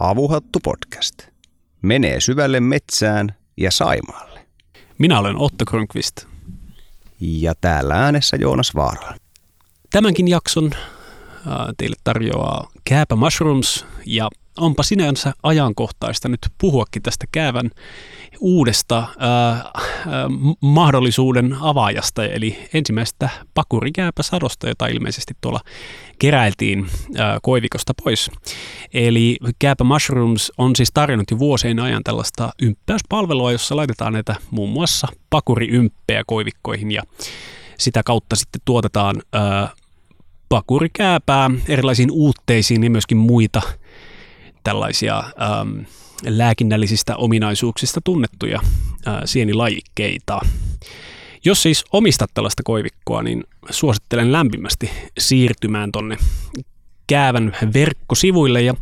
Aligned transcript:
Avohattu 0.00 0.58
Podcast. 0.60 0.89
Menee 1.90 2.20
syvälle 2.20 2.60
metsään 2.60 3.34
ja 3.56 3.70
Saimaalle. 3.70 4.46
Minä 4.98 5.18
olen 5.18 5.36
Otto 5.36 5.64
Kronqvist. 5.64 6.26
Ja 7.20 7.54
täällä 7.60 7.94
äänessä 7.94 8.36
Joonas 8.36 8.74
Vaara. 8.74 9.14
Tämänkin 9.90 10.28
jakson 10.28 10.70
äh, 10.74 11.52
teille 11.78 11.96
tarjoaa 12.04 12.70
Kääpä 12.84 13.16
Mushrooms 13.16 13.86
ja 14.06 14.28
onpa 14.60 14.82
sinänsä 14.82 15.32
ajankohtaista 15.42 16.28
nyt 16.28 16.40
puhuakin 16.60 17.02
tästä 17.02 17.26
käävän 17.32 17.70
uudesta 18.40 19.04
ää, 19.18 19.30
ää, 19.30 19.72
mahdollisuuden 20.60 21.56
avaajasta, 21.60 22.24
eli 22.24 22.68
ensimmäisestä 22.74 23.28
pakurikääpäsadosta, 23.54 24.68
jota 24.68 24.86
ilmeisesti 24.86 25.34
tuolla 25.40 25.60
keräiltiin 26.18 26.86
ää, 27.18 27.38
koivikosta 27.42 27.92
pois. 28.04 28.30
Eli 28.94 29.36
Kääpä 29.58 29.84
Mushrooms 29.84 30.52
on 30.58 30.76
siis 30.76 30.90
tarjonnut 30.94 31.30
jo 31.30 31.38
vuosien 31.38 31.80
ajan 31.80 32.04
tällaista 32.04 32.50
ymppäyspalvelua, 32.62 33.52
jossa 33.52 33.76
laitetaan 33.76 34.12
näitä 34.12 34.36
muun 34.50 34.70
muassa 34.70 35.08
pakuriymppeä 35.30 36.22
koivikkoihin 36.26 36.90
ja 36.90 37.02
sitä 37.78 38.02
kautta 38.02 38.36
sitten 38.36 38.60
tuotetaan 38.64 39.22
ää, 39.32 39.68
pakurikääpää 40.48 41.50
erilaisiin 41.68 42.10
uutteisiin 42.10 42.84
ja 42.84 42.90
myöskin 42.90 43.18
muita 43.18 43.62
tällaisia 44.64 45.18
ähm, 45.18 45.78
lääkinnällisistä 46.26 47.16
ominaisuuksista 47.16 48.00
tunnettuja 48.04 48.60
äh, 49.08 49.14
sienilajikkeita. 49.24 50.40
Jos 51.44 51.62
siis 51.62 51.84
omistat 51.92 52.30
tällaista 52.34 52.62
koivikkoa, 52.64 53.22
niin 53.22 53.44
suosittelen 53.70 54.32
lämpimästi 54.32 54.90
siirtymään 55.18 55.92
tonne 55.92 56.16
Käävän 57.06 57.56
verkkosivuille 57.74 58.62
ja 58.62 58.74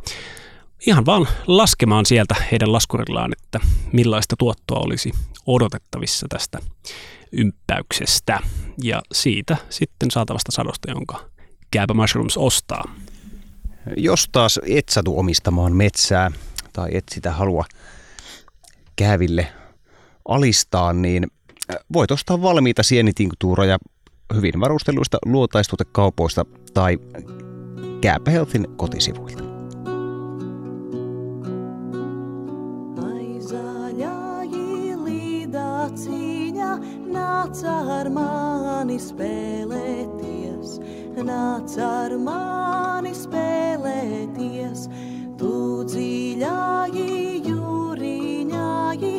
ihan 0.87 1.07
vaan 1.07 1.29
laskemaan 1.47 2.07
sieltä 2.07 2.35
heidän 2.53 2.73
laskurillaan, 2.73 3.33
että 3.33 3.61
millaista 3.93 4.37
tuottoa 4.39 4.79
olisi 4.79 5.13
odotettavissa 5.47 6.27
tästä 6.29 6.59
ympäyksestä 7.33 8.41
ja 8.83 9.03
siitä 9.13 9.57
sitten 9.71 10.11
saatavasta 10.11 10.53
sadosta, 10.53 10.91
jonka 10.91 11.21
Kääpä 11.71 11.95
Mushrooms 11.95 12.37
ostaa. 12.37 12.95
Jos 13.97 14.29
taas 14.33 14.61
et 14.67 14.89
satu 14.89 15.19
omistamaan 15.19 15.77
metsää 15.77 16.31
tai 16.73 16.89
et 16.93 17.05
sitä 17.13 17.33
halua 17.33 17.65
kääville 18.97 19.47
alistaa, 20.29 20.93
niin 20.93 21.27
äh, 21.71 21.77
voit 21.93 22.11
ostaa 22.11 22.43
valmiita 22.43 22.83
sienitinktuuroja 22.83 23.79
hyvin 24.35 24.61
varustelluista 24.61 25.19
luotaistutekaupoista 25.25 26.45
tai 26.75 26.99
Kääpä 28.01 28.31
Healthin 28.31 28.67
kotisivuilta. 28.77 29.49
Nāc 37.09 37.63
ar 37.65 38.11
mani 38.13 38.99
spēlēties, 39.01 40.48
nāc 41.25 41.77
ar 41.83 42.15
mani 42.19 43.13
spēlēties, 43.17 44.87
tu 45.39 45.85
dziļāji 45.89 47.43
jūriņāji, 47.49 49.15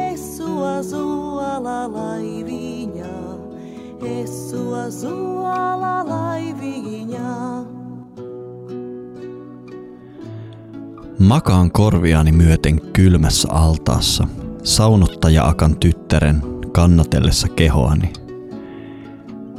esu 0.00 0.48
azuala 0.68 1.84
laiviņā, 1.92 3.14
esu 4.22 4.64
azuala 4.84 5.94
laiviņā. 6.08 7.34
Makaan 11.18 11.70
korviani 11.70 12.32
myöten 12.32 12.80
kylmässä 12.92 13.48
altaassa, 13.50 14.26
saunottaja-akan 14.62 15.76
tyttären 15.76 16.42
kannatellessa 16.72 17.48
kehoani. 17.48 18.23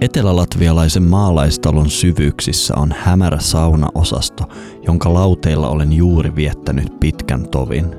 Etelälatvialaisen 0.06 1.04
maalaistalon 1.04 1.90
syvyyksissä 1.90 2.74
on 2.78 2.94
hämärä 2.98 3.40
saunaosasto, 3.40 4.44
jonka 4.88 5.14
lauteilla 5.14 5.70
olen 5.70 5.94
juuri 5.94 6.36
viettänyt 6.36 7.00
pitkän 7.00 7.50
tovin. 7.50 7.96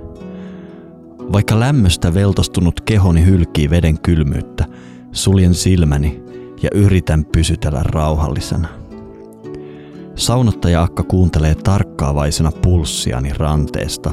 Vaikka 1.32 1.60
lämmöstä 1.60 2.14
veltostunut 2.14 2.80
kehoni 2.80 3.24
hylkii 3.24 3.70
veden 3.70 4.00
kylmyyttä, 4.00 4.64
suljen 5.12 5.54
silmäni 5.54 6.22
ja 6.62 6.70
yritän 6.74 7.24
pysytellä 7.24 7.82
rauhallisena. 7.82 8.68
Saunottaja 10.14 10.82
Akka 10.82 11.02
kuuntelee 11.02 11.54
tarkkaavaisena 11.54 12.52
pulssiani 12.62 13.30
ranteesta, 13.36 14.10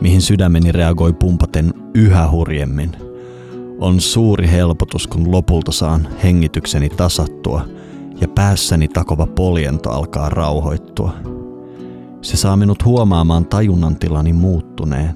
mihin 0.00 0.22
sydämeni 0.22 0.72
reagoi 0.72 1.12
pumpaten 1.12 1.74
yhä 1.94 2.30
hurjemmin– 2.30 2.96
on 3.82 4.00
suuri 4.00 4.50
helpotus, 4.50 5.06
kun 5.06 5.32
lopulta 5.32 5.72
saan 5.72 6.08
hengitykseni 6.22 6.88
tasattua 6.88 7.64
ja 8.20 8.28
päässäni 8.28 8.88
takova 8.88 9.26
poljento 9.26 9.90
alkaa 9.90 10.28
rauhoittua. 10.28 11.14
Se 12.22 12.36
saa 12.36 12.56
minut 12.56 12.84
huomaamaan 12.84 13.46
tajunnan 13.46 13.96
tilani 13.96 14.32
muuttuneen. 14.32 15.14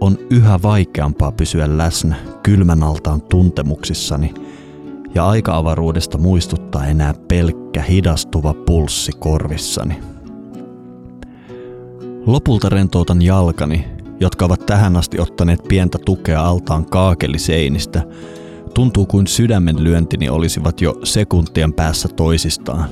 On 0.00 0.18
yhä 0.30 0.58
vaikeampaa 0.62 1.32
pysyä 1.32 1.78
läsnä 1.78 2.16
kylmän 2.42 2.82
altaan 2.82 3.22
tuntemuksissani 3.22 4.34
ja 5.14 5.28
aika-avaruudesta 5.28 6.18
muistuttaa 6.18 6.86
enää 6.86 7.14
pelkkä 7.28 7.82
hidastuva 7.82 8.54
pulssi 8.54 9.12
korvissani. 9.12 10.00
Lopulta 12.26 12.68
rentoutan 12.68 13.22
jalkani 13.22 13.84
jotka 14.22 14.44
ovat 14.44 14.66
tähän 14.66 14.96
asti 14.96 15.20
ottaneet 15.20 15.60
pientä 15.68 15.98
tukea 16.04 16.44
altaan 16.44 16.86
kaakeliseinistä, 16.86 18.02
tuntuu 18.74 19.06
kuin 19.06 19.26
sydämen 19.26 19.84
lyöntini 19.84 20.28
olisivat 20.28 20.80
jo 20.80 20.94
sekuntien 21.04 21.72
päässä 21.72 22.08
toisistaan. 22.08 22.88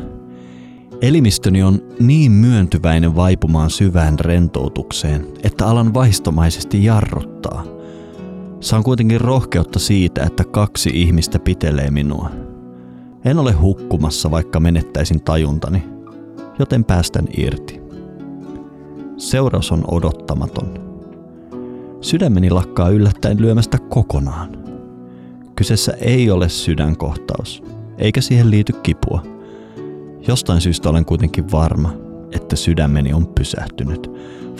Elimistöni 1.02 1.62
on 1.62 1.82
niin 2.00 2.32
myöntyväinen 2.32 3.16
vaipumaan 3.16 3.70
syvään 3.70 4.18
rentoutukseen, 4.18 5.26
että 5.42 5.66
alan 5.66 5.94
vaistomaisesti 5.94 6.84
jarruttaa. 6.84 7.64
Saan 8.60 8.82
kuitenkin 8.82 9.20
rohkeutta 9.20 9.78
siitä, 9.78 10.24
että 10.24 10.44
kaksi 10.44 10.90
ihmistä 10.94 11.38
pitelee 11.38 11.90
minua. 11.90 12.30
En 13.24 13.38
ole 13.38 13.52
hukkumassa, 13.52 14.30
vaikka 14.30 14.60
menettäisin 14.60 15.22
tajuntani, 15.22 15.82
joten 16.58 16.84
päästän 16.84 17.28
irti. 17.36 17.80
Seuraus 19.16 19.72
on 19.72 19.84
odottamaton. 19.90 20.89
Sydämeni 22.00 22.50
lakkaa 22.50 22.88
yllättäen 22.88 23.42
lyömästä 23.42 23.78
kokonaan. 23.78 24.58
Kyseessä 25.56 25.92
ei 26.00 26.30
ole 26.30 26.48
sydänkohtaus, 26.48 27.62
eikä 27.98 28.20
siihen 28.20 28.50
liity 28.50 28.72
kipua. 28.72 29.22
Jostain 30.28 30.60
syystä 30.60 30.90
olen 30.90 31.04
kuitenkin 31.04 31.52
varma, 31.52 31.92
että 32.32 32.56
sydämeni 32.56 33.12
on 33.12 33.26
pysähtynyt, 33.26 34.10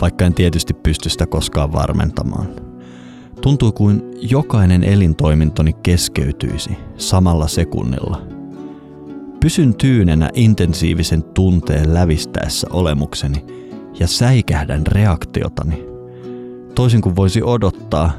vaikka 0.01 0.25
en 0.25 0.33
tietysti 0.33 0.73
pysty 0.73 1.09
sitä 1.09 1.25
koskaan 1.25 1.73
varmentamaan. 1.73 2.47
Tuntuu 3.41 3.71
kuin 3.71 4.03
jokainen 4.21 4.83
elintoimintoni 4.83 5.73
keskeytyisi 5.73 6.77
samalla 6.97 7.47
sekunnilla. 7.47 8.21
Pysyn 9.39 9.75
tyynenä 9.75 10.29
intensiivisen 10.33 11.23
tunteen 11.23 11.93
lävistäessä 11.93 12.67
olemukseni 12.71 13.45
ja 13.99 14.07
säikähdän 14.07 14.87
reaktiotani– 14.87 15.83
Toisin 16.75 17.01
kuin 17.01 17.15
voisi 17.15 17.43
odottaa, 17.43 18.11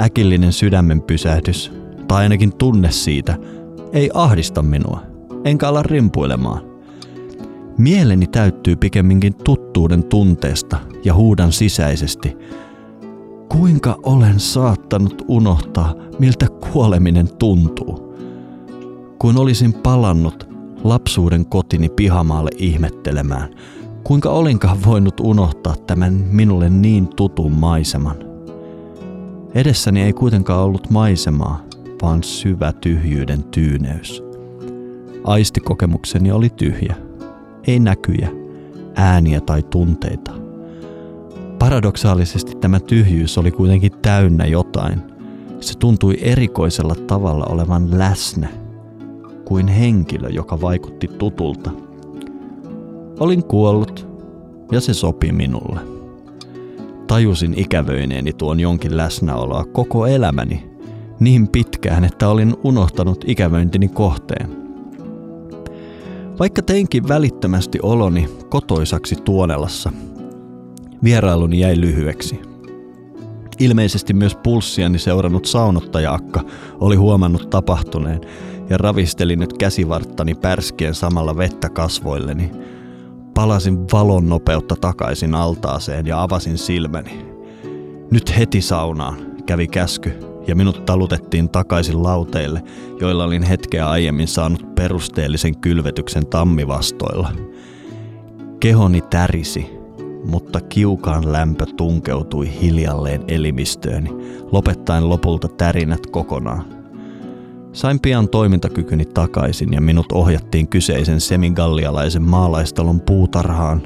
äkillinen 0.00 0.52
sydämen 0.52 1.02
pysähdys, 1.02 1.72
tai 2.08 2.22
ainakin 2.22 2.56
tunne 2.56 2.90
siitä, 2.90 3.36
ei 3.92 4.10
ahdista 4.14 4.62
minua, 4.62 5.00
enkä 5.44 5.68
ala 5.68 5.82
rimpuilemaan. 5.82 6.60
Mieleni 7.78 8.26
täyttyy 8.26 8.76
pikemminkin 8.76 9.34
tuttuuden 9.34 10.04
tunteesta 10.04 10.78
ja 11.04 11.14
huudan 11.14 11.52
sisäisesti. 11.52 12.36
Kuinka 13.48 13.98
olen 14.02 14.40
saattanut 14.40 15.22
unohtaa, 15.28 15.94
miltä 16.18 16.46
kuoleminen 16.72 17.28
tuntuu? 17.38 18.14
Kuin 19.18 19.36
olisin 19.36 19.72
palannut 19.72 20.48
lapsuuden 20.84 21.46
kotini 21.46 21.88
pihamaalle 21.88 22.50
ihmettelemään– 22.58 23.48
Kuinka 24.04 24.30
olinkaan 24.30 24.78
voinut 24.86 25.20
unohtaa 25.20 25.74
tämän 25.86 26.12
minulle 26.12 26.70
niin 26.70 27.08
tutun 27.16 27.52
maiseman? 27.52 28.16
Edessäni 29.54 30.02
ei 30.02 30.12
kuitenkaan 30.12 30.62
ollut 30.62 30.90
maisemaa, 30.90 31.62
vaan 32.02 32.22
syvä 32.22 32.72
tyhjyyden 32.72 33.42
tyyneys. 33.44 34.22
Aistikokemukseni 35.24 36.32
oli 36.32 36.48
tyhjä. 36.48 36.96
Ei 37.66 37.80
näkyjä, 37.80 38.28
ääniä 38.94 39.40
tai 39.40 39.62
tunteita. 39.62 40.32
Paradoksaalisesti 41.58 42.54
tämä 42.56 42.80
tyhjyys 42.80 43.38
oli 43.38 43.50
kuitenkin 43.50 43.92
täynnä 44.02 44.46
jotain. 44.46 45.02
Se 45.60 45.78
tuntui 45.78 46.18
erikoisella 46.20 46.94
tavalla 46.94 47.46
olevan 47.48 47.98
läsnä, 47.98 48.48
kuin 49.44 49.68
henkilö, 49.68 50.28
joka 50.28 50.60
vaikutti 50.60 51.08
tutulta. 51.08 51.83
Olin 53.20 53.44
kuollut, 53.44 54.08
ja 54.72 54.80
se 54.80 54.94
sopi 54.94 55.32
minulle. 55.32 55.80
Tajusin 57.06 57.54
ikävöineeni 57.56 58.32
tuon 58.32 58.60
jonkin 58.60 58.96
läsnäoloa 58.96 59.64
koko 59.64 60.06
elämäni, 60.06 60.70
niin 61.20 61.48
pitkään, 61.48 62.04
että 62.04 62.28
olin 62.28 62.54
unohtanut 62.64 63.24
ikävöintini 63.26 63.88
kohteen. 63.88 64.64
Vaikka 66.38 66.62
teinkin 66.62 67.08
välittömästi 67.08 67.78
oloni 67.82 68.28
kotoisaksi 68.48 69.16
Tuonelassa, 69.16 69.92
vierailuni 71.04 71.60
jäi 71.60 71.80
lyhyeksi. 71.80 72.40
Ilmeisesti 73.58 74.14
myös 74.14 74.36
pulssiani 74.36 74.98
seurannut 74.98 75.44
saunottaja-akka 75.44 76.40
oli 76.80 76.96
huomannut 76.96 77.50
tapahtuneen 77.50 78.20
ja 78.70 78.78
ravisteli 78.78 79.36
nyt 79.36 79.52
käsivarttani 79.58 80.34
pärskien 80.34 80.94
samalla 80.94 81.36
vettä 81.36 81.68
kasvoilleni. 81.68 82.50
Palasin 83.34 83.78
valon 83.92 84.28
nopeutta 84.28 84.76
takaisin 84.80 85.34
altaaseen 85.34 86.06
ja 86.06 86.22
avasin 86.22 86.58
silmäni. 86.58 87.26
Nyt 88.10 88.38
heti 88.38 88.60
saunaan, 88.60 89.16
kävi 89.46 89.68
käsky, 89.68 90.12
ja 90.46 90.56
minut 90.56 90.84
talutettiin 90.84 91.48
takaisin 91.48 92.02
lauteille, 92.02 92.62
joilla 93.00 93.24
olin 93.24 93.42
hetkeä 93.42 93.88
aiemmin 93.88 94.28
saanut 94.28 94.74
perusteellisen 94.74 95.58
kylvetyksen 95.58 96.26
tammivastoilla. 96.26 97.32
Kehoni 98.60 99.00
tärisi, 99.00 99.70
mutta 100.24 100.60
kiukaan 100.60 101.32
lämpö 101.32 101.66
tunkeutui 101.76 102.60
hiljalleen 102.60 103.24
elimistööni, 103.28 104.10
lopettaen 104.52 105.08
lopulta 105.08 105.48
tärinät 105.48 106.06
kokonaan. 106.06 106.83
Sain 107.74 108.00
pian 108.00 108.28
toimintakykyni 108.28 109.04
takaisin 109.04 109.72
ja 109.72 109.80
minut 109.80 110.12
ohjattiin 110.12 110.68
kyseisen 110.68 111.20
semigallialaisen 111.20 112.22
maalaistalon 112.22 113.00
puutarhaan. 113.00 113.82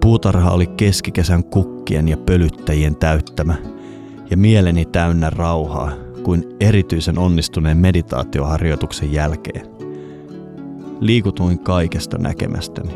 Puutarha 0.00 0.50
oli 0.50 0.66
keskikesän 0.66 1.44
kukkien 1.44 2.08
ja 2.08 2.16
pölyttäjien 2.16 2.96
täyttämä– 2.96 3.54
ja 4.30 4.36
mieleni 4.36 4.84
täynnä 4.84 5.30
rauhaa 5.30 5.92
kuin 6.22 6.44
erityisen 6.60 7.18
onnistuneen 7.18 7.76
meditaatioharjoituksen 7.76 9.12
jälkeen. 9.12 9.66
Liikutuin 11.00 11.58
kaikesta 11.58 12.18
näkemästäni. 12.18 12.94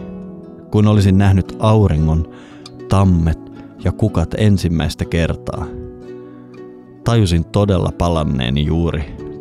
Kun 0.71 0.87
olisin 0.87 1.19
nähnyt 1.19 1.57
auringon, 1.59 2.31
tammet 2.89 3.39
ja 3.85 3.93
kukat 3.93 4.35
ensimmäistä 4.39 5.05
kertaa. 5.05 5.67
Tajusin 7.05 7.45
todella 7.45 7.93
palanneeni 7.99 8.67
juuri 8.67 9.30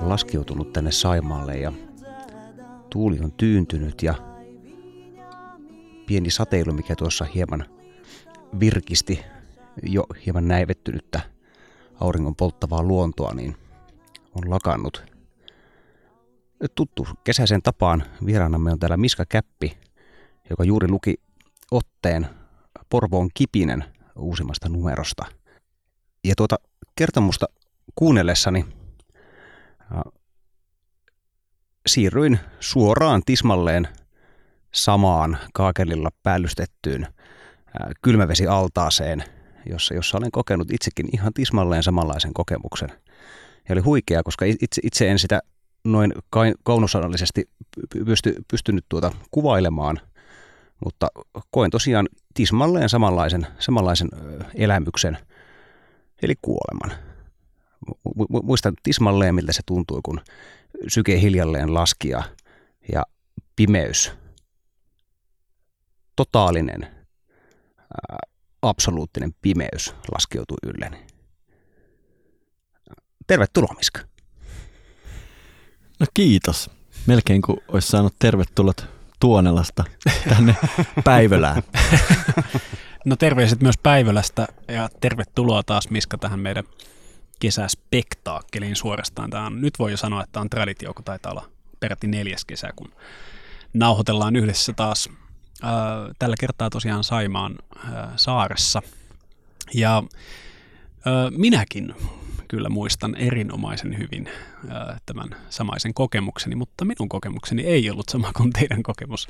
laskeutunut 0.00 0.72
tänne 0.72 0.92
Saimaalle 0.92 1.54
ja 1.54 1.72
tuuli 2.90 3.20
on 3.20 3.32
tyyntynyt 3.32 4.02
ja 4.02 4.14
pieni 6.06 6.30
sateilu, 6.30 6.72
mikä 6.72 6.96
tuossa 6.96 7.24
hieman 7.24 7.64
virkisti 8.60 9.20
jo 9.82 10.06
hieman 10.26 10.48
näivettynyttä 10.48 11.20
auringon 12.00 12.36
polttavaa 12.36 12.82
luontoa, 12.82 13.34
niin 13.34 13.56
on 14.34 14.50
lakannut. 14.50 15.02
Tuttu 16.74 17.06
kesäisen 17.24 17.62
tapaan 17.62 18.04
vieraanamme 18.26 18.72
on 18.72 18.78
täällä 18.78 18.96
Miska 18.96 19.24
Käppi, 19.28 19.78
joka 20.50 20.64
juuri 20.64 20.88
luki 20.88 21.14
otteen 21.70 22.26
Porvoon 22.90 23.28
Kipinen 23.34 23.84
uusimmasta 24.16 24.68
numerosta. 24.68 25.24
Ja 26.24 26.34
tuota 26.36 26.56
kertomusta 26.96 27.46
kuunnellessani 27.94 28.64
siirryin 31.86 32.38
suoraan 32.60 33.22
tismalleen 33.26 33.88
samaan 34.74 35.38
kaakelilla 35.54 36.10
päällystettyyn 36.22 37.06
kylmävesialtaaseen, 38.02 39.24
jossa, 39.66 39.94
jossa 39.94 40.18
olen 40.18 40.30
kokenut 40.30 40.70
itsekin 40.70 41.06
ihan 41.12 41.32
tismalleen 41.34 41.82
samanlaisen 41.82 42.34
kokemuksen. 42.34 42.88
Ja 43.68 43.72
oli 43.72 43.80
huikea, 43.80 44.22
koska 44.22 44.44
itse, 44.44 44.80
itse 44.84 45.10
en 45.10 45.18
sitä 45.18 45.40
noin 45.84 46.12
kaunosanallisesti 46.62 47.48
pysty, 48.04 48.34
pystynyt 48.50 48.84
tuota 48.88 49.12
kuvailemaan, 49.30 50.00
mutta 50.84 51.08
koin 51.50 51.70
tosiaan 51.70 52.08
tismalleen 52.34 52.88
samanlaisen, 52.88 53.46
samanlaisen 53.58 54.08
elämyksen– 54.54 55.18
eli 56.22 56.34
kuoleman. 56.42 57.05
Muistan 58.42 58.74
tismalleen, 58.82 59.34
miltä 59.34 59.52
se 59.52 59.62
tuntui, 59.66 60.00
kun 60.02 60.20
syke 60.88 61.20
hiljalleen 61.20 61.74
laski 61.74 62.08
ja, 62.08 62.22
ja 62.92 63.02
pimeys, 63.56 64.12
totaalinen, 66.16 66.82
ää, 66.82 68.18
absoluuttinen 68.62 69.34
pimeys 69.42 69.94
laskeutui 70.12 70.56
ylleni. 70.66 71.06
Tervetuloa, 73.26 73.74
Miska. 73.76 74.00
No 76.00 76.06
kiitos. 76.14 76.70
Melkein 77.06 77.42
kuin 77.42 77.58
olisi 77.68 77.88
saanut 77.88 78.14
tervetulot 78.18 78.86
Tuonelasta 79.20 79.84
tänne 80.28 80.56
Päivölään. 81.04 81.62
No 83.04 83.16
terveiset 83.16 83.60
myös 83.60 83.78
Päivälästä 83.82 84.46
ja 84.68 84.88
tervetuloa 85.00 85.62
taas 85.62 85.90
Miska 85.90 86.18
tähän 86.18 86.40
meidän 86.40 86.64
kesäspektaakkeliin 87.40 88.76
suorastaan. 88.76 89.30
Tämä 89.30 89.46
on, 89.46 89.60
nyt 89.60 89.78
voi 89.78 89.90
jo 89.90 89.96
sanoa, 89.96 90.22
että 90.22 90.40
on 90.40 90.50
traditio, 90.50 90.94
kun 90.94 91.04
taitaa 91.04 91.32
olla 91.32 91.48
peräti 91.80 92.06
neljäs 92.06 92.44
kesä, 92.44 92.70
kun 92.76 92.92
nauhoitellaan 93.74 94.36
yhdessä 94.36 94.72
taas. 94.72 95.08
Äh, 95.64 95.70
tällä 96.18 96.36
kertaa 96.40 96.70
tosiaan 96.70 97.04
Saimaan 97.04 97.58
äh, 97.76 98.08
saaressa. 98.16 98.82
Ja 99.74 100.02
äh, 101.06 101.30
minäkin 101.30 101.94
kyllä 102.48 102.68
muistan 102.68 103.14
erinomaisen 103.14 103.98
hyvin 103.98 104.28
äh, 104.28 105.00
tämän 105.06 105.28
samaisen 105.50 105.94
kokemukseni, 105.94 106.54
mutta 106.54 106.84
minun 106.84 107.08
kokemukseni 107.08 107.62
ei 107.62 107.90
ollut 107.90 108.08
sama 108.08 108.32
kuin 108.32 108.52
teidän 108.52 108.82
kokemus. 108.82 109.28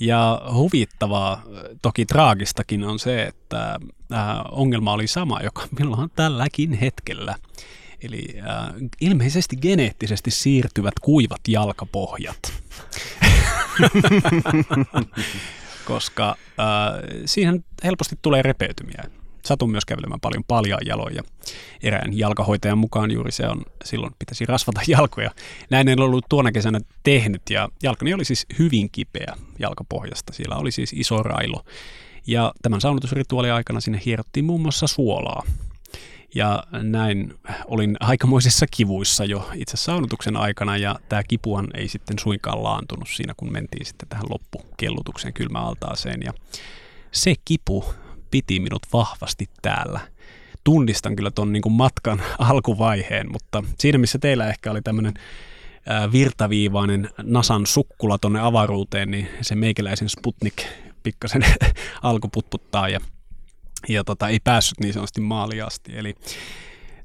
Ja 0.00 0.42
huvittavaa, 0.52 1.42
toki 1.82 2.06
traagistakin 2.06 2.84
on 2.84 2.98
se, 2.98 3.22
että 3.22 3.80
äh, 4.12 4.20
ongelma 4.50 4.92
oli 4.92 5.06
sama, 5.06 5.40
joka 5.40 5.68
minulla 5.78 5.96
on 5.96 6.10
tälläkin 6.16 6.72
hetkellä. 6.72 7.34
Eli 8.02 8.26
äh, 8.38 8.74
ilmeisesti 9.00 9.56
geneettisesti 9.56 10.30
siirtyvät 10.30 10.94
kuivat 11.00 11.40
jalkapohjat. 11.48 12.38
Koska 15.84 16.28
äh, 16.28 16.36
siihen 17.24 17.64
helposti 17.84 18.18
tulee 18.22 18.42
repeytymiä. 18.42 19.04
Satun 19.46 19.70
myös 19.70 19.84
kävelemään 19.84 20.20
paljon 20.20 20.44
paljaan 20.48 20.86
jaloja. 20.86 21.22
Erään 21.82 22.18
jalkahoitajan 22.18 22.78
mukaan 22.78 23.10
juuri 23.10 23.32
se 23.32 23.46
on, 23.46 23.62
silloin 23.84 24.12
pitäisi 24.18 24.46
rasvata 24.46 24.80
jalkoja. 24.96 25.30
Näin 25.70 25.88
en 25.88 26.00
ollut 26.00 26.24
tuona 26.28 26.52
kesänä 26.52 26.80
tehnyt 27.02 27.42
ja 27.50 27.68
jalkani 27.82 28.14
oli 28.14 28.24
siis 28.24 28.46
hyvin 28.58 28.90
kipeä 28.90 29.34
jalkapohjasta. 29.58 30.32
Siellä 30.32 30.56
oli 30.56 30.70
siis 30.70 30.92
iso 30.92 31.22
railo. 31.22 31.64
Ja 32.26 32.52
tämän 32.62 32.80
saunotusrituaalin 32.80 33.52
aikana 33.52 33.80
sinne 33.80 34.00
hierottiin 34.04 34.44
muun 34.44 34.60
muassa 34.60 34.86
suolaa. 34.86 35.42
Ja 36.34 36.62
näin 36.82 37.34
olin 37.64 37.96
aikamoisissa 38.10 38.66
kivuissa 38.76 39.24
jo 39.24 39.50
itse 39.54 39.76
saunotuksen 39.76 40.36
aikana 40.36 40.76
ja 40.76 40.98
tämä 41.08 41.22
kipuan 41.22 41.66
ei 41.74 41.88
sitten 41.88 42.18
suinkaan 42.18 42.62
laantunut 42.62 43.08
siinä, 43.08 43.34
kun 43.36 43.52
mentiin 43.52 43.86
sitten 43.86 44.08
tähän 44.08 44.26
loppukellutuksen 44.30 45.32
kylmäaltaaseen. 45.32 46.22
Ja 46.22 46.32
se 47.12 47.34
kipu 47.44 47.84
piti 48.30 48.60
minut 48.60 48.82
vahvasti 48.92 49.48
täällä 49.62 50.00
tunnistan 50.64 51.16
kyllä 51.16 51.30
tuon 51.30 51.52
niin 51.52 51.72
matkan 51.72 52.22
alkuvaiheen, 52.38 53.32
mutta 53.32 53.64
siinä 53.78 53.98
missä 53.98 54.18
teillä 54.18 54.48
ehkä 54.48 54.70
oli 54.70 54.82
tämmöinen 54.82 55.14
virtaviivainen 56.12 57.10
Nasan 57.22 57.66
sukkula 57.66 58.18
tuonne 58.18 58.40
avaruuteen, 58.40 59.10
niin 59.10 59.28
se 59.40 59.54
meikäläisen 59.54 60.08
Sputnik 60.08 60.66
pikkasen 61.02 61.42
alkuputputtaa 62.02 62.88
ja, 62.88 63.00
ja 63.88 64.04
tota, 64.04 64.28
ei 64.28 64.40
päässyt 64.44 64.80
niin 64.80 64.92
sanotusti 64.92 65.20
maaliin 65.20 65.64
asti. 65.64 65.98
Eli 65.98 66.14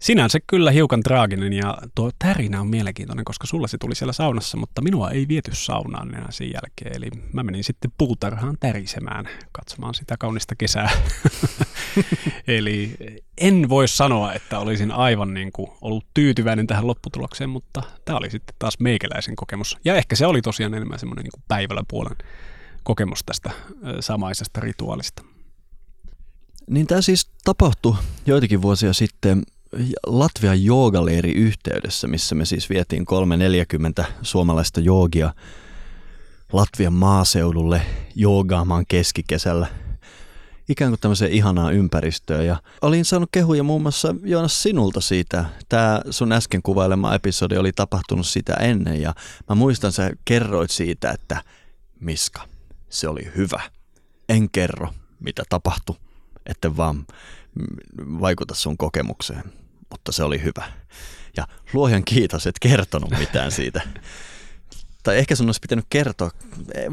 Sinänsä 0.01 0.39
kyllä 0.47 0.71
hiukan 0.71 1.03
traaginen 1.03 1.53
ja 1.53 1.77
tuo 1.95 2.11
tärinä 2.19 2.61
on 2.61 2.67
mielenkiintoinen, 2.67 3.25
koska 3.25 3.47
sulla 3.47 3.67
se 3.67 3.77
tuli 3.77 3.95
siellä 3.95 4.13
saunassa, 4.13 4.57
mutta 4.57 4.81
minua 4.81 5.11
ei 5.11 5.27
viety 5.27 5.51
saunaan 5.55 6.15
enää 6.15 6.31
sen 6.31 6.47
jälkeen. 6.47 6.97
Eli 6.97 7.09
mä 7.33 7.43
menin 7.43 7.63
sitten 7.63 7.91
puutarhaan 7.97 8.57
tärisemään, 8.59 9.29
katsomaan 9.51 9.93
sitä 9.93 10.15
kaunista 10.19 10.55
kesää. 10.55 10.89
Eli 12.47 12.97
en 13.37 13.69
voi 13.69 13.87
sanoa, 13.87 14.33
että 14.33 14.59
olisin 14.59 14.91
aivan 14.91 15.33
niin 15.33 15.51
kuin 15.51 15.71
ollut 15.81 16.05
tyytyväinen 16.13 16.67
tähän 16.67 16.87
lopputulokseen, 16.87 17.49
mutta 17.49 17.83
tämä 18.05 18.17
oli 18.17 18.29
sitten 18.29 18.55
taas 18.59 18.79
meikäläisen 18.79 19.35
kokemus. 19.35 19.77
Ja 19.85 19.95
ehkä 19.95 20.15
se 20.15 20.25
oli 20.25 20.41
tosiaan 20.41 20.73
enemmän 20.73 20.99
semmoinen 20.99 21.23
niin 21.23 21.43
päivällä 21.47 21.83
puolen 21.87 22.17
kokemus 22.83 23.23
tästä 23.25 23.51
samaisesta 23.99 24.59
rituaalista. 24.59 25.23
Niin 26.69 26.87
tämä 26.87 27.01
siis 27.01 27.29
tapahtui 27.43 27.95
joitakin 28.25 28.61
vuosia 28.61 28.93
sitten 28.93 29.43
Latvian 30.05 30.63
joogaleiri 30.63 31.31
yhteydessä, 31.31 32.07
missä 32.07 32.35
me 32.35 32.45
siis 32.45 32.69
vietiin 32.69 33.05
340 33.05 34.05
suomalaista 34.21 34.79
joogia 34.79 35.33
Latvian 36.53 36.93
maaseudulle 36.93 37.81
joogaamaan 38.15 38.85
keskikesällä 38.87 39.67
ikään 40.69 40.91
kuin 40.91 40.99
tämmöiseen 40.99 41.31
ihanaa 41.31 41.71
ympäristöön. 41.71 42.45
Ja 42.45 42.61
olin 42.81 43.05
saanut 43.05 43.29
kehuja 43.31 43.63
muun 43.63 43.81
muassa 43.81 44.15
Joonas 44.23 44.63
sinulta 44.63 45.01
siitä. 45.01 45.45
Tämä 45.69 46.01
sun 46.09 46.31
äsken 46.31 46.61
kuvailema 46.61 47.15
episodi 47.15 47.57
oli 47.57 47.71
tapahtunut 47.71 48.27
sitä 48.27 48.53
ennen 48.53 49.01
ja 49.01 49.13
mä 49.49 49.55
muistan, 49.55 49.91
sä 49.91 50.11
kerroit 50.25 50.71
siitä, 50.71 51.11
että 51.11 51.43
Miska, 51.99 52.47
se 52.89 53.07
oli 53.07 53.31
hyvä. 53.35 53.61
En 54.29 54.49
kerro, 54.49 54.93
mitä 55.19 55.43
tapahtui, 55.49 55.95
että 56.45 56.77
vaan 56.77 57.05
vaikuta 57.97 58.55
sun 58.55 58.77
kokemukseen 58.77 59.60
mutta 59.91 60.11
se 60.11 60.23
oli 60.23 60.43
hyvä. 60.43 60.71
Ja 61.37 61.47
luojan 61.73 62.03
kiitos, 62.03 62.47
et 62.47 62.59
kertonut 62.61 63.11
mitään 63.19 63.51
siitä. 63.51 63.81
tai 65.03 65.17
ehkä 65.17 65.35
sun 65.35 65.47
olisi 65.47 65.61
pitänyt 65.61 65.85
kertoa, 65.89 66.31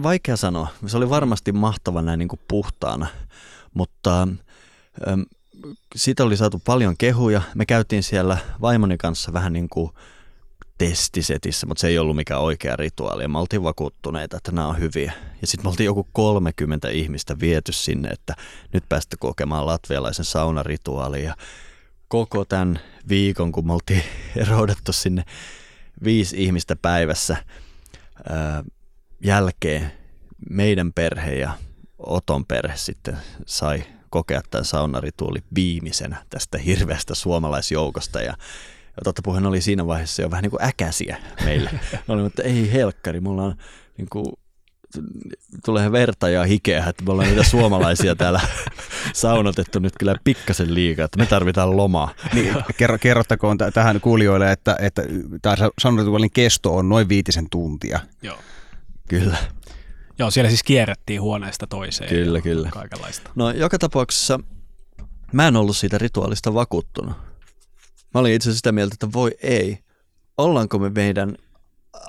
vaikea 0.03 0.37
sanoa. 0.37 0.69
Se 0.87 0.97
oli 0.97 1.11
varmasti 1.11 1.53
mahtava 1.53 2.03
näin 2.03 2.19
niin 2.19 2.29
kuin 2.29 2.41
puhtaana, 2.49 3.07
mutta 3.75 4.23
äm, 5.09 5.25
siitä 5.97 6.25
oli 6.25 6.37
saatu 6.37 6.63
paljon 6.65 6.97
kehuja. 6.99 7.43
Me 7.55 7.67
käytiin 7.67 8.03
siellä 8.03 8.39
vaimoni 8.61 8.99
kanssa 8.99 9.33
vähän 9.33 9.53
niin 9.53 9.69
kuin 9.69 9.91
testisetissä, 10.79 11.67
mutta 11.67 11.81
se 11.81 11.89
ei 11.89 11.99
ollut 11.99 12.17
mikään 12.17 12.41
oikea 12.41 12.77
rituaali. 12.77 13.23
Ja 13.23 13.29
me 13.29 13.39
oltiin 13.39 13.63
vakuuttuneita, 13.63 14.37
että 14.37 14.53
nämä 14.53 14.69
on 14.69 14.79
hyviä. 14.79 15.13
Ja 15.41 15.47
sitten 15.47 15.67
me 15.67 15.71
oltiin 15.71 15.85
joku 15.85 16.09
30 16.13 16.89
ihmistä 16.89 17.41
viety 17.41 17.73
sinne, 17.73 18.09
että 18.09 18.35
nyt 18.73 18.85
päästä 18.89 19.17
kokemaan 19.21 19.67
latvialaisen 19.67 20.25
saunarituaalin. 20.25 21.25
Ja 21.25 21.35
koko 22.09 22.45
tämän 22.45 22.81
viikon, 23.09 23.53
kun 23.53 23.67
me 23.67 23.73
oltiin 23.73 24.03
roudattu 24.51 24.93
sinne 24.93 25.25
viisi 26.05 26.45
ihmistä 26.45 26.77
päivässä 26.77 27.37
ää, 28.29 28.65
jälkeen, 29.25 29.93
meidän 30.51 30.93
perhe 30.93 31.35
ja 31.35 31.53
Oton 31.99 32.47
perhe 32.47 32.77
sitten 32.77 33.17
sai 33.47 33.85
kokea 34.11 34.41
tämän 34.51 34.65
saunarituoli 34.65 35.39
viimeisenä 35.55 36.25
tästä 36.31 36.59
hirveästä 36.59 37.15
suomalaisjoukosta 37.15 38.23
ja 38.23 38.35
totta 39.05 39.23
puheen 39.25 39.47
oli 39.47 39.61
siinä 39.61 39.87
vaiheessa 39.87 40.23
jo 40.23 40.31
vähän 40.31 40.43
niin 40.43 40.51
kuin 40.51 40.63
äkäsiä 40.63 41.17
meille. 41.45 41.71
Me 41.93 42.01
olimme, 42.15 42.27
että 42.27 42.43
ei 42.43 42.73
helkkari, 42.73 43.21
mulla 43.21 43.43
on 43.43 43.57
niin 43.97 44.09
kuin 44.09 44.27
tulee 45.65 45.93
verta 45.93 46.29
ja 46.29 46.45
hikeä, 46.45 46.87
että 46.89 47.05
me 47.05 47.13
ollaan 47.13 47.29
niitä 47.29 47.43
suomalaisia 47.43 48.17
täällä 48.17 48.41
saunotettu 49.13 49.79
nyt 49.79 49.93
kyllä 49.99 50.15
pikkasen 50.25 50.75
liikaa, 50.75 51.05
että 51.05 51.19
me 51.19 51.27
tarvitaan 51.27 51.77
lomaa. 51.77 52.15
Niin, 52.35 52.55
kerro, 52.77 52.99
kerrottakoon 52.99 53.59
t- 53.59 53.75
tähän 53.75 54.01
kuulijoille, 54.01 54.53
että, 54.53 54.77
että 54.81 55.03
tämä 55.43 55.57
saunotuolin 55.81 56.31
kesto 56.31 56.77
on 56.77 56.89
noin 56.89 57.09
viitisen 57.09 57.47
tuntia. 57.51 58.01
Joo. 58.23 58.39
Kyllä. 59.09 59.37
Joo, 60.19 60.31
siellä 60.31 60.49
siis 60.49 60.63
kierrettiin 60.63 61.23
huoneesta 61.23 61.67
toiseen. 61.67 62.11
Kyllä, 62.11 62.41
kyllä. 62.41 62.69
Kaikenlaista. 62.71 63.31
No 63.35 63.51
joka 63.51 63.79
tapauksessa 63.79 64.41
mä 65.33 65.49
en 65.49 65.57
ollut 65.57 65.77
siitä 65.77 65.99
rituaalista 65.99 66.55
vakuuttunut. 66.55 67.17
Mä 68.15 68.21
olin 68.21 68.35
itse 68.35 68.55
sitä 68.55 68.73
mieltä, 68.73 68.95
että 68.95 69.13
voi 69.13 69.31
ei. 69.43 69.79
Ollaanko 70.39 70.79
me 70.79 70.91
meidän 70.91 71.37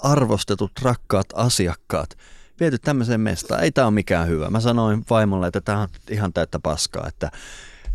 arvostetut, 0.04 0.72
rakkaat 0.82 1.28
asiakkaat– 1.34 2.18
viety 2.60 2.78
tämmöiseen 2.78 3.22
mestaan. 3.22 3.64
Ei 3.64 3.72
tämä 3.72 3.88
ole 3.88 3.94
mikään 3.94 4.28
hyvä. 4.28 4.50
Mä 4.50 4.60
sanoin 4.60 5.04
vaimolle, 5.10 5.48
että 5.48 5.62
tämä 5.62 5.82
on 5.82 5.88
ihan 6.10 6.34
täyttä 6.34 6.60
paskaa, 6.60 7.08
että, 7.08 7.32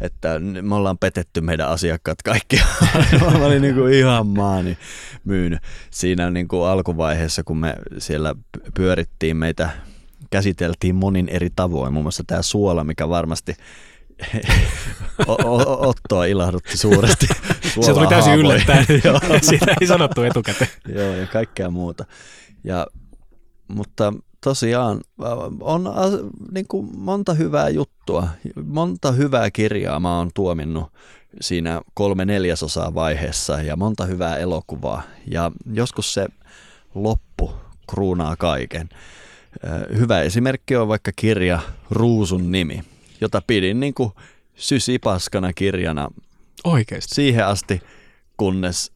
että 0.00 0.38
me 0.38 0.74
ollaan 0.74 0.98
petetty 0.98 1.40
meidän 1.40 1.68
asiakkaat 1.68 2.22
kaikki. 2.22 2.56
mä 3.20 3.46
olin 3.46 3.62
niin 3.62 3.74
kuin 3.74 3.92
ihan 3.92 4.26
maani 4.26 4.78
myynyt. 5.24 5.60
Siinä 5.90 6.30
niin 6.30 6.48
kuin 6.48 6.68
alkuvaiheessa, 6.68 7.44
kun 7.44 7.56
me 7.56 7.74
siellä 7.98 8.34
pyörittiin, 8.74 9.36
meitä 9.36 9.70
käsiteltiin 10.30 10.94
monin 10.94 11.28
eri 11.28 11.50
tavoin. 11.56 11.92
Muun 11.92 12.04
muassa 12.04 12.24
tämä 12.26 12.42
suola, 12.42 12.84
mikä 12.84 13.08
varmasti 13.08 13.56
Ottoa 15.78 16.24
ilahdutti 16.24 16.76
suuresti. 16.76 17.26
Se 17.80 17.92
tuli 17.92 18.06
täysin 18.06 18.34
yllättäen. 18.34 18.86
Siitä 19.42 19.74
ei 19.80 19.86
sanottu 19.86 20.22
etukäteen. 20.22 20.70
Joo, 20.88 21.14
ja 21.14 21.26
kaikkea 21.26 21.70
muuta. 21.70 22.04
Ja, 22.64 22.86
mutta 23.68 24.12
tosiaan 24.44 25.00
on 25.60 25.92
niin 26.52 26.66
kuin 26.68 26.98
monta 26.98 27.34
hyvää 27.34 27.68
juttua, 27.68 28.28
monta 28.64 29.12
hyvää 29.12 29.50
kirjaa 29.50 30.00
mä 30.00 30.18
oon 30.18 30.30
tuominnut 30.34 30.92
siinä 31.40 31.80
kolme 31.94 32.24
neljäsosaa 32.24 32.94
vaiheessa 32.94 33.62
ja 33.62 33.76
monta 33.76 34.04
hyvää 34.04 34.36
elokuvaa. 34.36 35.02
Ja 35.26 35.52
joskus 35.72 36.14
se 36.14 36.26
loppu 36.94 37.52
kruunaa 37.90 38.36
kaiken. 38.36 38.88
Hyvä 39.98 40.20
esimerkki 40.20 40.76
on 40.76 40.88
vaikka 40.88 41.12
kirja 41.16 41.60
Ruusun 41.90 42.52
nimi, 42.52 42.84
jota 43.20 43.42
pidin 43.46 43.80
niin 43.80 43.94
kuin 43.94 44.12
sysipaskana 44.54 45.52
kirjana 45.52 46.10
Oikeasti. 46.64 47.14
siihen 47.14 47.46
asti, 47.46 47.82
kunnes 48.36 48.92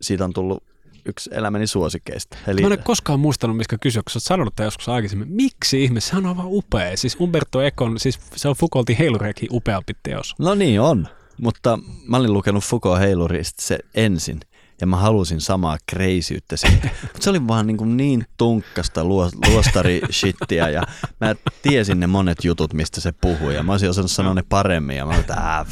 siitä 0.00 0.24
on 0.24 0.32
tullut 0.32 0.62
yksi 1.06 1.30
elämäni 1.32 1.66
suosikeista. 1.66 2.38
Eli... 2.46 2.60
Mä 2.60 2.66
en 2.66 2.72
ole 2.72 2.76
koskaan 2.76 3.20
muistanut, 3.20 3.56
miskä 3.56 3.78
kysyä, 3.80 4.02
kun 4.02 4.10
sä 4.10 4.16
oot 4.16 4.22
sanonut 4.22 4.54
joskus 4.58 4.88
aikaisemmin. 4.88 5.28
Miksi 5.28 5.84
ihme? 5.84 6.00
Sehän 6.00 6.26
on 6.26 6.30
aivan 6.30 6.46
upea. 6.48 6.96
Siis 6.96 7.16
Umberto 7.20 7.62
Econ, 7.62 8.00
siis 8.00 8.20
se 8.36 8.48
on 8.48 8.56
Foucaultin 8.56 8.96
heiluriakin 8.96 9.48
upeampi 9.52 9.92
teos. 10.02 10.34
No 10.38 10.54
niin 10.54 10.80
on, 10.80 11.08
mutta 11.42 11.78
mä 12.06 12.16
olin 12.16 12.32
lukenut 12.32 12.64
Foucault 12.64 13.00
heilurista 13.00 13.62
se 13.62 13.78
ensin 13.94 14.40
ja 14.84 14.88
mä 14.88 14.96
halusin 14.96 15.40
samaa 15.40 15.78
kreisyyttä 15.86 16.56
sitten. 16.56 16.90
Mutta 17.02 17.18
se 17.20 17.30
oli 17.30 17.48
vaan 17.48 17.66
niin, 17.66 17.96
niin 17.96 18.26
tunkkasta 18.36 19.04
luostari 19.04 20.00
shittiä 20.12 20.68
ja 20.68 20.82
mä 21.20 21.34
tiesin 21.62 22.00
ne 22.00 22.06
monet 22.06 22.44
jutut, 22.44 22.72
mistä 22.72 23.00
se 23.00 23.12
puhui 23.12 23.54
ja 23.54 23.62
mä 23.62 23.72
olisin 23.72 23.90
osannut 23.90 24.10
sanoa 24.10 24.34
ne 24.34 24.44
paremmin 24.48 24.96
ja 24.96 25.04
mä 25.04 25.10
olin, 25.10 25.20
että 25.20 25.64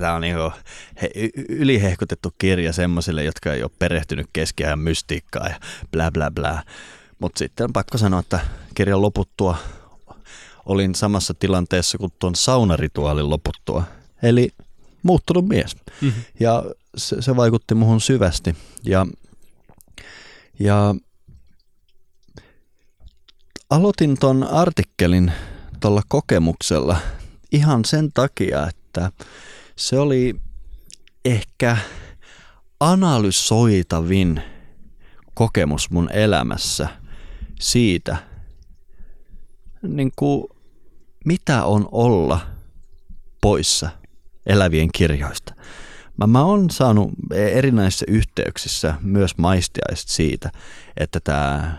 tämä 0.00 0.14
on 0.14 0.20
niin 0.20 0.36
kuin 0.36 0.52
he, 1.02 1.10
ylihehkutettu 1.48 2.34
kirja 2.38 2.72
semmoisille, 2.72 3.24
jotka 3.24 3.52
ei 3.52 3.62
ole 3.62 3.70
perehtynyt 3.78 4.26
keskiajan 4.32 4.78
mystiikkaa 4.78 5.48
ja 5.48 5.60
bla 5.92 6.10
bla 6.10 6.30
bla. 6.30 6.62
Mutta 7.18 7.38
sitten 7.38 7.64
on 7.64 7.72
pakko 7.72 7.98
sanoa, 7.98 8.20
että 8.20 8.40
kirjan 8.74 9.02
loputtua 9.02 9.56
olin 10.66 10.94
samassa 10.94 11.34
tilanteessa 11.34 11.98
kuin 11.98 12.12
tuon 12.18 12.34
saunarituaalin 12.34 13.30
loputtua. 13.30 13.82
Eli 14.22 14.50
muuttunut 15.06 15.48
mies. 15.48 15.76
Mm-hmm. 16.00 16.22
Ja 16.40 16.64
se, 16.96 17.22
se 17.22 17.36
vaikutti 17.36 17.74
muhun 17.74 18.00
syvästi. 18.00 18.56
Ja, 18.84 19.06
ja 20.58 20.94
aloitin 23.70 24.16
ton 24.20 24.44
artikkelin 24.44 25.32
tuolla 25.80 26.02
kokemuksella 26.08 26.96
ihan 27.52 27.84
sen 27.84 28.12
takia, 28.14 28.68
että 28.68 29.12
se 29.76 29.98
oli 29.98 30.34
ehkä 31.24 31.76
analysoitavin 32.80 34.42
kokemus 35.34 35.90
mun 35.90 36.12
elämässä 36.12 36.88
siitä, 37.60 38.16
niin 39.82 40.12
kuin, 40.16 40.46
mitä 41.24 41.64
on 41.64 41.88
olla 41.92 42.40
poissa 43.40 43.90
elävien 44.46 44.88
kirjoista. 44.92 45.54
Mä, 46.16 46.26
mä 46.26 46.44
oon 46.44 46.70
saanut 46.70 47.10
erinäisissä 47.34 48.06
yhteyksissä 48.08 48.94
myös 49.02 49.38
maistiaiset 49.38 50.08
siitä, 50.08 50.50
että 50.96 51.20
tämä 51.20 51.76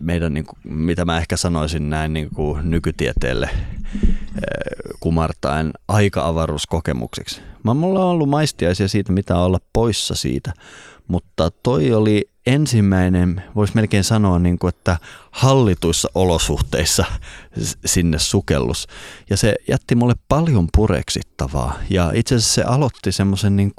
meidän, 0.00 0.34
niin 0.34 0.46
kuin, 0.46 0.58
mitä 0.64 1.04
mä 1.04 1.18
ehkä 1.18 1.36
sanoisin 1.36 1.90
näin 1.90 2.12
niin 2.12 2.30
kuin 2.34 2.70
nykytieteelle 2.70 3.50
kumartaen 5.00 5.72
aika-avaruuskokemuksiksi. 5.88 7.40
Mä 7.64 7.74
mulla 7.74 8.04
on 8.04 8.10
ollut 8.10 8.28
maistiaisia 8.28 8.88
siitä, 8.88 9.12
mitä 9.12 9.36
olla 9.36 9.58
poissa 9.72 10.14
siitä, 10.14 10.52
mutta 11.08 11.50
toi 11.50 11.92
oli 11.92 12.30
ensimmäinen, 12.48 13.42
voisi 13.54 13.74
melkein 13.74 14.04
sanoa, 14.04 14.38
niin 14.38 14.58
kuin, 14.58 14.68
että 14.68 14.98
hallituissa 15.30 16.08
olosuhteissa 16.14 17.04
sinne 17.84 18.18
sukellus. 18.18 18.86
Ja 19.30 19.36
se 19.36 19.54
jätti 19.68 19.94
mulle 19.94 20.14
paljon 20.28 20.68
pureksittavaa. 20.76 21.78
Ja 21.90 22.12
itse 22.14 22.34
asiassa 22.34 22.54
se 22.54 22.62
aloitti 22.62 23.12
semmoisen 23.12 23.56
niin 23.56 23.72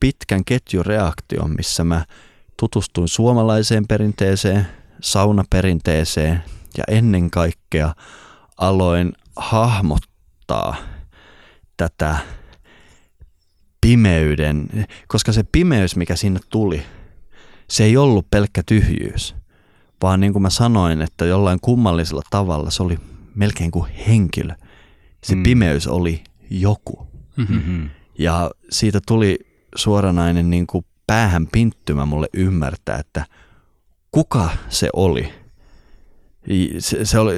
pitkän 0.00 0.44
ketjureaktion, 0.44 1.50
missä 1.56 1.84
mä 1.84 2.04
tutustuin 2.56 3.08
suomalaiseen 3.08 3.86
perinteeseen, 3.86 4.66
saunaperinteeseen 5.00 6.44
ja 6.78 6.84
ennen 6.88 7.30
kaikkea 7.30 7.94
aloin 8.56 9.12
hahmottaa 9.36 10.76
tätä 11.76 12.16
pimeyden, 13.80 14.86
koska 15.08 15.32
se 15.32 15.44
pimeys, 15.52 15.96
mikä 15.96 16.16
sinne 16.16 16.40
tuli, 16.48 16.82
se 17.70 17.84
ei 17.84 17.96
ollut 17.96 18.30
pelkkä 18.30 18.62
tyhjyys, 18.66 19.34
vaan 20.02 20.20
niin 20.20 20.32
kuin 20.32 20.42
mä 20.42 20.50
sanoin, 20.50 21.02
että 21.02 21.24
jollain 21.24 21.58
kummallisella 21.62 22.22
tavalla 22.30 22.70
se 22.70 22.82
oli 22.82 22.98
melkein 23.34 23.70
kuin 23.70 23.90
henkilö. 23.90 24.54
Se 25.24 25.34
mm. 25.34 25.42
pimeys 25.42 25.86
oli 25.86 26.24
joku. 26.50 27.06
Mm-hmm. 27.36 27.90
Ja 28.18 28.50
siitä 28.70 29.00
tuli 29.06 29.38
suoranainen 29.76 30.50
niin 30.50 30.66
kuin 30.66 30.84
päähän 31.06 31.46
pinttymä 31.52 32.06
mulle 32.06 32.26
ymmärtää, 32.34 32.98
että 32.98 33.26
kuka 34.10 34.50
se 34.68 34.88
oli. 34.92 35.32
Se, 36.78 37.04
se 37.04 37.18
oli, 37.18 37.34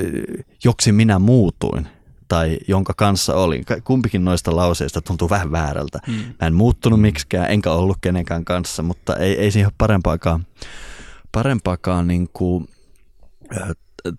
joksi 0.64 0.92
minä 0.92 1.18
muutuin 1.18 1.86
tai 2.28 2.58
jonka 2.68 2.92
kanssa 2.96 3.34
olin. 3.34 3.64
Kumpikin 3.84 4.24
noista 4.24 4.56
lauseista 4.56 5.02
tuntuu 5.02 5.30
vähän 5.30 5.52
väärältä. 5.52 6.00
Mm. 6.06 6.14
Mä 6.14 6.46
en 6.46 6.54
muuttunut 6.54 7.00
miksikään, 7.00 7.50
enkä 7.50 7.72
ollut 7.72 7.98
kenenkään 8.00 8.44
kanssa, 8.44 8.82
mutta 8.82 9.16
ei, 9.16 9.38
ei 9.38 9.50
siihen 9.50 9.66
ole 9.66 9.74
parempaakaan, 9.78 10.46
parempaakaan 11.32 12.06
niin 12.06 12.28
kuin, 12.32 12.68
äh, 13.60 13.68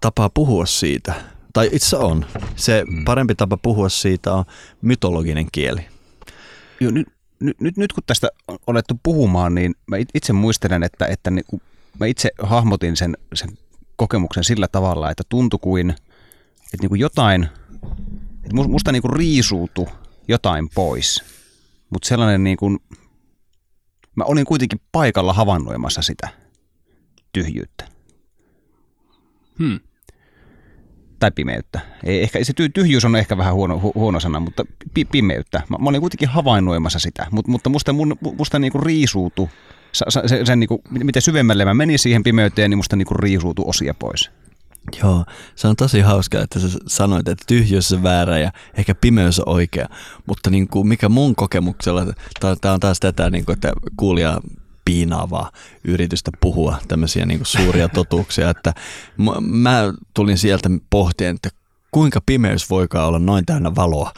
tapaa 0.01 0.29
puhua 0.29 0.65
siitä. 0.65 1.13
Tai 1.53 1.69
itse 1.71 1.97
on. 1.97 2.25
Se 2.55 2.83
mm. 2.87 3.05
parempi 3.05 3.35
tapa 3.35 3.57
puhua 3.57 3.89
siitä 3.89 4.33
on 4.33 4.45
mytologinen 4.81 5.47
kieli. 5.51 5.85
Joo, 6.79 6.91
nyt, 6.91 7.07
nyt, 7.39 7.61
nyt, 7.61 7.77
nyt 7.77 7.93
kun 7.93 8.03
tästä 8.07 8.27
on 8.47 8.57
alettu 8.67 8.99
puhumaan, 9.03 9.55
niin 9.55 9.75
mä 9.87 9.97
itse 10.13 10.33
muistelen, 10.33 10.83
että, 10.83 11.05
että 11.05 11.31
niin, 11.31 11.61
mä 11.99 12.05
itse 12.05 12.31
hahmotin 12.43 12.95
sen, 12.95 13.17
sen 13.33 13.49
kokemuksen 13.95 14.43
sillä 14.43 14.67
tavalla, 14.67 15.11
että 15.11 15.23
tuntui 15.29 15.59
kuin, 15.61 15.89
että 15.89 16.77
niin 16.81 16.89
kuin 16.89 16.99
jotain– 16.99 17.47
että 18.47 18.67
musta 18.67 18.91
niinku 18.91 19.07
riisuutu 19.07 19.89
jotain 20.27 20.69
pois, 20.75 21.23
mutta 21.89 22.07
sellainen 22.07 22.43
niinku, 22.43 22.69
mä 24.15 24.23
olin 24.23 24.45
kuitenkin 24.45 24.81
paikalla 24.91 25.33
havainnoimassa 25.33 26.01
sitä 26.01 26.29
tyhjyyttä. 27.33 27.85
Hmm. 29.59 29.79
Tai 31.19 31.31
pimeyttä. 31.31 31.79
Ei, 32.03 32.23
ehkä, 32.23 32.43
se 32.43 32.53
tyhjyys 32.73 33.05
on 33.05 33.15
ehkä 33.15 33.37
vähän 33.37 33.53
huono, 33.53 33.79
hu, 33.81 33.91
huono 33.95 34.19
sana, 34.19 34.39
mutta 34.39 34.65
pi, 34.93 35.05
pimeyttä. 35.05 35.61
Mä, 35.69 35.77
mä 35.77 35.89
olin 35.89 36.01
kuitenkin 36.01 36.29
havainnoimassa 36.29 36.99
sitä, 36.99 37.27
Mut, 37.31 37.47
mutta 37.47 37.69
musta, 37.69 37.93
mun, 37.93 38.15
musta 38.37 38.59
niinku 38.59 38.77
riisuutu, 38.77 39.49
se, 39.91 40.45
sen 40.45 40.59
niinku, 40.59 40.81
miten 40.89 41.21
syvemmälle 41.21 41.65
mä 41.65 41.73
menin 41.73 41.99
siihen 41.99 42.23
pimeyteen, 42.23 42.69
niin 42.69 42.77
musta 42.77 42.95
niinku 42.95 43.13
riisuutu 43.13 43.63
osia 43.69 43.93
pois. 43.93 44.31
Joo, 45.03 45.25
se 45.55 45.67
on 45.67 45.75
tosi 45.75 46.01
hauskaa, 46.01 46.41
että 46.41 46.59
sä 46.59 46.67
sanoit, 46.87 47.27
että 47.27 47.43
tyhjyys 47.47 47.93
on 47.93 48.03
väärä 48.03 48.39
ja 48.39 48.51
ehkä 48.73 48.95
pimeys 48.95 49.39
on 49.39 49.49
oikea. 49.49 49.89
Mutta 50.25 50.49
niin 50.49 50.67
kuin 50.67 50.87
mikä 50.87 51.09
mun 51.09 51.35
kokemuksella, 51.35 52.05
tämä 52.61 52.73
on 52.73 52.79
taas 52.79 52.99
tätä, 52.99 53.29
niin 53.29 53.45
kuin, 53.45 53.53
että 53.53 53.73
kuulija 53.97 54.41
piinaavaa 54.85 55.51
yritystä 55.83 56.31
puhua 56.39 56.77
tämmöisiä 56.87 57.25
niin 57.25 57.39
kuin 57.39 57.47
suuria 57.47 57.89
totuuksia, 57.99 58.49
että 58.49 58.73
mä 59.41 59.93
tulin 60.13 60.37
sieltä 60.37 60.69
pohtien, 60.89 61.35
että 61.35 61.49
kuinka 61.91 62.21
pimeys 62.25 62.69
voikaan 62.69 63.07
olla 63.07 63.19
noin 63.19 63.45
täynnä 63.45 63.75
valoa. 63.75 64.11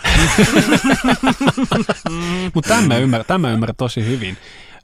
Mutta 2.54 2.68
tämä 2.68 2.98
ymmärrän, 2.98 3.26
tämä 3.28 3.52
ymmärrän 3.52 3.76
tosi 3.76 4.06
hyvin. 4.06 4.38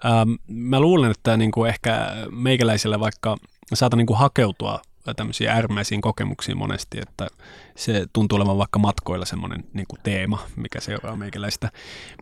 Ähm, 0.05 0.31
mä 0.47 0.79
luulen, 0.79 1.11
että 1.11 1.37
niin 1.37 1.51
kuin 1.51 1.69
ehkä 1.69 2.07
meikäläisille 2.31 2.99
vaikka 2.99 3.37
saata 3.73 3.97
niin 3.97 4.07
kuin 4.07 4.19
hakeutua 4.19 4.81
tämmöisiä 5.13 5.53
äärimmäisiin 5.53 6.01
kokemuksiin 6.01 6.57
monesti, 6.57 6.99
että 7.01 7.27
se 7.75 8.05
tuntuu 8.13 8.35
olevan 8.35 8.57
vaikka 8.57 8.79
matkoilla 8.79 9.25
semmoinen 9.25 9.63
niin 9.73 9.85
kuin 9.87 9.99
teema, 10.03 10.39
mikä 10.55 10.79
seuraa 10.79 11.15
meikäläistä. 11.15 11.71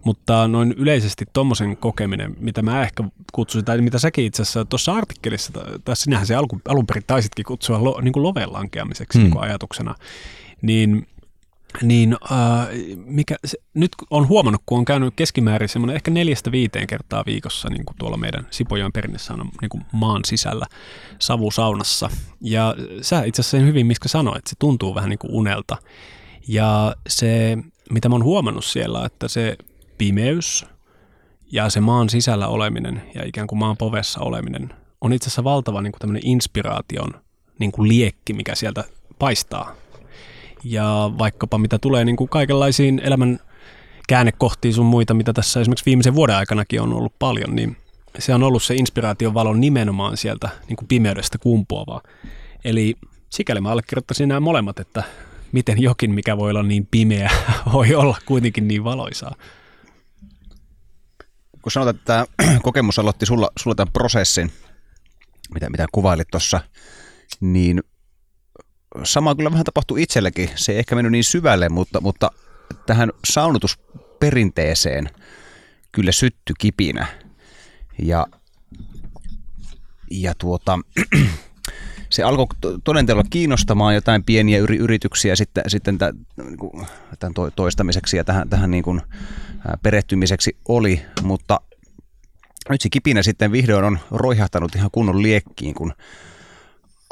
Mutta 0.05 0.47
noin 0.47 0.73
yleisesti 0.77 1.25
tuommoisen 1.33 1.77
kokeminen, 1.77 2.35
mitä 2.39 2.61
mä 2.61 2.81
ehkä 2.81 3.03
kutsuisin, 3.33 3.65
tai 3.65 3.81
mitä 3.81 3.99
säkin 3.99 4.25
itse 4.25 4.41
asiassa 4.41 4.65
tuossa 4.65 4.93
artikkelissa, 4.93 5.51
tai 5.85 5.95
sinähän 5.95 6.27
se 6.27 6.35
alun, 6.35 6.61
alun 6.67 6.87
perin 6.87 7.03
taisitkin 7.07 7.45
kutsua 7.45 7.83
lo, 7.83 8.01
niin 8.01 8.13
kuin 8.13 8.23
loven 8.23 8.53
lankeamiseksi 8.53 9.17
hmm. 9.17 9.23
niin 9.23 9.31
kuin 9.31 9.43
ajatuksena, 9.43 9.95
niin 10.61 11.07
niin 11.81 12.13
äh, 12.31 12.67
mikä, 13.05 13.35
se, 13.45 13.57
nyt 13.73 13.91
on 14.09 14.27
huomannut, 14.27 14.61
kun 14.65 14.77
on 14.77 14.85
käynyt 14.85 15.13
keskimäärin 15.15 15.69
semmoinen 15.69 15.95
ehkä 15.95 16.11
neljästä 16.11 16.51
viiteen 16.51 16.87
kertaa 16.87 17.23
viikossa 17.25 17.69
niin 17.69 17.85
kuin 17.85 17.97
tuolla 17.99 18.17
meidän 18.17 18.47
Sipojoen 18.51 18.91
perinnesaunan 18.93 19.49
niin 19.61 19.69
kuin 19.69 19.85
maan 19.91 20.21
sisällä 20.25 20.65
savusaunassa. 21.19 22.09
Ja 22.41 22.75
sä 23.01 23.23
itse 23.23 23.41
asiassa 23.41 23.65
hyvin, 23.65 23.87
miskä 23.87 24.07
sanoit, 24.07 24.37
että 24.37 24.49
se 24.49 24.55
tuntuu 24.59 24.95
vähän 24.95 25.09
niin 25.09 25.19
kuin 25.19 25.33
unelta. 25.33 25.77
Ja 26.47 26.95
se, 27.09 27.57
mitä 27.89 28.09
mä 28.09 28.15
oon 28.15 28.23
huomannut 28.23 28.65
siellä, 28.65 29.05
että 29.05 29.27
se 29.27 29.57
pimeys 29.97 30.65
ja 31.51 31.69
se 31.69 31.81
maan 31.81 32.09
sisällä 32.09 32.47
oleminen 32.47 33.01
ja 33.15 33.25
ikään 33.25 33.47
kuin 33.47 33.59
maan 33.59 33.77
povessa 33.77 34.19
oleminen 34.19 34.73
on 35.01 35.13
itse 35.13 35.27
asiassa 35.27 35.43
valtava 35.43 35.81
niin 35.81 35.93
kuin 36.01 36.19
inspiraation 36.23 37.13
niin 37.59 37.71
kuin 37.71 37.87
liekki, 37.87 38.33
mikä 38.33 38.55
sieltä 38.55 38.83
paistaa 39.19 39.75
ja 40.63 41.11
vaikkapa 41.17 41.57
mitä 41.57 41.79
tulee 41.79 42.05
niin 42.05 42.15
kuin 42.15 42.29
kaikenlaisiin 42.29 43.01
elämän 43.03 43.39
käännekohtiin 44.07 44.73
sun 44.73 44.85
muita, 44.85 45.13
mitä 45.13 45.33
tässä 45.33 45.61
esimerkiksi 45.61 45.85
viimeisen 45.85 46.15
vuoden 46.15 46.35
aikanakin 46.35 46.81
on 46.81 46.93
ollut 46.93 47.13
paljon, 47.19 47.55
niin 47.55 47.77
se 48.19 48.33
on 48.33 48.43
ollut 48.43 48.63
se 48.63 48.75
inspiraation 48.75 49.33
valon 49.33 49.61
nimenomaan 49.61 50.17
sieltä 50.17 50.49
niin 50.67 50.77
kuin 50.77 50.87
pimeydestä 50.87 51.37
kumpuavaa. 51.37 52.01
Eli 52.63 52.95
sikäli 53.29 53.61
mä 53.61 53.71
allekirjoittaisin 53.71 54.29
nämä 54.29 54.39
molemmat, 54.39 54.79
että 54.79 55.03
miten 55.51 55.81
jokin, 55.81 56.13
mikä 56.13 56.37
voi 56.37 56.49
olla 56.49 56.63
niin 56.63 56.87
pimeä, 56.91 57.31
voi 57.73 57.95
olla 57.95 58.17
kuitenkin 58.25 58.67
niin 58.67 58.83
valoisaa. 58.83 59.35
Kun 61.61 61.71
sanotaan, 61.71 61.95
että 61.95 62.05
tämä 62.05 62.25
kokemus 62.63 62.99
aloitti 62.99 63.25
sulla, 63.25 63.49
sulla 63.59 63.75
tämän 63.75 63.93
prosessin, 63.93 64.51
mitä, 65.53 65.69
mitä 65.69 65.85
kuvailit 65.91 66.27
tuossa, 66.31 66.59
niin 67.41 67.83
sama 69.03 69.35
kyllä 69.35 69.51
vähän 69.51 69.65
tapahtui 69.65 70.03
itsellekin. 70.03 70.49
Se 70.55 70.71
ei 70.71 70.79
ehkä 70.79 70.95
mennyt 70.95 71.11
niin 71.11 71.23
syvälle, 71.23 71.69
mutta, 71.69 72.01
mutta 72.01 72.31
tähän 72.85 73.11
saunotusperinteeseen 73.25 75.09
kyllä 75.91 76.11
sytty 76.11 76.53
kipinä. 76.57 77.05
Ja, 78.03 78.27
ja 80.11 80.33
tuota, 80.37 80.79
se 82.09 82.23
alkoi 82.23 82.47
todenteella 82.83 83.23
kiinnostamaan 83.29 83.95
jotain 83.95 84.23
pieniä 84.23 84.59
yrityksiä 84.59 85.35
sitten, 85.35 85.63
sitten 85.67 85.97
tämän 85.97 87.33
toistamiseksi 87.55 88.17
ja 88.17 88.23
tähän, 88.23 88.49
tähän 88.49 88.71
niin 88.71 88.83
kuin 88.83 89.01
perehtymiseksi 89.83 90.57
oli, 90.67 91.01
mutta 91.21 91.61
nyt 92.69 92.81
se 92.81 92.89
kipinä 92.89 93.23
sitten 93.23 93.51
vihdoin 93.51 93.85
on 93.85 93.99
roihahtanut 94.11 94.75
ihan 94.75 94.91
kunnon 94.91 95.21
liekkiin, 95.21 95.73
kun 95.73 95.93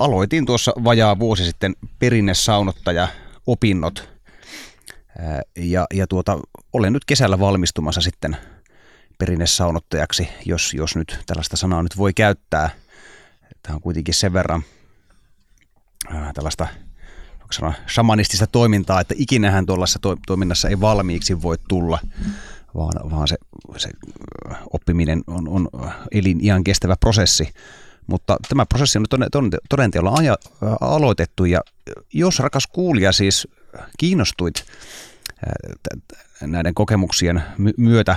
aloitin 0.04 0.46
tuossa 0.46 0.72
vajaa 0.84 1.20
vuosi 1.20 1.46
sitten 1.46 1.76
perinnesaunottaja 2.00 3.08
opinnot 3.48 4.10
ja, 5.58 5.88
ja 5.94 6.08
tuota, 6.08 6.40
olen 6.74 6.94
nyt 6.94 7.06
kesällä 7.06 7.40
valmistumassa 7.40 8.02
sitten 8.02 8.38
perinnesaunottajaksi, 9.18 10.30
jos, 10.46 10.74
jos 10.74 10.96
nyt 10.96 11.20
tällaista 11.26 11.58
sanaa 11.58 11.84
nyt 11.84 11.98
voi 11.98 12.14
käyttää. 12.14 12.70
Tämä 13.64 13.76
on 13.76 13.82
kuitenkin 13.82 14.14
sen 14.14 14.34
verran 14.34 14.64
ää, 16.14 16.32
tällaista 16.34 16.68
sanoa, 17.52 17.74
shamanistista 17.94 18.48
toimintaa, 18.48 19.02
että 19.02 19.14
ikinähän 19.18 19.66
tuollaisessa 19.66 20.00
to- 20.00 20.18
toiminnassa 20.28 20.70
ei 20.70 20.82
valmiiksi 20.82 21.42
voi 21.42 21.58
tulla, 21.68 22.00
vaan, 22.76 23.12
vaan 23.12 23.28
se, 23.28 23.38
se 23.78 23.90
oppiminen 24.74 25.22
on, 25.28 25.48
on 25.48 25.70
ihan 26.42 26.64
kestävä 26.64 26.96
prosessi. 27.00 27.50
Mutta 28.12 28.38
tämä 28.50 28.66
prosessi 28.66 29.00
on 29.00 29.06
toden 29.70 29.92
teolla 29.92 30.14
aja, 30.18 30.36
aloitettu 30.82 31.46
ja 31.46 31.62
jos 32.14 32.40
rakas 32.40 32.68
kuulija 32.68 33.12
siis 33.12 33.48
kiinnostuit 33.98 34.66
näiden 36.42 36.74
kokemuksien 36.74 37.44
myötä 37.78 38.16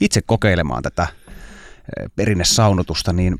itse 0.00 0.20
kokeilemaan 0.26 0.82
tätä 0.82 1.06
perinnesaunotusta, 2.16 3.12
niin 3.12 3.38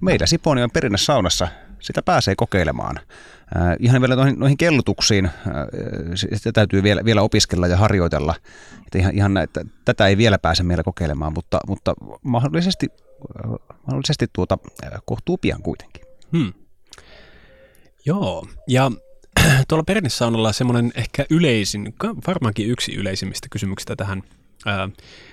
meillä 0.00 0.26
Siponion 0.26 0.70
perinnesaunassa 0.70 1.48
sitä 1.80 2.02
pääsee 2.02 2.34
kokeilemaan. 2.36 3.00
Ihan 3.78 4.00
vielä 4.00 4.16
noihin, 4.16 4.38
noihin 4.38 4.56
kellutuksiin, 4.56 5.30
sitä 6.14 6.52
täytyy 6.52 6.82
vielä, 6.82 7.04
vielä 7.04 7.22
opiskella 7.22 7.66
ja 7.66 7.76
harjoitella. 7.76 8.34
Että 8.86 8.98
ihan, 8.98 9.14
ihan 9.14 9.34
näitä, 9.34 9.64
tätä 9.84 10.06
ei 10.06 10.16
vielä 10.16 10.38
pääse 10.38 10.62
meillä 10.62 10.82
kokeilemaan, 10.82 11.32
mutta, 11.32 11.60
mutta 11.66 11.94
mahdollisesti, 12.22 12.88
mahdollisesti 13.86 14.26
tuota, 14.32 14.58
äh, 14.84 14.90
kohtuu 15.04 15.38
pian 15.38 15.62
kuitenkin. 15.62 16.02
Hmm. 16.32 16.52
Joo, 18.06 18.46
ja 18.68 18.90
tuolla 19.68 19.84
perinnesaunalla 19.84 20.52
semmoinen 20.52 20.92
ehkä 20.94 21.26
yleisin, 21.30 21.94
varmaankin 22.26 22.68
yksi 22.68 22.94
yleisimmistä 22.94 23.48
kysymyksistä 23.50 23.96
tähän 23.96 24.22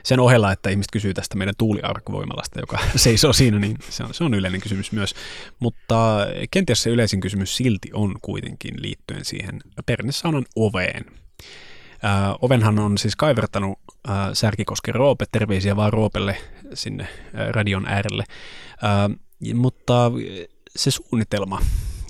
sen 0.04 0.20
ohella, 0.20 0.52
että 0.52 0.70
ihmiset 0.70 0.92
kysyy 0.92 1.14
tästä 1.14 1.38
meidän 1.38 1.54
tuuliarkvoimalasta, 1.58 2.60
joka 2.60 2.80
seisoo 2.96 3.34
siinä, 3.34 3.60
niin 3.60 3.78
se 3.90 4.04
on, 4.04 4.14
se 4.14 4.24
on 4.24 4.34
yleinen 4.34 4.62
kysymys 4.62 4.92
myös. 4.92 5.16
Mutta 5.60 6.28
kenties 6.52 6.84
se 6.84 6.90
yleisin 6.90 7.20
kysymys 7.20 7.58
silti 7.58 7.90
on 7.94 8.16
kuitenkin 8.22 8.82
liittyen 8.82 9.26
siihen 9.26 9.60
pernesaunan 9.86 10.46
oveen. 10.56 11.06
Äh, 12.06 12.36
ovenhan 12.42 12.80
on 12.80 12.98
siis 12.98 13.16
kaivertanut 13.16 13.80
äh, 14.10 14.16
Särkikosken 14.34 14.96
Roope, 14.96 15.26
terveisiä 15.32 15.76
vaan 15.76 15.94
Roopelle 15.94 16.38
sinne 16.74 17.04
äh, 17.04 17.50
radion 17.50 17.86
äärelle. 17.86 18.24
Äh, 18.84 19.54
mutta 19.54 20.12
se 20.76 20.92
suunnitelma 20.92 21.62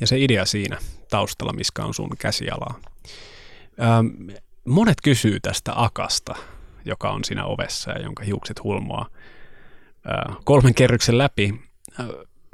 ja 0.01 0.07
se 0.07 0.19
idea 0.19 0.45
siinä 0.45 0.77
taustalla, 1.09 1.53
missä 1.53 1.85
on 1.85 1.93
sun 1.93 2.09
käsialaa. 2.19 2.79
Äh, 3.81 4.27
monet 4.65 5.01
kysyy 5.03 5.39
tästä 5.39 5.71
akasta, 5.75 6.35
joka 6.85 7.11
on 7.11 7.23
siinä 7.23 7.45
ovessa 7.45 7.91
ja 7.91 7.99
jonka 8.01 8.23
hiukset 8.23 8.63
hulmoaa 8.63 9.09
kolmen 10.43 10.73
kerroksen 10.73 11.17
läpi. 11.17 11.61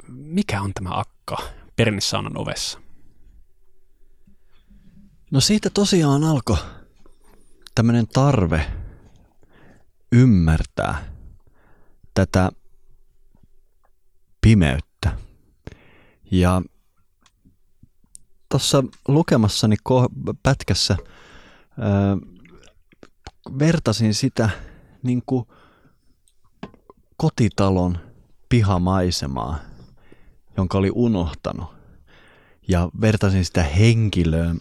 Mikä 0.08 0.60
on 0.60 0.74
tämä 0.74 0.90
akka 0.92 1.36
pernissaunan 1.76 2.38
ovessa? 2.38 2.80
No 5.30 5.40
siitä 5.40 5.70
tosiaan 5.70 6.24
alkoi 6.24 6.56
tämmöinen 7.74 8.06
tarve 8.08 8.66
ymmärtää 10.12 11.13
tätä 12.14 12.50
pimeyttä. 14.40 15.18
Ja 16.30 16.62
tuossa 18.48 18.84
lukemassani 19.08 19.76
pätkässä 20.42 20.96
vertasin 23.58 24.14
sitä 24.14 24.50
niin 25.02 25.22
kuin 25.26 25.44
kotitalon 27.16 27.98
pihamaisemaa, 28.48 29.58
jonka 30.56 30.78
oli 30.78 30.90
unohtanut. 30.94 31.74
Ja 32.68 32.90
vertasin 33.00 33.44
sitä 33.44 33.62
henkilöön. 33.62 34.60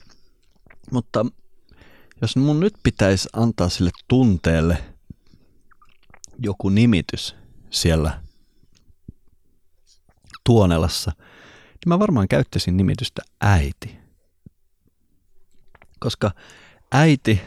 Mutta 0.92 1.26
jos 2.22 2.36
mun 2.36 2.60
nyt 2.60 2.74
pitäisi 2.84 3.30
antaa 3.34 3.70
sille 3.70 3.92
tunteelle 4.08 4.84
joku 6.40 6.70
nimitys 6.70 7.43
siellä 7.74 8.24
Tuonelassa, 10.46 11.12
niin 11.18 11.88
mä 11.88 12.00
varmaan 12.00 12.28
käyttäisin 12.28 12.78
nimitystä 12.78 13.22
äiti. 13.42 13.98
Koska 16.00 16.32
äiti 16.92 17.42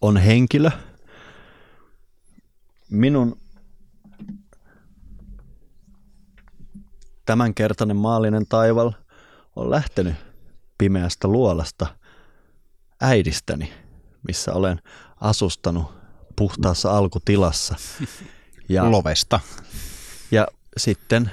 on 0.00 0.16
henkilö. 0.16 0.70
Minun 2.90 3.40
tämänkertainen 7.26 7.96
maallinen 7.96 8.46
taival 8.46 8.92
on 9.56 9.70
lähtenyt 9.70 10.14
pimeästä 10.78 11.28
luolasta 11.28 11.86
äidistäni, 13.00 13.72
missä 14.28 14.52
olen 14.52 14.80
asustanut 15.20 15.94
puhtaassa 16.36 16.96
alkutilassa. 16.98 17.76
Ja, 18.68 18.90
Lovesta. 18.90 19.40
Ja 20.30 20.46
sitten 20.76 21.30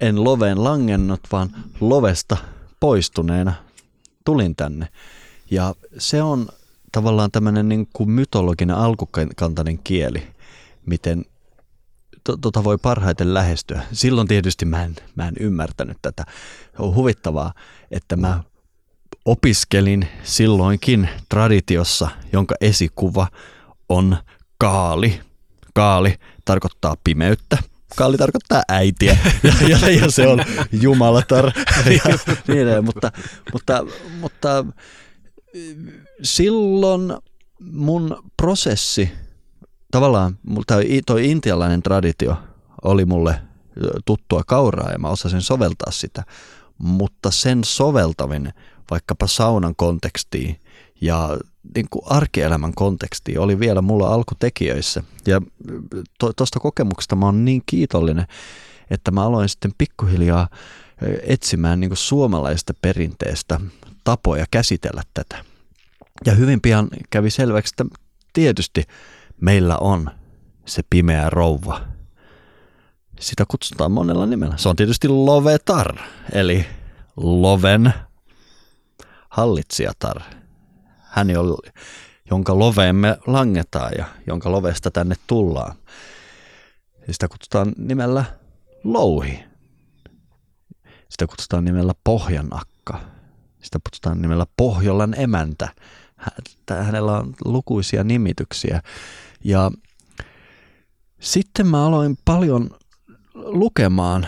en 0.00 0.24
loveen 0.24 0.64
langennut, 0.64 1.20
vaan 1.32 1.50
lovesta 1.80 2.36
poistuneena 2.80 3.52
tulin 4.24 4.56
tänne. 4.56 4.88
Ja 5.50 5.74
se 5.98 6.22
on 6.22 6.48
tavallaan 6.92 7.30
tämmöinen 7.30 7.68
niin 7.68 7.88
kuin 7.92 8.10
mytologinen 8.10 8.76
alkukantainen 8.76 9.78
kieli, 9.78 10.26
miten 10.86 11.24
to, 12.24 12.36
tota 12.36 12.64
voi 12.64 12.78
parhaiten 12.78 13.34
lähestyä. 13.34 13.82
Silloin 13.92 14.28
tietysti 14.28 14.64
mä 14.64 14.84
en, 14.84 14.96
mä 15.14 15.28
en 15.28 15.34
ymmärtänyt 15.40 15.98
tätä. 16.02 16.24
On 16.78 16.94
huvittavaa, 16.94 17.52
että 17.90 18.16
mä 18.16 18.42
opiskelin 19.24 20.08
silloinkin 20.22 21.08
traditiossa, 21.28 22.08
jonka 22.32 22.54
esikuva 22.60 23.26
on 23.88 24.16
kaali. 24.58 25.20
Kaali 25.74 26.14
tarkoittaa 26.44 26.94
pimeyttä. 27.04 27.58
Kaali 27.96 28.16
tarkoittaa 28.16 28.62
äitiä 28.68 29.18
ja, 29.42 29.68
ja, 29.68 29.90
ja 29.90 30.10
se 30.10 30.28
on 30.28 30.44
jumalatar. 30.72 31.44
Ja, 31.86 32.18
niin, 32.54 32.84
mutta, 32.84 33.12
mutta, 33.52 33.86
mutta 34.20 34.64
silloin 36.22 37.12
mun 37.60 38.22
prosessi, 38.36 39.10
tavallaan 39.90 40.38
toi 41.06 41.30
intialainen 41.30 41.82
traditio 41.82 42.36
oli 42.84 43.04
mulle 43.04 43.40
tuttua 44.04 44.42
kauraa 44.46 44.92
ja 44.92 44.98
mä 44.98 45.08
osasin 45.08 45.42
soveltaa 45.42 45.90
sitä, 45.92 46.24
mutta 46.78 47.30
sen 47.30 47.64
soveltaminen 47.64 48.52
vaikkapa 48.90 49.26
saunan 49.26 49.76
kontekstiin 49.76 50.60
ja 51.00 51.38
niin 51.74 51.86
kuin 51.90 52.02
arkielämän 52.06 52.74
kontekstiin 52.74 53.40
oli 53.40 53.58
vielä 53.58 53.82
mulla 53.82 54.08
alkutekijöissä. 54.08 55.02
Ja 55.26 55.42
tuosta 56.18 56.58
to, 56.58 56.60
kokemuksesta 56.60 57.16
mä 57.16 57.26
oon 57.26 57.44
niin 57.44 57.62
kiitollinen, 57.66 58.26
että 58.90 59.10
mä 59.10 59.24
aloin 59.24 59.48
sitten 59.48 59.72
pikkuhiljaa 59.78 60.48
etsimään 61.22 61.80
niin 61.80 61.90
kuin 61.90 61.98
suomalaista 61.98 62.74
perinteestä 62.82 63.60
tapoja 64.04 64.44
käsitellä 64.50 65.02
tätä. 65.14 65.44
Ja 66.26 66.34
hyvin 66.34 66.60
pian 66.60 66.88
kävi 67.10 67.30
selväksi, 67.30 67.74
että 67.78 67.96
tietysti 68.32 68.84
meillä 69.40 69.78
on 69.78 70.10
se 70.66 70.82
pimeä 70.90 71.30
rouva. 71.30 71.80
Sitä 73.20 73.44
kutsutaan 73.48 73.92
monella 73.92 74.26
nimellä. 74.26 74.56
Se 74.56 74.68
on 74.68 74.76
tietysti 74.76 75.08
Lovetar, 75.08 75.96
eli 76.32 76.66
Loven 77.16 77.94
hallitsijatar. 79.28 80.20
Hän, 81.08 81.28
jonka 82.30 82.58
loveemme 82.58 83.18
langetaan 83.26 83.92
ja 83.98 84.04
jonka 84.26 84.52
lovesta 84.52 84.90
tänne 84.90 85.14
tullaan. 85.26 85.74
Sitä 87.10 87.28
kutsutaan 87.28 87.72
nimellä 87.78 88.24
Louhi. 88.84 89.44
Sitä 91.08 91.26
kutsutaan 91.26 91.64
nimellä 91.64 91.92
Pohjanakka 92.04 93.00
sitä 93.62 93.78
kutsutaan 93.84 94.22
nimellä 94.22 94.46
Pohjolan 94.56 95.14
emäntä. 95.18 95.68
Hänellä 96.70 97.18
on 97.18 97.34
lukuisia 97.44 98.04
nimityksiä. 98.04 98.82
Ja 99.44 99.70
sitten 101.20 101.66
mä 101.66 101.86
aloin 101.86 102.18
paljon 102.24 102.70
lukemaan 103.34 104.26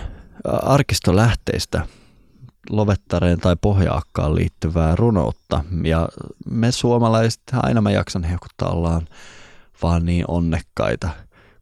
arkistolähteistä 0.63 1.87
lovettareen 2.71 3.41
tai 3.41 3.57
pohjaakkaan 3.61 4.35
liittyvää 4.35 4.97
runoutta. 4.97 5.65
Ja 5.85 6.09
me 6.51 6.73
suomalaiset, 6.73 7.43
aina 7.53 7.81
mä 7.81 7.91
jaksan 7.91 8.25
hehkuttaa, 8.25 8.71
ollaan 8.71 9.09
vaan 9.83 10.07
niin 10.07 10.25
onnekkaita. 10.29 11.11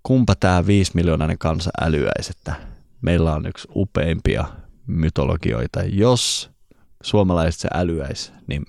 Kumpa 0.02 0.34
tämä 0.34 0.66
viisi 0.66 0.92
miljoonainen 0.94 1.38
kansa 1.38 1.70
älyäisi, 1.80 2.32
että 2.38 2.54
meillä 3.02 3.34
on 3.34 3.46
yksi 3.46 3.68
upeimpia 3.74 4.44
mytologioita. 4.86 5.80
Jos 5.82 6.50
suomalaiset 7.02 7.60
se 7.60 7.68
älyäisi, 7.74 8.32
niin 8.46 8.64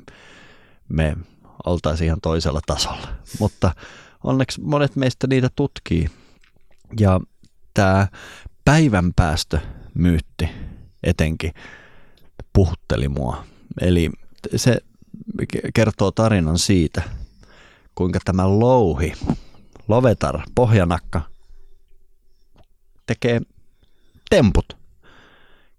me 0.89 1.17
oltaisiin 1.65 2.05
ihan 2.05 2.21
toisella 2.21 2.61
tasolla. 2.65 3.07
Mutta 3.39 3.71
onneksi 4.23 4.61
monet 4.61 4.95
meistä 4.95 5.27
niitä 5.27 5.49
tutkii. 5.55 6.09
Ja 6.99 7.19
tämä 7.73 8.07
päivän 8.65 9.13
päästö 9.15 9.59
myytti 9.93 10.49
etenkin 11.03 11.53
puhutteli 12.54 13.08
mua. 13.08 13.43
Eli 13.82 14.10
se 14.56 14.78
kertoo 15.73 16.12
tarinan 16.12 16.60
siitä, 16.60 17.02
kuinka 17.95 18.19
tämä 18.25 18.60
louhi, 18.60 19.13
lovetar, 19.88 20.41
pohjanakka, 20.56 21.21
tekee 23.06 23.41
temput 24.30 24.80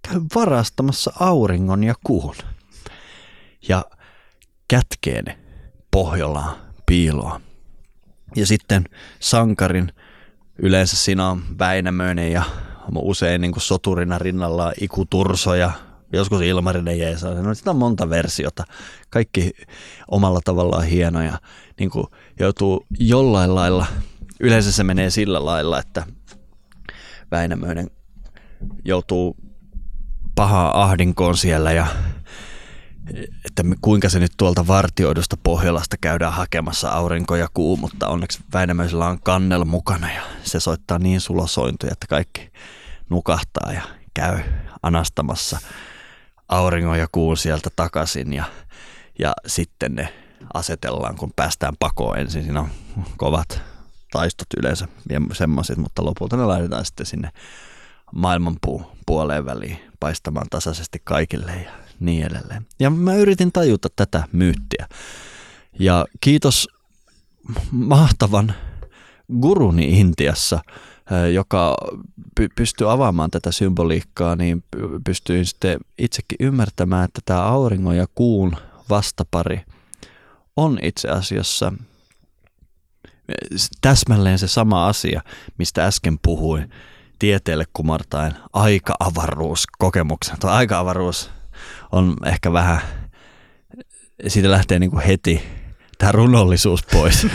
käy 0.08 0.20
varastamassa 0.34 1.12
auringon 1.20 1.84
ja 1.84 1.94
kuun. 2.04 2.36
Ja 3.68 3.84
kätkee 4.68 5.22
ne 5.22 5.38
Pohjolaan 5.90 6.56
piiloon. 6.86 7.40
Ja 8.36 8.46
sitten 8.46 8.84
sankarin, 9.20 9.92
yleensä 10.58 10.96
siinä 10.96 11.28
on 11.28 11.42
Väinämöinen 11.58 12.32
ja 12.32 12.42
usein 12.94 13.40
niin 13.40 13.52
kuin 13.52 13.62
soturina 13.62 14.18
rinnalla 14.18 14.72
Iku 14.80 15.04
Turso 15.04 15.54
ja 15.54 15.72
joskus 16.12 16.42
Ilmarinen 16.42 16.98
jeesaa. 16.98 17.34
No 17.34 17.54
sitä 17.54 17.70
on 17.70 17.76
monta 17.76 18.10
versiota, 18.10 18.64
kaikki 19.10 19.50
omalla 20.08 20.40
tavallaan 20.44 20.84
hienoja. 20.84 21.38
Niin 21.80 21.90
kuin 21.90 22.06
joutuu 22.38 22.86
jollain 22.98 23.54
lailla, 23.54 23.86
yleensä 24.40 24.72
se 24.72 24.84
menee 24.84 25.10
sillä 25.10 25.44
lailla, 25.44 25.78
että 25.78 26.06
Väinämöinen 27.30 27.90
joutuu 28.84 29.36
pahaa 30.34 30.82
ahdinkoon 30.82 31.36
siellä 31.36 31.72
ja 31.72 31.86
että 33.44 33.62
kuinka 33.80 34.08
se 34.08 34.18
nyt 34.18 34.32
tuolta 34.36 34.66
vartioidusta 34.66 35.36
Pohjolasta 35.42 35.96
käydään 36.00 36.32
hakemassa 36.32 36.88
aurinko 36.88 37.36
ja 37.36 37.48
kuu, 37.54 37.76
mutta 37.76 38.08
onneksi 38.08 38.38
Väinämöisellä 38.52 39.06
on 39.06 39.20
kannel 39.20 39.64
mukana 39.64 40.12
ja 40.12 40.22
se 40.42 40.60
soittaa 40.60 40.98
niin 40.98 41.20
sulosointuja, 41.20 41.92
että 41.92 42.06
kaikki 42.06 42.52
nukahtaa 43.08 43.72
ja 43.72 43.82
käy 44.14 44.38
anastamassa 44.82 45.58
auringon 46.50 46.98
ja 46.98 47.06
kuun 47.12 47.36
sieltä 47.36 47.70
takaisin 47.76 48.32
ja, 48.32 48.44
ja 49.18 49.32
sitten 49.46 49.94
ne 49.94 50.14
asetellaan, 50.54 51.16
kun 51.16 51.32
päästään 51.36 51.74
pakoon 51.78 52.18
ensin. 52.18 52.42
Siinä 52.42 52.60
on 52.60 52.68
kovat 53.16 53.62
taistot 54.10 54.46
yleensä 54.56 54.88
semmoiset, 55.32 55.76
mutta 55.76 56.04
lopulta 56.04 56.36
ne 56.36 56.44
laitetaan 56.44 56.84
sitten 56.84 57.06
sinne 57.06 57.30
maailmanpuu 58.12 58.82
puoleen 59.06 59.44
väliin 59.44 59.78
paistamaan 60.00 60.46
tasaisesti 60.50 61.00
kaikille 61.04 61.52
ja 61.64 61.70
niin 62.00 62.26
edelleen. 62.26 62.66
Ja 62.80 62.90
mä 62.90 63.14
yritin 63.14 63.52
tajuta 63.52 63.88
tätä 63.96 64.24
myyttiä. 64.32 64.88
Ja 65.78 66.06
kiitos 66.20 66.68
mahtavan 67.70 68.54
guruni 69.40 70.00
Intiassa, 70.00 70.60
joka 71.32 71.76
pystyy 72.54 72.92
avaamaan 72.92 73.30
tätä 73.30 73.52
symboliikkaa, 73.52 74.36
niin 74.36 74.64
pystyin 75.04 75.46
sitten 75.46 75.78
itsekin 75.98 76.36
ymmärtämään, 76.40 77.04
että 77.04 77.20
tämä 77.24 77.42
auringon 77.42 77.96
ja 77.96 78.06
kuun 78.14 78.56
vastapari 78.90 79.60
on 80.56 80.78
itse 80.82 81.08
asiassa 81.08 81.72
täsmälleen 83.80 84.38
se 84.38 84.48
sama 84.48 84.86
asia, 84.88 85.22
mistä 85.58 85.86
äsken 85.86 86.18
puhuin 86.22 86.70
tieteelle 87.18 87.64
kumartaen 87.72 88.34
aika-avaruus 88.52 89.64
kokemuksen. 89.78 90.36
Tuo 90.40 90.50
aika-avaruus 90.50 91.30
on 91.92 92.16
ehkä 92.24 92.52
vähän, 92.52 92.80
siitä 94.28 94.50
lähtee 94.50 94.78
niin 94.78 94.90
kuin 94.90 95.04
heti 95.04 95.42
tämä 95.98 96.12
runollisuus 96.12 96.82
pois. 96.92 97.26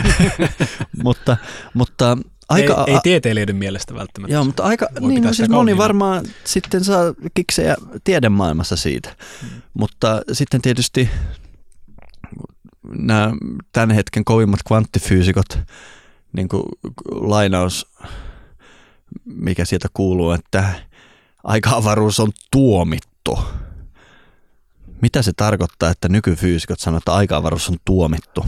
mutta, 1.04 1.36
mutta 1.74 2.18
aika, 2.48 2.84
ei, 2.86 2.94
ei 2.94 3.00
tieteilijöiden 3.02 3.56
mielestä 3.56 3.94
välttämättä. 3.94 4.34
Joo, 4.34 4.44
mutta 4.44 4.62
aika, 4.62 4.88
niin, 5.00 5.22
no 5.22 5.32
siis 5.32 5.48
moni 5.48 5.76
varmaan 5.76 6.24
sitten 6.44 6.84
saa 6.84 7.14
kiksejä 7.34 7.76
tiedemaailmassa 8.04 8.76
siitä. 8.76 9.16
Hmm. 9.42 9.62
Mutta 9.74 10.22
sitten 10.32 10.62
tietysti 10.62 11.10
nämä 12.98 13.32
tämän 13.72 13.90
hetken 13.90 14.24
kovimmat 14.24 14.60
kvanttifyysikot, 14.66 15.58
niin 16.32 16.48
kuin 16.48 16.62
lainaus, 17.10 17.92
mikä 19.24 19.64
sieltä 19.64 19.88
kuuluu, 19.94 20.30
että 20.30 20.74
aika-avaruus 21.44 22.20
on 22.20 22.32
tuomittu. 22.50 23.38
Mitä 25.02 25.22
se 25.22 25.32
tarkoittaa, 25.36 25.90
että 25.90 26.08
nykyfyysikot 26.08 26.80
sanoo, 26.80 26.98
että 26.98 27.14
aika-avaruus 27.14 27.68
on 27.68 27.76
tuomittu? 27.84 28.46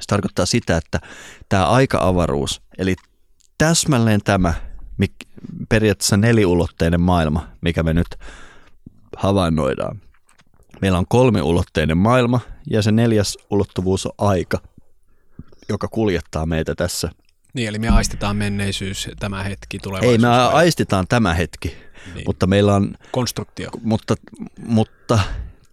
Se 0.00 0.06
tarkoittaa 0.06 0.46
sitä, 0.46 0.76
että 0.76 1.00
tämä 1.48 1.66
aika-avaruus, 1.66 2.62
eli 2.78 2.96
täsmälleen 3.58 4.20
tämä 4.24 4.54
periaatteessa 5.68 6.16
neliulotteinen 6.16 7.00
maailma, 7.00 7.48
mikä 7.60 7.82
me 7.82 7.92
nyt 7.92 8.18
havainnoidaan. 9.16 10.00
Meillä 10.80 10.98
on 10.98 11.06
kolmiulotteinen 11.08 11.98
maailma 11.98 12.40
ja 12.70 12.82
se 12.82 12.92
neljäs 12.92 13.38
ulottuvuus 13.50 14.06
on 14.06 14.12
aika, 14.18 14.58
joka 15.68 15.88
kuljettaa 15.88 16.46
meitä 16.46 16.74
tässä. 16.74 17.10
Niin, 17.54 17.68
eli 17.68 17.78
me 17.78 17.88
aistitaan 17.88 18.36
menneisyys, 18.36 19.08
tämä 19.18 19.42
hetki, 19.42 19.78
tulevaisuus. 19.78 20.12
Ei, 20.12 20.18
me 20.18 20.28
aistitaan 20.28 21.06
tämä 21.08 21.34
hetki, 21.34 21.76
niin. 22.14 22.24
mutta 22.26 22.46
meillä 22.46 22.74
on... 22.74 22.94
Konstruktio. 23.12 23.70
Mutta, 23.82 24.14
mutta 24.58 25.18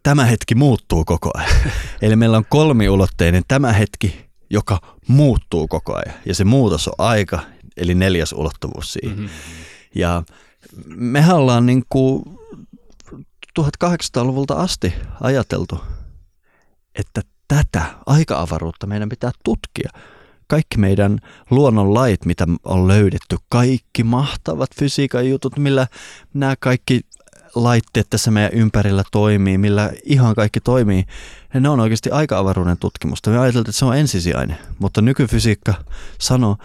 tämä 0.03 0.25
hetki 0.25 0.55
muuttuu 0.55 1.05
koko 1.05 1.31
ajan. 1.33 1.71
Eli 2.01 2.15
meillä 2.15 2.37
on 2.37 2.45
kolmiulotteinen 2.49 3.43
tämä 3.47 3.73
hetki, 3.73 4.25
joka 4.49 4.79
muuttuu 5.07 5.67
koko 5.67 5.95
ajan. 5.95 6.15
Ja 6.25 6.35
se 6.35 6.43
muutos 6.43 6.87
on 6.87 6.93
aika, 6.97 7.39
eli 7.77 7.95
neljäs 7.95 8.33
ulottuvuus 8.33 8.93
siihen. 8.93 9.17
Mm-hmm. 9.17 9.29
Ja 9.95 10.23
mehän 10.87 11.35
ollaan 11.35 11.65
niin 11.65 11.83
kuin 11.89 12.23
1800-luvulta 13.59 14.53
asti 14.53 14.93
ajateltu, 15.21 15.81
että 16.95 17.21
tätä 17.47 17.85
aika-avaruutta 18.05 18.87
meidän 18.87 19.09
pitää 19.09 19.31
tutkia. 19.43 19.89
Kaikki 20.47 20.77
meidän 20.77 21.19
luonnon 21.49 21.93
lait, 21.93 22.25
mitä 22.25 22.47
on 22.63 22.87
löydetty, 22.87 23.37
kaikki 23.49 24.03
mahtavat 24.03 24.69
fysiikan 24.75 25.29
jutut, 25.29 25.57
millä 25.57 25.87
nämä 26.33 26.55
kaikki 26.59 27.01
laitteet 27.55 28.09
tässä 28.09 28.31
meidän 28.31 28.53
ympärillä 28.53 29.03
toimii, 29.11 29.57
millä 29.57 29.91
ihan 30.03 30.35
kaikki 30.35 30.59
toimii, 30.59 31.03
ne 31.59 31.69
on 31.69 31.79
oikeasti 31.79 32.11
aika-avaruuden 32.11 32.77
tutkimusta. 32.77 33.29
Me 33.29 33.37
ajateltiin, 33.37 33.69
että 33.69 33.79
se 33.79 33.85
on 33.85 33.97
ensisijainen, 33.97 34.57
mutta 34.79 35.01
nykyfysiikka 35.01 35.73
sanoo, 36.19 36.57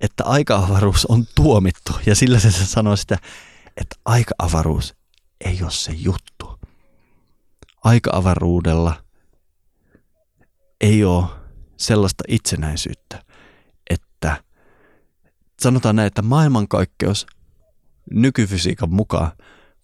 että 0.00 0.24
aika-avaruus 0.24 1.06
on 1.06 1.24
tuomittu 1.34 1.92
ja 2.06 2.14
sillä 2.14 2.38
se 2.38 2.50
sanoo 2.50 2.96
sitä, 2.96 3.18
että 3.76 3.96
aika-avaruus 4.04 4.94
ei 5.44 5.58
ole 5.62 5.70
se 5.70 5.92
juttu. 5.92 6.58
Aika-avaruudella 7.84 8.94
ei 10.80 11.04
ole 11.04 11.24
sellaista 11.76 12.24
itsenäisyyttä, 12.28 13.22
että 13.90 14.42
sanotaan 15.60 15.96
näin, 15.96 16.06
että 16.06 16.22
maailmankaikkeus 16.22 17.26
nykyfysiikan 18.10 18.90
mukaan 18.90 19.32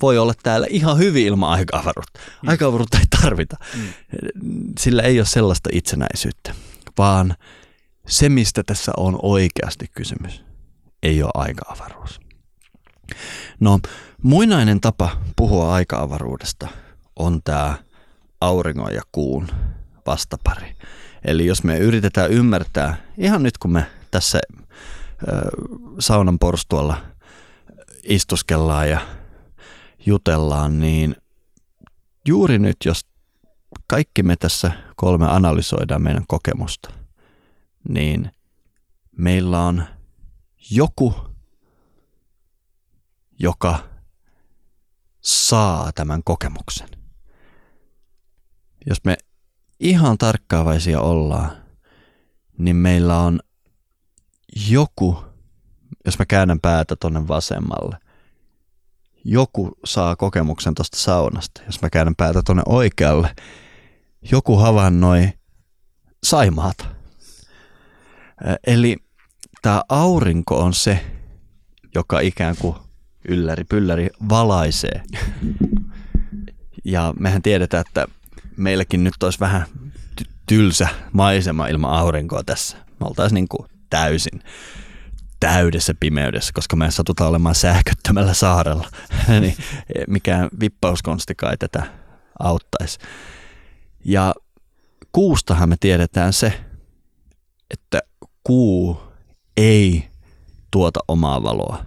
voi 0.03 0.19
olla 0.19 0.35
täällä 0.43 0.67
ihan 0.71 0.99
hyvin 0.99 1.27
ilman 1.27 1.51
aika-avaruutta. 1.51 2.21
Mm. 2.43 2.49
Aika-avaruutta 2.49 2.99
ei 2.99 3.05
tarvita. 3.21 3.57
Mm. 3.77 3.89
Sillä 4.79 5.03
ei 5.03 5.19
ole 5.19 5.27
sellaista 5.27 5.71
itsenäisyyttä, 5.73 6.55
vaan 6.99 7.35
se, 8.09 8.29
mistä 8.29 8.63
tässä 8.67 8.93
on 8.97 9.19
oikeasti 9.23 9.87
kysymys, 9.95 10.45
ei 11.03 11.23
ole 11.23 11.31
aika-avaruus. 11.35 12.21
No, 13.61 13.79
muinainen 14.23 14.81
tapa 14.81 15.17
puhua 15.37 15.75
aika-avaruudesta 15.75 16.69
on 17.17 17.43
tämä 17.43 17.75
auringon 18.41 18.95
ja 18.95 19.03
kuun 19.13 19.49
vastapari. 20.07 20.77
Eli 21.25 21.47
jos 21.47 21.65
me 21.65 21.79
yritetään 21.79 22.31
ymmärtää, 22.31 22.97
ihan 23.19 23.43
nyt 23.43 23.59
kun 23.59 23.73
me 23.73 23.87
tässä 24.11 24.41
ö, 25.29 25.33
saunan 25.99 26.39
porstualla 26.39 26.97
istuskellaan 28.03 28.91
ja 28.91 29.01
jutellaan, 30.07 30.79
niin 30.79 31.17
juuri 32.29 32.59
nyt, 32.59 32.77
jos 32.85 33.07
kaikki 33.87 34.23
me 34.23 34.37
tässä 34.37 34.73
kolme 34.97 35.27
analysoidaan 35.31 36.03
meidän 36.03 36.25
kokemusta, 36.29 36.91
niin 37.89 38.31
meillä 39.17 39.61
on 39.61 39.85
joku, 40.71 41.15
joka 43.39 43.89
saa 45.21 45.93
tämän 45.93 46.23
kokemuksen. 46.25 46.89
Jos 48.87 49.05
me 49.05 49.17
ihan 49.81 50.19
tarkkaavaisia 50.19 51.01
ollaan, 51.01 51.63
niin 52.59 52.77
meillä 52.77 53.19
on 53.19 53.41
joku, 54.71 55.25
jos 56.05 56.19
mä 56.19 56.27
käännän 56.27 56.61
päätä 56.61 56.97
tonne 56.97 57.29
vasemmalle, 57.29 57.97
joku 59.25 59.73
saa 59.85 60.17
kokemuksen 60.17 60.75
tuosta 60.75 60.97
saunasta. 60.97 61.63
Jos 61.67 61.83
mä 61.83 61.91
käännän 61.91 62.17
päätä 62.17 62.43
tonne 62.43 62.63
oikealle, 62.67 63.35
joku 64.33 64.57
havainnoi 64.57 65.29
Saimaata. 66.25 66.85
Eli 68.67 68.97
tämä 69.63 69.83
aurinko 69.89 70.59
on 70.59 70.75
se, 70.75 71.05
joka 71.95 72.21
ikään 72.21 72.57
kuin 72.61 72.77
ylläri 73.29 73.65
pylläri 73.65 74.09
valaisee. 74.29 75.03
Ja 76.85 77.15
mehän 77.19 77.43
tiedetään, 77.43 77.85
että 77.89 78.07
meilläkin 78.57 79.05
nyt 79.05 79.23
olisi 79.23 79.41
vähän 79.41 79.67
tylsä 80.47 80.89
maisema 81.13 81.67
ilman 81.67 81.93
aurinkoa 81.93 82.43
tässä. 82.45 82.77
Me 82.77 83.07
oltaisiin 83.07 83.35
niin 83.35 83.49
kuin 83.49 83.69
täysin 83.91 84.43
täydessä 85.43 85.95
pimeydessä, 86.01 86.53
koska 86.55 86.77
me 86.77 86.91
satutaan 86.91 87.31
olemaan 87.31 87.55
sähköttömällä 87.55 88.35
saarella. 88.35 88.89
niin 89.41 89.57
mikään 90.09 90.49
vippauskonsti 90.61 91.35
kai 91.35 91.57
tätä 91.57 91.83
auttaisi. 92.39 92.99
Ja 94.05 94.35
kuustahan 95.13 95.69
me 95.69 95.77
tiedetään 95.81 96.33
se, 96.33 96.61
että 97.71 98.01
kuu 98.45 99.03
ei 99.57 100.09
tuota 100.71 101.01
omaa 101.09 101.43
valoa. 101.43 101.85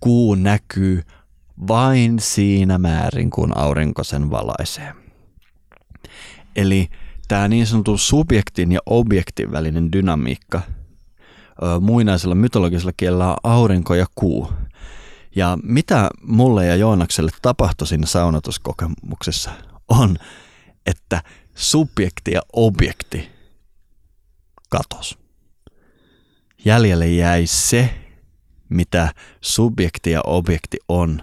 Kuu 0.00 0.34
näkyy 0.34 1.02
vain 1.68 2.20
siinä 2.20 2.78
määrin, 2.78 3.30
kun 3.30 3.56
aurinko 3.56 4.04
sen 4.04 4.30
valaisee. 4.30 4.92
Eli 6.56 6.88
tämä 7.28 7.48
niin 7.48 7.66
sanottu 7.66 7.98
subjektin 7.98 8.72
ja 8.72 8.80
objektin 8.86 9.52
välinen 9.52 9.92
dynamiikka 9.92 10.62
muinaisella 11.80 12.34
mytologisella 12.34 12.92
kielellä 12.96 13.36
aurinko 13.42 13.94
ja 13.94 14.06
kuu. 14.14 14.52
Ja 15.36 15.58
mitä 15.62 16.10
mulle 16.22 16.66
ja 16.66 16.76
Joonakselle 16.76 17.30
tapahtui 17.42 17.86
siinä 17.86 18.06
saunatuskokemuksessa 18.06 19.50
on, 19.88 20.16
että 20.86 21.22
subjekti 21.54 22.32
ja 22.32 22.42
objekti 22.52 23.30
katos. 24.68 25.18
Jäljelle 26.64 27.08
jäi 27.08 27.46
se, 27.46 27.94
mitä 28.68 29.14
subjekti 29.40 30.10
ja 30.10 30.20
objekti 30.26 30.78
on 30.88 31.22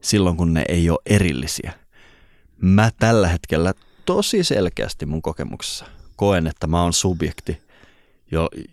silloin, 0.00 0.36
kun 0.36 0.54
ne 0.54 0.64
ei 0.68 0.90
ole 0.90 0.98
erillisiä. 1.06 1.72
Mä 2.60 2.90
tällä 2.98 3.28
hetkellä 3.28 3.74
tosi 4.04 4.44
selkeästi 4.44 5.06
mun 5.06 5.22
kokemuksessa 5.22 5.84
koen, 6.16 6.46
että 6.46 6.66
mä 6.66 6.82
oon 6.82 6.92
subjekti, 6.92 7.62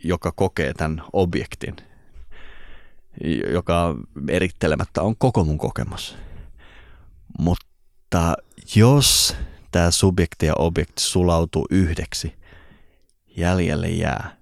joka 0.03 0.31
kokee 0.31 0.73
tämän 0.73 1.03
objektin, 1.13 1.75
joka 3.53 3.95
erittelemättä 4.29 5.01
on 5.01 5.15
koko 5.17 5.43
mun 5.43 5.57
kokemus. 5.57 6.17
Mutta 7.39 8.35
jos 8.75 9.35
tämä 9.71 9.91
subjekti 9.91 10.45
ja 10.45 10.53
objekti 10.55 11.03
sulautuu 11.03 11.65
yhdeksi, 11.69 12.35
jäljelle 13.37 13.87
jää 13.87 14.37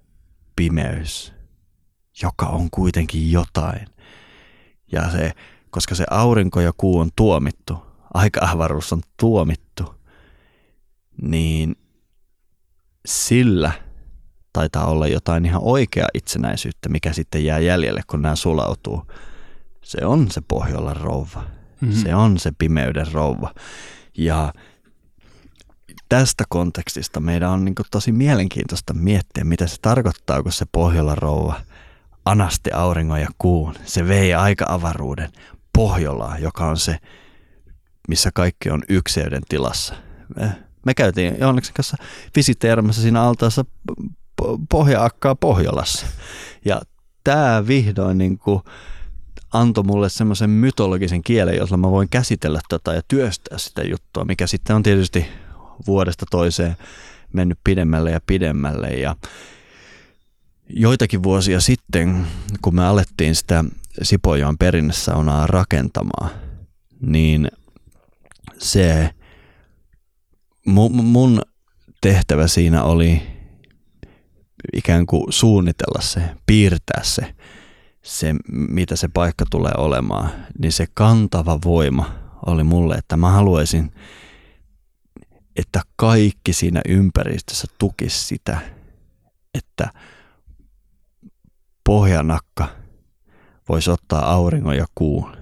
pimeys, 0.56 1.32
joka 2.22 2.46
on 2.46 2.70
kuitenkin 2.70 3.32
jotain. 3.32 3.86
Ja 4.92 5.10
se, 5.10 5.32
koska 5.70 5.94
se 5.94 6.04
aurinko 6.10 6.60
ja 6.60 6.72
kuu 6.76 6.98
on 6.98 7.10
tuomittu, 7.16 7.78
aika-avaruus 8.14 8.92
on 8.92 9.02
tuomittu, 9.16 9.94
niin 11.22 11.76
sillä 13.06 13.87
taitaa 14.58 14.86
olla 14.86 15.06
jotain 15.06 15.44
ihan 15.44 15.62
oikeaa 15.64 16.08
itsenäisyyttä, 16.14 16.88
mikä 16.88 17.12
sitten 17.12 17.44
jää 17.44 17.58
jäljelle, 17.58 18.00
kun 18.06 18.22
nämä 18.22 18.36
sulautuu. 18.36 19.02
Se 19.84 20.06
on 20.06 20.30
se 20.30 20.40
Pohjolan 20.48 20.96
rouva. 20.96 21.44
Mm-hmm. 21.80 22.02
Se 22.02 22.14
on 22.14 22.38
se 22.38 22.52
pimeyden 22.58 23.12
rouva. 23.12 23.54
Ja 24.16 24.52
tästä 26.08 26.44
kontekstista 26.48 27.20
meidän 27.20 27.50
on 27.50 27.64
niin 27.64 27.74
tosi 27.90 28.12
mielenkiintoista 28.12 28.94
miettiä, 28.94 29.44
mitä 29.44 29.66
se 29.66 29.76
tarkoittaa, 29.82 30.42
kun 30.42 30.52
se 30.52 30.64
Pohjolan 30.72 31.18
rouva 31.18 31.60
anasti 32.24 32.72
auringon 32.72 33.20
ja 33.20 33.28
kuun. 33.38 33.74
Se 33.84 34.08
vei 34.08 34.34
aika-avaruuden 34.34 35.32
Pohjolaa, 35.72 36.38
joka 36.38 36.66
on 36.66 36.76
se, 36.76 36.98
missä 38.08 38.30
kaikki 38.34 38.70
on 38.70 38.82
ykseyden 38.88 39.42
tilassa. 39.48 39.94
Me, 40.36 40.52
me 40.86 40.94
käytiin 40.94 41.36
Joonneksen 41.40 41.74
kanssa 41.74 41.96
visiteerämässä 42.36 43.02
siinä 43.02 43.22
altaassa 43.22 43.64
pohjaakkaa 44.70 45.34
Pohjolassa. 45.34 46.06
Ja 46.64 46.80
tämä 47.24 47.66
vihdoin 47.66 48.18
niin 48.18 48.38
kuin 48.38 48.60
antoi 49.52 49.84
mulle 49.84 50.08
semmoisen 50.08 50.50
mytologisen 50.50 51.22
kielen, 51.22 51.56
jolla 51.56 51.76
mä 51.76 51.90
voin 51.90 52.08
käsitellä 52.08 52.60
tätä 52.68 52.94
ja 52.94 53.02
työstää 53.08 53.58
sitä 53.58 53.82
juttua, 53.82 54.24
mikä 54.24 54.46
sitten 54.46 54.76
on 54.76 54.82
tietysti 54.82 55.26
vuodesta 55.86 56.26
toiseen 56.30 56.76
mennyt 57.32 57.58
pidemmälle 57.64 58.10
ja 58.10 58.20
pidemmälle. 58.26 58.88
Ja 58.88 59.16
joitakin 60.68 61.22
vuosia 61.22 61.60
sitten, 61.60 62.26
kun 62.62 62.74
me 62.74 62.86
alettiin 62.86 63.34
sitä 63.34 63.64
Sipojoen 64.02 64.58
perinnesaunaa 64.58 65.46
rakentamaan, 65.46 66.30
niin 67.00 67.48
se 68.58 69.10
mun 70.66 71.42
tehtävä 72.00 72.46
siinä 72.46 72.82
oli 72.82 73.22
ikään 74.72 75.06
kuin 75.06 75.32
suunnitella 75.32 76.00
se, 76.00 76.22
piirtää 76.46 77.02
se, 77.02 77.34
se, 78.02 78.34
mitä 78.52 78.96
se 78.96 79.08
paikka 79.08 79.44
tulee 79.50 79.72
olemaan, 79.78 80.30
niin 80.58 80.72
se 80.72 80.86
kantava 80.94 81.58
voima 81.64 82.14
oli 82.46 82.64
mulle, 82.64 82.94
että 82.94 83.16
mä 83.16 83.30
haluaisin, 83.30 83.92
että 85.56 85.82
kaikki 85.96 86.52
siinä 86.52 86.80
ympäristössä 86.88 87.66
tukisi 87.78 88.24
sitä, 88.26 88.58
että 89.54 89.90
pohjanakka 91.84 92.68
voisi 93.68 93.90
ottaa 93.90 94.32
auringon 94.32 94.76
ja 94.76 94.86
kuun. 94.94 95.36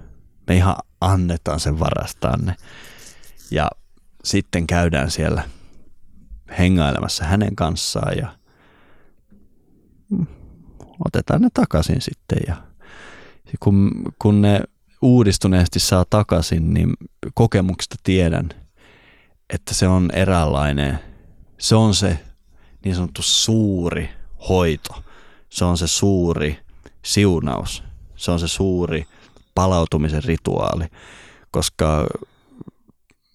Me 0.47 0.57
ihan 0.57 0.77
annetaan 1.01 1.61
sen 1.61 1.81
varastanne. 1.81 2.55
Ja 3.51 3.71
sitten 4.25 4.67
käydään 4.67 5.11
siellä 5.11 5.43
hengailemassa 6.59 7.25
hänen 7.25 7.57
kanssaan 7.57 8.17
ja 8.19 8.39
otetaan 11.05 11.41
ne 11.41 11.49
takaisin 11.55 12.01
sitten. 12.01 12.39
Ja 12.47 12.57
kun, 13.61 13.91
kun 14.19 14.43
ne 14.43 14.61
uudistuneesti 15.03 15.81
saa 15.81 16.05
takaisin, 16.11 16.75
niin 16.75 16.95
kokemuksesta 17.35 17.97
tiedän, 18.03 18.49
että 19.55 19.75
se 19.75 19.89
on 19.89 20.11
eräänlainen, 20.13 20.99
se 21.59 21.75
on 21.75 21.95
se 21.95 22.19
niin 22.85 22.95
sanottu 22.95 23.23
suuri 23.23 24.11
hoito. 24.49 25.03
Se 25.49 25.65
on 25.65 25.79
se 25.79 25.87
suuri 25.87 26.59
siunaus. 27.05 27.83
Se 28.17 28.31
on 28.31 28.41
se 28.41 28.49
suuri 28.49 29.07
palautumisen 29.55 30.25
rituaali, 30.25 30.85
koska 31.51 32.07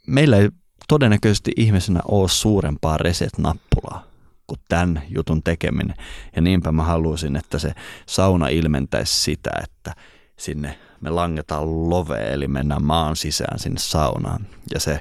meillä 0.08 0.38
ei 0.38 0.50
todennäköisesti 0.88 1.52
ihmisenä 1.58 2.00
ole 2.06 2.30
suurempaa 2.30 2.98
reset-nappulaa 2.98 4.11
kuin 4.52 4.62
tämän 4.70 5.02
jutun 5.10 5.44
tekeminen. 5.44 5.96
Ja 6.36 6.42
niinpä 6.42 6.72
mä 6.72 6.84
haluaisin, 6.84 7.36
että 7.36 7.60
se 7.60 7.72
sauna 8.06 8.48
ilmentäisi 8.48 9.24
sitä, 9.24 9.52
että 9.64 9.94
sinne 10.38 10.80
me 11.02 11.10
langetaan 11.10 11.90
love, 11.90 12.34
eli 12.34 12.48
mennään 12.48 12.84
maan 12.84 13.16
sisään 13.16 13.60
sinne 13.60 13.80
saunaan. 13.80 14.48
Ja 14.74 14.80
se 14.80 15.00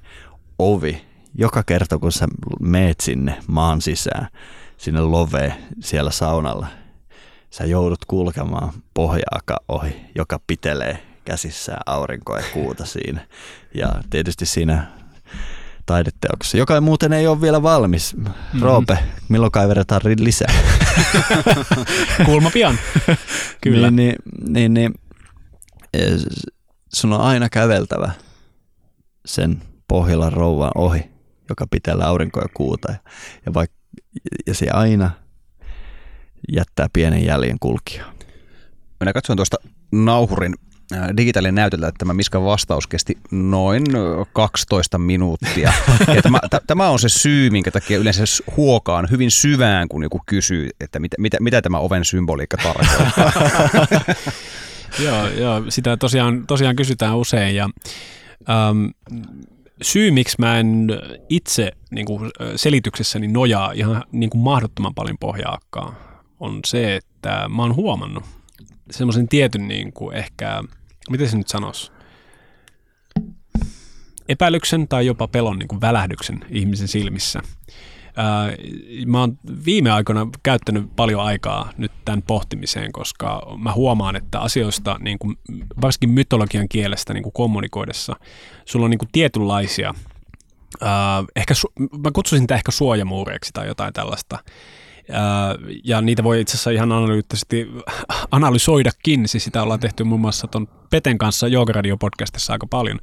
ovi, 0.58 1.04
joka 1.34 1.62
kerta 1.62 1.98
kun 1.98 2.12
sä 2.12 2.26
meet 2.60 3.00
sinne 3.00 3.38
maan 3.46 3.80
sisään, 3.80 4.28
sinne 4.76 5.00
love 5.00 5.54
siellä 5.80 6.10
saunalla, 6.10 6.66
sä 7.50 7.64
joudut 7.64 8.04
kulkemaan 8.04 8.72
pohjaaka 8.94 9.56
ohi, 9.68 10.00
joka 10.14 10.40
pitelee 10.46 11.02
käsissään 11.24 11.80
aurinkoa 11.86 12.38
ja 12.38 12.44
kuuta 12.52 12.86
siinä. 12.86 13.26
Ja 13.74 13.92
tietysti 14.10 14.46
siinä 14.46 14.99
taideteoksessa, 15.90 16.56
joka 16.56 16.80
muuten 16.80 17.12
ei 17.12 17.26
ole 17.26 17.40
vielä 17.40 17.62
valmis. 17.62 18.16
Mm-hmm. 18.16 18.62
Roope, 18.62 18.98
milloin 19.28 19.52
kaiveretaan 19.52 20.00
lisää? 20.18 20.54
Kulma 22.26 22.50
pian. 22.50 22.78
Kyllä. 23.62 23.90
Niin, 23.90 24.16
niin, 24.48 24.74
niin, 24.74 24.94
niin, 25.94 26.22
sun 26.94 27.12
on 27.12 27.20
aina 27.20 27.48
käveltävä 27.48 28.10
sen 29.26 29.62
Pohjolan 29.88 30.32
rouvan 30.32 30.70
ohi, 30.74 31.10
joka 31.48 31.66
pitää 31.70 31.96
aurinkoa 32.04 32.42
ja 32.42 32.48
kuuta. 32.54 32.92
Ja, 32.92 32.98
ja, 33.46 33.54
vaik, 33.54 33.70
ja 34.46 34.54
se 34.54 34.66
aina 34.72 35.10
jättää 36.52 36.86
pienen 36.92 37.24
jäljen 37.24 37.56
kulkijaan. 37.60 38.14
Minä 39.00 39.12
katsoin 39.12 39.36
tuosta 39.36 39.56
nauhurin 39.92 40.54
digitaalinen 41.16 41.54
näytöltä, 41.54 41.88
että 41.88 41.98
tämä 41.98 42.14
Miskan 42.14 42.44
vastaus 42.44 42.86
kesti 42.86 43.18
noin 43.30 43.84
12 44.32 44.98
minuuttia. 44.98 45.72
Ja 46.14 46.22
tämä, 46.22 46.38
t- 46.50 46.66
tämä 46.66 46.88
on 46.88 46.98
se 46.98 47.08
syy, 47.08 47.50
minkä 47.50 47.70
takia 47.70 47.98
yleensä 47.98 48.24
huokaan 48.56 49.08
hyvin 49.10 49.30
syvään, 49.30 49.88
kun 49.88 50.02
joku 50.02 50.20
kysyy, 50.26 50.68
että 50.80 50.98
mitä, 50.98 51.16
mitä, 51.18 51.36
mitä 51.40 51.62
tämä 51.62 51.78
oven 51.78 52.04
symboliikka 52.04 52.56
tarkoittaa. 52.56 53.32
joo, 55.04 55.28
joo, 55.28 55.62
sitä 55.68 55.96
tosiaan, 55.96 56.46
tosiaan 56.46 56.76
kysytään 56.76 57.16
usein 57.16 57.56
ja 57.56 57.70
um, 58.70 58.92
syy, 59.82 60.10
miksi 60.10 60.36
mä 60.38 60.58
en 60.58 60.86
itse 61.28 61.72
niin 61.90 62.06
kuin 62.06 62.30
selityksessäni 62.56 63.28
nojaa 63.28 63.72
ihan 63.72 64.04
niin 64.12 64.30
kuin 64.30 64.42
mahdottoman 64.42 64.94
paljon 64.94 65.18
pohjaakkaa, 65.20 65.94
on 66.40 66.60
se, 66.66 66.96
että 66.96 67.48
mä 67.48 67.62
oon 67.62 67.76
huomannut 67.76 68.24
semmoisen 68.90 69.28
tietyn 69.28 69.68
niin 69.68 69.92
kuin 69.92 70.16
ehkä, 70.16 70.62
miten 71.10 71.28
se 71.28 71.36
nyt 71.36 71.48
sanoisi, 71.48 71.92
epäilyksen 74.28 74.88
tai 74.88 75.06
jopa 75.06 75.28
pelon 75.28 75.58
niin 75.58 75.68
kuin 75.68 75.80
välähdyksen 75.80 76.44
ihmisen 76.48 76.88
silmissä. 76.88 77.40
Ää, 78.16 78.52
mä 79.06 79.20
oon 79.20 79.38
viime 79.64 79.90
aikoina 79.90 80.26
käyttänyt 80.42 80.96
paljon 80.96 81.20
aikaa 81.20 81.72
nyt 81.76 81.92
tämän 82.04 82.22
pohtimiseen, 82.22 82.92
koska 82.92 83.56
mä 83.58 83.72
huomaan, 83.72 84.16
että 84.16 84.40
asioista, 84.40 84.96
niin 85.00 85.18
kuin, 85.18 85.38
varsinkin 85.80 86.10
mytologian 86.10 86.68
kielestä 86.68 87.14
niin 87.14 87.22
kuin 87.22 87.32
kommunikoidessa, 87.32 88.16
sulla 88.64 88.84
on 88.84 88.90
niin 88.90 88.98
kuin 88.98 89.08
tietynlaisia, 89.12 89.94
ää, 90.80 91.24
ehkä, 91.36 91.54
mä 92.04 92.10
kutsuisin 92.12 92.42
sitä 92.42 92.54
ehkä 92.54 92.70
suojamuureiksi 92.70 93.50
tai 93.52 93.66
jotain 93.66 93.92
tällaista, 93.92 94.38
ja 95.84 96.00
niitä 96.00 96.24
voi 96.24 96.40
itse 96.40 96.54
asiassa 96.54 96.70
ihan 96.70 96.92
analyyttisesti 96.92 97.68
analysoidakin, 98.30 99.28
siis 99.28 99.44
sitä 99.44 99.62
ollaan 99.62 99.80
tehty 99.80 100.04
muun 100.04 100.20
muassa 100.20 100.46
tuon 100.46 100.68
Peten 100.90 101.18
kanssa 101.18 101.48
Jooga-radio-podcastissa 101.48 102.52
aika 102.52 102.66
paljon, 102.66 102.98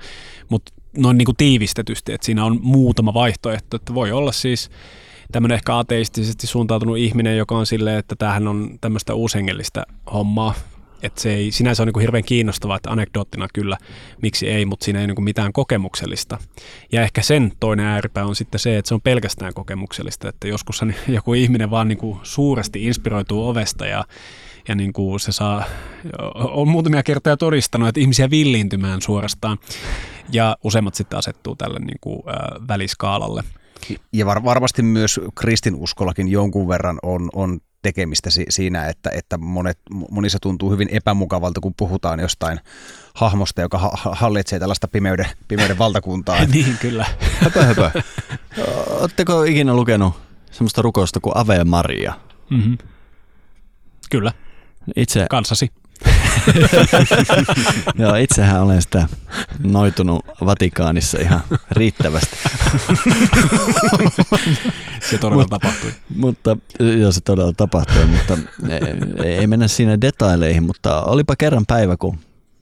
mutta 0.50 0.74
noin 0.98 1.18
niin 1.18 1.26
kuin 1.26 1.36
tiivistetysti, 1.36 2.14
että 2.14 2.26
siinä 2.26 2.46
on 2.46 2.60
muutama 2.62 3.14
vaihtoehto, 3.14 3.76
että 3.76 3.94
voi 3.94 4.12
olla 4.12 4.32
siis 4.32 4.70
tämmöinen 5.32 5.56
ehkä 5.56 5.78
ateistisesti 5.78 6.48
suuntautunut 6.48 6.98
ihminen, 6.98 7.38
joka 7.38 7.58
on 7.58 7.66
silleen, 7.66 8.00
että 8.00 8.16
tämähän 8.16 8.48
on 8.48 8.78
tämmöistä 8.82 9.14
uushengellistä 9.14 9.84
hommaa, 10.14 10.54
että 11.02 11.22
se 11.22 11.34
ei, 11.34 11.52
sinänsä 11.52 11.84
on 11.84 11.88
niin 11.88 12.02
hirveän 12.02 12.24
kiinnostavaa, 12.24 12.78
että 12.78 12.92
anekdoottina 12.92 13.48
kyllä, 13.54 13.78
miksi 14.22 14.50
ei, 14.50 14.66
mutta 14.66 14.86
siinä 14.86 15.02
ei 15.02 15.08
niin 15.08 15.24
mitään 15.24 15.54
kokemuksellista. 15.54 16.38
Ja 16.92 17.02
ehkä 17.02 17.22
sen 17.22 17.52
toinen 17.60 17.86
ääripää 17.86 18.26
on 18.26 18.36
sitten 18.36 18.60
se, 18.60 18.78
että 18.78 18.90
se 18.90 18.94
on 18.94 19.02
pelkästään 19.02 19.54
kokemuksellista, 19.54 20.30
että 20.30 20.48
joskus 20.48 20.82
joku 21.08 21.34
ihminen 21.34 21.70
vaan 21.70 21.88
niin 21.88 22.18
suuresti 22.24 22.86
inspiroituu 22.86 23.50
ovesta 23.50 23.86
ja 23.86 24.06
ja 24.68 24.76
niin 24.76 24.94
kuin 24.94 25.20
se 25.20 25.32
saa, 25.32 25.64
on 26.34 26.68
muutamia 26.68 27.04
kertoja 27.04 27.38
todistanut, 27.38 27.88
että 27.88 28.02
ihmisiä 28.02 28.30
villiintymään 28.30 29.02
suorastaan, 29.02 29.58
ja 30.32 30.58
useimmat 30.64 30.96
sitten 30.96 31.20
asettuu 31.20 31.56
tälle 31.56 31.80
niin 31.80 31.98
kuin, 32.02 32.24
väliskaalalle. 32.68 33.44
Ja 34.14 34.26
var, 34.26 34.44
varmasti 34.44 34.82
myös 34.82 35.20
kristinuskollakin 35.36 36.28
jonkun 36.28 36.68
verran 36.68 37.00
on, 37.04 37.30
on 37.34 37.60
tekemistä 37.82 38.30
si- 38.30 38.46
siinä, 38.50 38.86
että, 38.86 39.10
että 39.14 39.38
monet, 39.38 39.80
monissa 40.12 40.38
tuntuu 40.42 40.72
hyvin 40.72 40.88
epämukavalta, 40.92 41.60
kun 41.60 41.74
puhutaan 41.78 42.20
jostain 42.20 42.60
hahmosta, 43.16 43.62
joka 43.62 43.78
ha- 43.78 43.92
hallitsee 44.12 44.60
tällaista 44.60 44.88
pimeyden, 44.88 45.26
pimeyden 45.48 45.78
valtakuntaa. 45.78 46.46
niin, 46.54 46.78
kyllä. 46.82 47.06
höpö, 47.42 47.64
höpö. 47.64 47.92
Oletteko 48.90 49.44
ikinä 49.44 49.74
lukenut 49.74 50.14
semmoista 50.52 50.82
rukousta 50.82 51.20
kuin 51.20 51.38
Ave 51.38 51.64
Maria? 51.64 52.14
Mm-hmm. 52.50 52.78
Kyllä. 54.12 54.32
Itse... 54.96 55.26
Kanssasi. 55.30 55.72
Joo, 58.00 58.16
itsehän 58.16 58.62
olen 58.62 58.82
sitä 58.82 59.08
noitunut 59.60 60.26
Vatikaanissa 60.46 61.20
ihan 61.20 61.42
riittävästi. 61.72 62.38
se 65.10 65.18
todella 65.18 65.42
Mut, 65.42 65.50
tapahtui. 65.50 65.92
Mutta, 66.16 66.58
joo, 67.00 67.12
se 67.12 67.22
todella 67.22 67.54
tapahtui, 67.58 68.06
mutta 68.06 68.38
ei, 69.24 69.34
ei 69.34 69.48
mennä 69.48 69.68
siinä 69.68 70.02
detaileihin, 70.02 70.64
mutta 70.64 71.02
olipa 71.02 71.36
kerran 71.36 71.66
päivä, 71.66 71.98
kun 71.98 72.20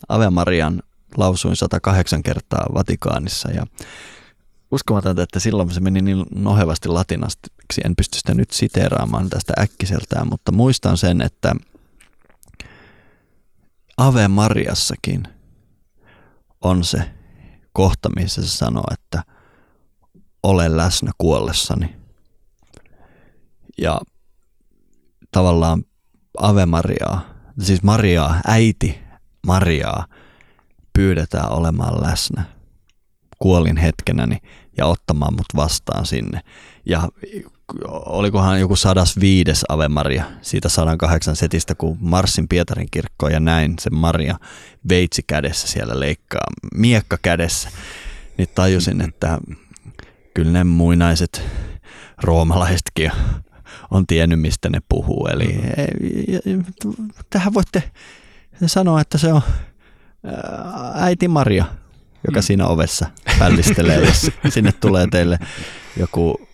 Ave 0.10 0.30
Marian 0.30 0.82
lausuin 1.18 1.56
108 1.56 2.24
kertaa 2.24 2.66
Vatikaanissa 2.74 3.52
ja 3.52 3.66
uskomatonta, 4.72 5.24
että 5.24 5.40
silloin 5.40 5.72
se 5.72 5.80
meni 5.80 6.02
niin 6.02 6.26
nohevasti 6.36 6.90
latinasti, 6.90 7.50
en 7.86 7.96
pysty 7.96 8.18
sitä 8.18 8.34
nyt 8.34 8.52
siteeraamaan 8.52 9.30
tästä 9.30 9.54
äkkiseltään, 9.60 10.28
mutta 10.30 10.52
muistan 10.52 10.98
sen, 10.98 11.22
että 11.22 11.56
Ave 13.98 14.28
Mariassakin 14.28 15.24
on 16.62 16.84
se 16.84 17.12
kohta, 17.74 18.10
missä 18.16 18.42
se 18.42 18.50
sanoo, 18.50 18.84
että 18.92 19.24
ole 20.44 20.78
läsnä 20.78 21.12
kuollessani. 21.18 21.96
Ja 23.78 24.02
tavallaan 25.32 25.84
Ave 26.38 26.66
Mariaa, 26.66 27.22
siis 27.62 27.84
Mariaa, 27.84 28.42
äiti 28.48 29.00
Mariaa 29.48 30.08
pyydetään 30.94 31.52
olemaan 31.52 32.04
läsnä 32.04 32.44
kuolin 33.40 33.78
hetkenäni 33.78 34.38
ja 34.78 34.86
ottamaan 34.86 35.34
mut 35.34 35.46
vastaan 35.56 36.06
sinne. 36.06 36.42
Ja 36.86 37.10
olikohan 38.06 38.60
joku 38.60 38.76
105 38.76 39.66
Ave 39.70 39.88
Maria 39.88 40.24
siitä 40.42 40.70
108 40.70 41.36
setistä, 41.36 41.76
kun 41.76 41.98
marssin 42.00 42.48
Pietarin 42.48 42.88
kirkkoon 42.92 43.32
ja 43.32 43.40
näin 43.40 43.76
se 43.80 43.90
Maria 43.90 44.40
veitsi 44.90 45.24
kädessä 45.28 45.68
siellä 45.68 46.00
leikkaa, 46.00 46.48
miekka 46.76 47.18
kädessä, 47.22 47.70
niin 48.38 48.50
tajusin, 48.56 49.02
että 49.02 49.40
kyllä 50.34 50.52
ne 50.52 50.64
muinaiset 50.64 51.42
roomalaisetkin 52.24 53.12
on 53.92 54.08
tiennyt, 54.08 54.42
mistä 54.42 54.70
ne 54.70 54.80
puhuu. 54.90 55.28
Eli 55.28 55.60
tähän 57.30 57.54
voitte 57.54 57.92
sanoa, 58.66 59.02
että 59.02 59.18
se 59.18 59.34
on 59.34 59.42
äiti 60.94 61.28
Maria, 61.28 61.66
joka 62.26 62.40
mm. 62.40 62.44
siinä 62.44 62.68
ovessa 62.68 63.06
pällistelee, 63.40 64.06
jos 64.06 64.32
sinne 64.54 64.72
tulee 64.72 65.08
teille 65.12 65.40
joku 65.98 66.48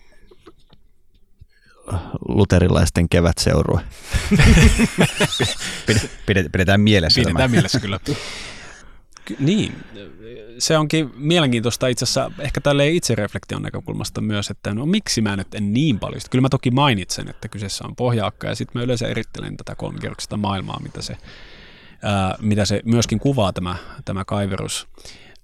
luterilaisten 2.28 3.08
kevätseurue. 3.08 3.80
Pidetään 6.52 6.80
mielessä 6.80 7.20
Pidetään 7.20 7.36
tämä. 7.36 7.48
mielessä 7.48 7.80
kyllä. 7.80 8.00
niin, 9.38 9.76
se 10.58 10.78
onkin 10.78 11.10
mielenkiintoista 11.16 11.86
itse 11.86 12.04
asiassa 12.04 12.30
ehkä 12.38 12.60
tälle 12.60 12.88
itsereflektion 12.88 13.62
näkökulmasta 13.62 14.20
myös, 14.20 14.50
että 14.50 14.74
no 14.74 14.86
miksi 14.86 15.20
mä 15.20 15.36
nyt 15.36 15.54
en 15.54 15.72
niin 15.72 15.98
paljon. 15.98 16.20
Kyllä 16.30 16.42
mä 16.42 16.48
toki 16.48 16.70
mainitsen, 16.70 17.28
että 17.28 17.48
kyseessä 17.48 17.84
on 17.84 17.96
pohjaakka 17.96 18.46
ja 18.46 18.54
sitten 18.54 18.80
mä 18.80 18.84
yleensä 18.84 19.08
erittelen 19.08 19.56
tätä 19.56 19.74
kolmikerroksista 19.74 20.36
maailmaa, 20.36 20.80
mitä 20.82 21.02
se, 21.02 21.16
ää, 22.02 22.36
mitä 22.40 22.64
se 22.64 22.80
myöskin 22.84 23.18
kuvaa 23.18 23.52
tämä, 23.52 23.76
tämä 24.04 24.24
kaiverus. 24.24 24.88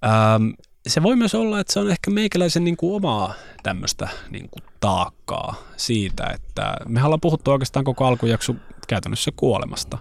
Ähm, 0.04 0.50
se 0.86 1.02
voi 1.02 1.16
myös 1.16 1.34
olla, 1.34 1.60
että 1.60 1.72
se 1.72 1.80
on 1.80 1.90
ehkä 1.90 2.10
meikäläisen 2.10 2.64
niin 2.64 2.76
kuin 2.76 2.96
omaa 2.96 3.34
tämmöistä 3.62 4.08
niin 4.30 4.48
kuin 4.50 4.62
taakkaa 4.80 5.54
siitä, 5.76 6.26
että 6.34 6.76
me 6.88 7.04
ollaan 7.04 7.20
puhuttu 7.20 7.50
oikeastaan 7.50 7.84
koko 7.84 8.06
alkujakso 8.06 8.54
käytännössä 8.88 9.30
kuolemasta. 9.36 9.98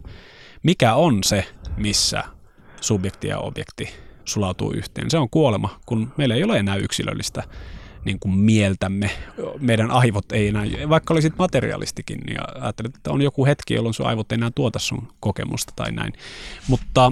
Mikä 0.63 0.95
on 0.95 1.23
se, 1.23 1.45
missä 1.77 2.23
subjekti 2.81 3.27
ja 3.27 3.39
objekti 3.39 3.89
sulautuu 4.25 4.71
yhteen? 4.71 5.11
Se 5.11 5.17
on 5.17 5.29
kuolema, 5.29 5.79
kun 5.85 6.13
meillä 6.17 6.35
ei 6.35 6.43
ole 6.43 6.57
enää 6.57 6.75
yksilöllistä 6.75 7.43
niin 8.05 8.19
kuin 8.19 8.35
mieltämme. 8.35 9.11
Meidän 9.59 9.91
aivot 9.91 10.31
ei 10.31 10.47
enää, 10.47 10.65
vaikka 10.89 11.13
olisit 11.13 11.33
materialistikin, 11.37 12.19
niin 12.19 12.37
ajattelet, 12.61 12.95
että 12.95 13.11
on 13.11 13.21
joku 13.21 13.45
hetki, 13.45 13.73
jolloin 13.73 13.93
sun 13.93 14.05
aivot 14.07 14.31
ei 14.31 14.35
enää 14.35 14.51
tuota 14.55 14.79
sun 14.79 15.07
kokemusta 15.19 15.73
tai 15.75 15.91
näin. 15.91 16.13
Mutta 16.67 17.11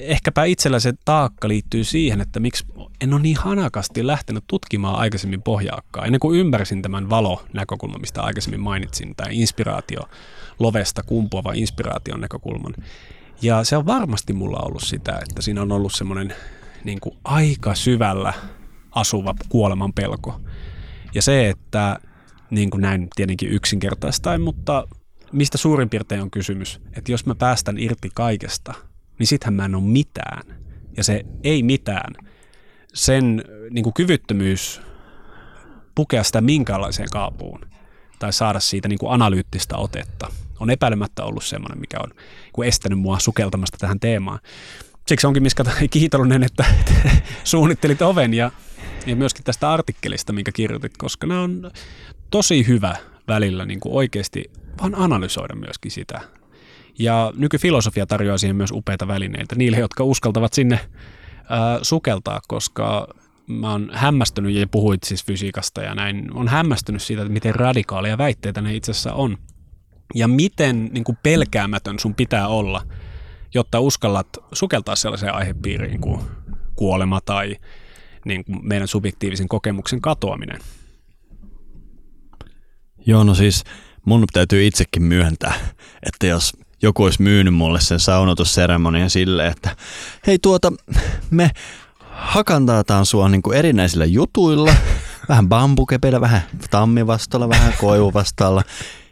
ehkäpä 0.00 0.44
itsellä 0.44 0.80
se 0.80 0.92
taakka 1.04 1.48
liittyy 1.48 1.84
siihen, 1.84 2.20
että 2.20 2.40
miksi 2.40 2.64
en 3.00 3.12
ole 3.12 3.22
niin 3.22 3.36
hanakasti 3.36 4.06
lähtenyt 4.06 4.44
tutkimaan 4.46 4.98
aikaisemmin 4.98 5.42
pohjaakkaa. 5.42 6.04
Ennen 6.04 6.20
kuin 6.20 6.40
ymmärsin 6.40 6.82
tämän 6.82 7.10
valo-näkökulman, 7.10 8.00
mistä 8.00 8.22
aikaisemmin 8.22 8.60
mainitsin, 8.60 9.14
tai 9.16 9.26
inspiraatio, 9.30 10.00
lovesta 10.58 11.02
kumpuava 11.02 11.52
inspiraation 11.52 12.20
näkökulman. 12.20 12.74
Ja 13.42 13.64
se 13.64 13.76
on 13.76 13.86
varmasti 13.86 14.32
mulla 14.32 14.58
ollut 14.62 14.82
sitä, 14.82 15.18
että 15.28 15.42
siinä 15.42 15.62
on 15.62 15.72
ollut 15.72 15.94
semmoinen 15.94 16.34
niin 16.84 17.00
kuin 17.00 17.16
aika 17.24 17.74
syvällä 17.74 18.32
asuva 18.90 19.34
kuoleman 19.48 19.92
pelko. 19.92 20.40
Ja 21.14 21.22
se, 21.22 21.48
että 21.48 21.98
niin 22.50 22.70
kuin 22.70 22.80
näin 22.80 23.08
tietenkin 23.16 23.48
yksinkertaistaen, 23.48 24.40
mutta 24.40 24.88
mistä 25.32 25.58
suurin 25.58 25.90
piirtein 25.90 26.22
on 26.22 26.30
kysymys, 26.30 26.80
että 26.96 27.12
jos 27.12 27.26
mä 27.26 27.34
päästän 27.34 27.78
irti 27.78 28.10
kaikesta– 28.14 28.74
niin 29.18 29.26
sittenhän 29.26 29.54
mä 29.54 29.64
en 29.64 29.74
ole 29.74 29.84
mitään. 29.84 30.42
Ja 30.96 31.04
se 31.04 31.24
ei 31.44 31.62
mitään, 31.62 32.14
sen 32.94 33.44
niin 33.70 33.82
kuin 33.82 33.94
kyvyttömyys 33.94 34.80
pukea 35.94 36.22
sitä 36.22 36.40
minkäänlaiseen 36.40 37.08
kaapuun 37.12 37.60
tai 38.18 38.32
saada 38.32 38.60
siitä 38.60 38.88
niin 38.88 38.98
kuin 38.98 39.12
analyyttistä 39.12 39.76
otetta 39.76 40.28
on 40.60 40.70
epäilemättä 40.70 41.24
ollut 41.24 41.44
semmoinen, 41.44 41.80
mikä 41.80 41.98
on 42.02 42.10
niin 42.56 42.68
estänyt 42.68 42.98
mua 42.98 43.18
sukeltamasta 43.18 43.78
tähän 43.78 44.00
teemaan. 44.00 44.38
Siksi 45.06 45.26
onkin 45.26 45.42
Miska 45.42 45.64
kiitollinen, 45.90 46.42
että 46.42 46.64
suunnittelit 47.44 48.02
oven 48.02 48.34
ja, 48.34 48.50
ja 49.06 49.16
myöskin 49.16 49.44
tästä 49.44 49.72
artikkelista, 49.72 50.32
minkä 50.32 50.52
kirjoitit, 50.52 50.96
koska 50.96 51.26
nämä 51.26 51.42
on 51.42 51.70
tosi 52.30 52.66
hyvä 52.66 52.96
välillä 53.28 53.66
niin 53.66 53.80
kuin 53.80 53.94
oikeasti 53.94 54.44
vaan 54.80 54.94
analysoida 54.94 55.54
myöskin 55.54 55.90
sitä, 55.90 56.20
ja 57.02 57.32
nykyfilosofia 57.36 58.06
tarjoaa 58.06 58.38
siihen 58.38 58.56
myös 58.56 58.70
upeita 58.72 59.08
välineitä 59.08 59.54
niille, 59.54 59.78
jotka 59.78 60.04
uskaltavat 60.04 60.52
sinne 60.52 60.80
ää, 61.48 61.78
sukeltaa, 61.82 62.40
koska 62.48 63.08
mä 63.46 63.70
oon 63.70 63.90
hämmästynyt, 63.92 64.54
ja 64.54 64.66
puhuit 64.66 65.02
siis 65.02 65.24
fysiikasta 65.24 65.82
ja 65.82 65.94
näin, 65.94 66.30
on 66.34 66.48
hämmästynyt 66.48 67.02
siitä, 67.02 67.22
että 67.22 67.32
miten 67.32 67.54
radikaaleja 67.54 68.18
väitteitä 68.18 68.60
ne 68.60 68.74
itse 68.74 68.90
asiassa 68.90 69.12
on. 69.12 69.38
Ja 70.14 70.28
miten 70.28 70.90
niin 70.92 71.04
kuin 71.04 71.18
pelkäämätön 71.22 71.98
sun 71.98 72.14
pitää 72.14 72.48
olla, 72.48 72.86
jotta 73.54 73.80
uskallat 73.80 74.28
sukeltaa 74.52 74.96
sellaiseen 74.96 75.34
aihepiiriin 75.34 76.00
kuin 76.00 76.20
kuolema 76.76 77.20
tai 77.20 77.56
niin 78.24 78.44
kuin 78.44 78.58
meidän 78.62 78.88
subjektiivisen 78.88 79.48
kokemuksen 79.48 80.00
katoaminen. 80.00 80.58
Joo, 83.06 83.24
no 83.24 83.34
siis 83.34 83.64
mun 84.04 84.26
täytyy 84.32 84.66
itsekin 84.66 85.02
myöntää, 85.02 85.54
että 86.06 86.26
jos 86.26 86.52
joku 86.82 87.04
olisi 87.04 87.22
myynyt 87.22 87.54
mulle 87.54 87.80
sen 87.80 88.00
saunotusseremonian 88.00 89.10
silleen, 89.10 89.52
että 89.52 89.76
hei 90.26 90.38
tuota, 90.38 90.72
me 91.30 91.50
hakantataan 92.10 93.06
sua 93.06 93.28
niin 93.28 93.42
kuin 93.42 93.56
erinäisillä 93.56 94.04
jutuilla 94.04 94.74
vähän 95.28 95.48
bambukepeillä, 95.48 96.20
vähän 96.20 96.42
tammivastalla, 96.70 97.48
vähän 97.48 97.74
koivuvastalla. 97.80 98.62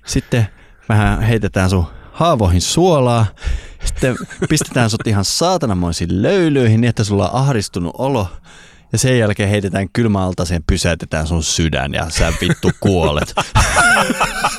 Sitten 0.07 0.49
vähän 0.89 1.23
heitetään 1.23 1.71
sun 1.71 1.87
haavoihin 2.13 2.61
suolaa. 2.61 3.27
Sitten 3.85 4.17
pistetään 4.49 4.91
sut 4.91 5.07
ihan 5.07 5.25
saatananmoisiin 5.25 6.23
löylyihin 6.23 6.81
niin, 6.81 6.89
että 6.89 7.05
sulla 7.05 7.29
on 7.29 7.41
ahdistunut 7.41 7.95
olo. 7.99 8.29
Ja 8.93 8.99
sen 8.99 9.19
jälkeen 9.19 9.49
heitetään 9.49 9.89
kylmäaltaiseen, 9.93 10.65
pysäytetään 10.67 11.27
sun 11.27 11.43
sydän 11.43 11.95
ja 11.95 12.11
sä 12.11 12.33
vittu 12.41 12.71
kuolet. 12.81 13.35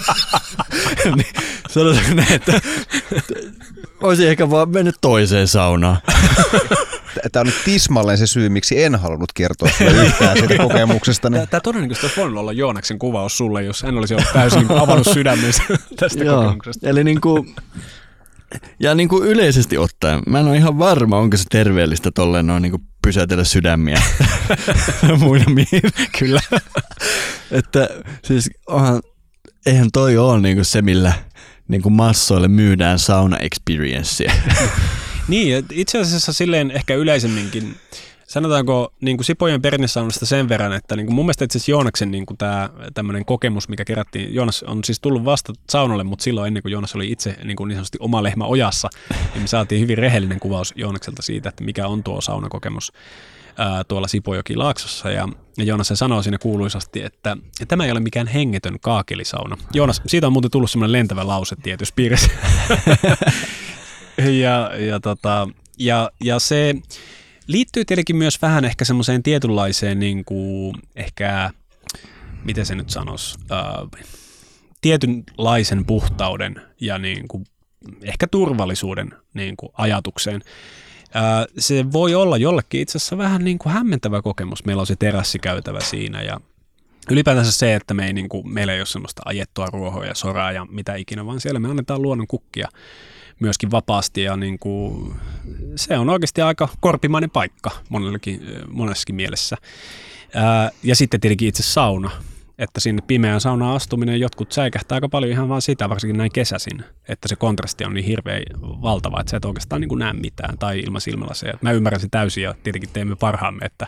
niin, 1.16 1.34
sanotaanko 1.70 2.14
näin, 2.14 2.34
että 2.34 2.62
olisin 4.01 4.28
ehkä 4.28 4.49
vaan 4.49 4.70
mennyt 4.70 4.95
toiseen 5.01 5.47
saunaan. 5.47 5.97
Tämä 7.32 7.41
on 7.41 7.45
nyt 7.45 7.62
tismalleen 7.66 8.18
se 8.18 8.28
syy, 8.28 8.49
miksi 8.49 8.84
en 8.84 8.95
halunnut 8.95 9.34
kertoa 9.34 9.70
sulle 9.78 10.05
yhtään 10.05 10.38
siitä 10.38 10.57
kokemuksesta. 10.57 11.30
Tämä, 11.30 11.45
tämä 11.45 11.62
todennäköisesti 11.62 12.05
olisi 12.05 12.22
voinut 12.22 12.39
olla 12.39 12.53
Joonaksen 12.53 12.99
kuvaus 12.99 13.38
sulle, 13.38 13.64
jos 13.64 13.84
hän 13.84 13.97
olisi 13.97 14.14
ollut 14.14 14.34
täysin 14.34 14.72
avannut 14.72 15.07
sydämensä 15.14 15.64
tästä 15.99 16.24
Joo, 16.24 16.41
kokemuksesta. 16.43 16.89
eli 16.89 17.03
niin 17.03 17.22
kuin, 17.22 17.55
ja 18.80 18.95
niin 18.95 19.09
kuin 19.09 19.28
yleisesti 19.28 19.78
ottaen, 19.78 20.20
mä 20.28 20.39
en 20.39 20.47
ole 20.47 20.57
ihan 20.57 20.80
varma, 20.80 21.18
onko 21.18 21.38
se 21.38 21.43
terveellistä 21.49 22.12
tolleen 22.12 22.47
noin 22.47 22.62
niin 22.62 22.72
kuin 22.72 22.84
pysäytellä 23.01 23.43
sydämiä 23.43 24.01
muina 25.20 25.45
miehin. 25.45 25.82
Kyllä. 26.20 26.41
Että 27.51 27.89
siis 28.24 28.49
onhan, 28.68 29.01
eihän 29.66 29.89
toi 29.93 30.18
ole 30.18 30.41
niin 30.41 30.57
kuin 30.57 30.66
se, 30.66 30.82
millä 30.82 31.14
niin 31.68 31.82
kuin 31.82 31.93
massoille 31.93 32.47
myydään 32.47 32.99
sauna 32.99 33.38
experienceä. 33.38 34.34
Niin, 35.28 35.66
itse 35.72 35.99
asiassa 35.99 36.34
silleen 36.34 36.72
ehkä 36.72 36.95
yleisemminkin, 36.95 37.76
sanotaanko 38.28 38.93
niin 39.01 39.18
kuin 39.18 39.26
Sipojen 39.26 39.62
perinnesaunasta 39.62 40.26
sen 40.26 40.49
verran, 40.49 40.74
että 40.74 40.95
niin 40.95 41.05
kuin 41.05 41.16
mun 41.16 41.26
mielestä 41.26 41.45
itse 41.45 41.57
asiassa 41.57 41.72
Joonaksen 41.72 42.12
niin 42.12 42.26
kuin 42.26 42.38
tämä 42.38 42.70
kokemus, 43.26 43.70
mikä 43.70 43.86
kerättiin, 43.86 44.34
Joonas 44.34 44.64
on 44.64 44.84
siis 44.84 44.99
tullut 44.99 45.26
vasta 45.26 45.53
saunalle, 45.70 46.03
mutta 46.03 46.24
silloin 46.24 46.47
ennen 46.47 46.64
kuin 46.64 46.72
Joonas 46.72 46.95
oli 46.95 47.12
itse 47.12 47.36
niin, 47.43 47.57
kuin 47.57 47.68
niin 47.68 47.76
sanotusti 47.76 47.97
oma 48.01 48.24
lehmä 48.24 48.45
ojassa, 48.45 48.89
niin 49.34 49.41
me 49.41 49.47
saatiin 49.47 49.82
hyvin 49.82 49.97
rehellinen 49.97 50.39
kuvaus 50.39 50.74
Joonakselta 50.76 51.22
siitä, 51.22 51.49
että 51.49 51.64
mikä 51.64 51.88
on 51.88 52.03
tuo 52.03 52.22
saunakokemus 52.22 52.93
ää, 53.58 53.84
tuolla 53.84 54.08
Sipojoki 54.08 54.56
Laaksossa 54.56 55.12
ja, 55.12 55.28
Joonas 55.58 55.88
se 55.88 55.95
sanoo 55.95 56.24
siinä 56.24 56.38
kuuluisasti, 56.38 57.04
että, 57.04 57.38
tämä 57.68 57.86
ei 57.86 57.91
ole 57.91 57.99
mikään 57.99 58.28
hengetön 58.28 58.80
kaakelisauna. 58.80 59.58
Joonas, 59.74 60.02
siitä 60.08 60.28
on 60.28 60.34
muuten 60.34 60.52
tullut 60.52 60.72
semmoinen 60.72 60.91
lentävä 60.91 61.28
lause 61.28 61.56
tietysti 61.56 61.93
piirissä. 61.95 62.32
ja, 64.41 64.72
ja, 64.76 64.99
tota, 64.99 65.47
ja, 65.78 66.12
ja 66.24 66.39
se 66.39 66.76
liittyy 67.47 67.86
tietenkin 67.86 68.16
myös 68.16 68.41
vähän 68.41 68.66
ehkä 68.66 68.86
semmoiseen 68.86 69.24
tietynlaiseen 69.24 69.99
niin 69.99 70.26
kuin, 70.26 70.76
ehkä, 70.95 71.52
miten 72.43 72.66
se 72.66 72.76
nyt 72.76 72.89
sanoisi, 72.89 73.38
äh, 73.52 74.02
tietynlaisen 74.82 75.86
puhtauden 75.86 76.56
ja 76.82 76.97
niin 76.97 77.28
kuin, 77.28 77.45
ehkä 78.02 78.28
turvallisuuden 78.28 79.14
niin 79.34 79.58
kuin, 79.58 79.72
ajatukseen. 79.74 80.41
Äh, 81.16 81.45
se 81.57 81.91
voi 81.91 82.16
olla 82.16 82.38
jollekin 82.38 82.82
itse 82.82 82.97
asiassa 82.97 83.18
vähän 83.18 83.45
niin 83.45 83.59
kuin 83.59 83.74
hämmentävä 83.74 84.22
kokemus. 84.22 84.66
Meillä 84.66 84.80
on 84.80 84.88
se 84.88 84.95
terassikäytävä 84.95 85.80
siinä 85.80 86.22
ja 86.22 86.39
ylipäätänsä 87.09 87.51
se, 87.51 87.76
että 87.76 87.93
me 87.93 88.05
ei, 88.05 88.14
niin 88.14 88.30
kuin, 88.30 88.53
meillä 88.53 88.74
ei 88.74 88.80
ole 88.80 88.86
semmoista 88.86 89.22
ajettua 89.26 89.66
ruohoa 89.66 90.05
ja 90.05 90.16
soraa 90.16 90.51
ja 90.51 90.66
mitä 90.70 90.95
ikinä, 90.95 91.26
vaan 91.26 91.41
siellä 91.41 91.59
me 91.59 91.70
annetaan 91.70 92.01
luonnon 92.01 92.28
kukkia 92.28 92.68
myöskin 93.39 93.72
vapaasti 93.72 94.24
ja 94.24 94.38
niin 94.38 94.59
kuin, 94.59 95.14
se 95.76 95.97
on 95.97 96.09
oikeasti 96.09 96.41
aika 96.41 96.70
korpimainen 96.80 97.30
paikka 97.30 97.72
monellekin, 97.89 98.41
monessakin 98.68 99.16
mielessä. 99.16 99.57
Ää, 100.34 100.72
ja 100.84 100.95
sitten 100.95 101.20
tietenkin 101.20 101.47
itse 101.47 101.64
sauna, 101.64 102.12
että 102.58 102.80
sinne 102.80 103.02
pimeään 103.08 103.41
saunaan 103.41 103.76
astuminen 103.76 104.20
jotkut 104.20 104.52
säikähtää 104.52 104.95
aika 104.95 105.10
paljon 105.10 105.32
ihan 105.32 105.49
vaan 105.49 105.62
sitä, 105.62 105.89
varsinkin 105.89 106.18
näin 106.18 106.32
kesäsin, 106.32 106.84
että 107.10 107.28
se 107.28 107.36
kontrasti 107.36 107.86
on 107.86 107.93
niin 107.93 108.06
hirveän 108.06 108.43
valtava, 108.62 109.20
että 109.20 109.32
sä 109.32 109.38
et 109.38 109.45
oikeastaan 109.45 109.82
niin 109.82 109.89
kuin 109.89 109.99
näe 109.99 110.14
mitään 110.14 110.58
tai 110.58 110.80
ilmasilmalla 110.80 111.34
se. 111.34 111.54
Mä 111.62 111.72
ymmärrän 111.72 112.02
sen 112.02 112.10
täysin 112.10 112.43
ja 112.43 112.56
tietenkin 112.64 112.89
teemme 112.93 113.16
parhaamme, 113.16 113.66
että 113.66 113.88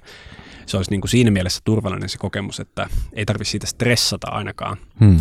se 0.66 0.78
olisi 0.78 0.91
niin 0.91 1.01
kuin 1.01 1.09
siinä 1.09 1.32
mielessä 1.32 1.61
turvallinen 1.64 2.09
se 2.09 2.18
kokemus, 2.18 2.59
että 2.59 2.89
ei 3.14 3.26
tarvitse 3.26 3.51
siitä 3.51 3.68
stressata 3.68 4.28
ainakaan. 4.28 4.78
Hmm. 4.99 5.18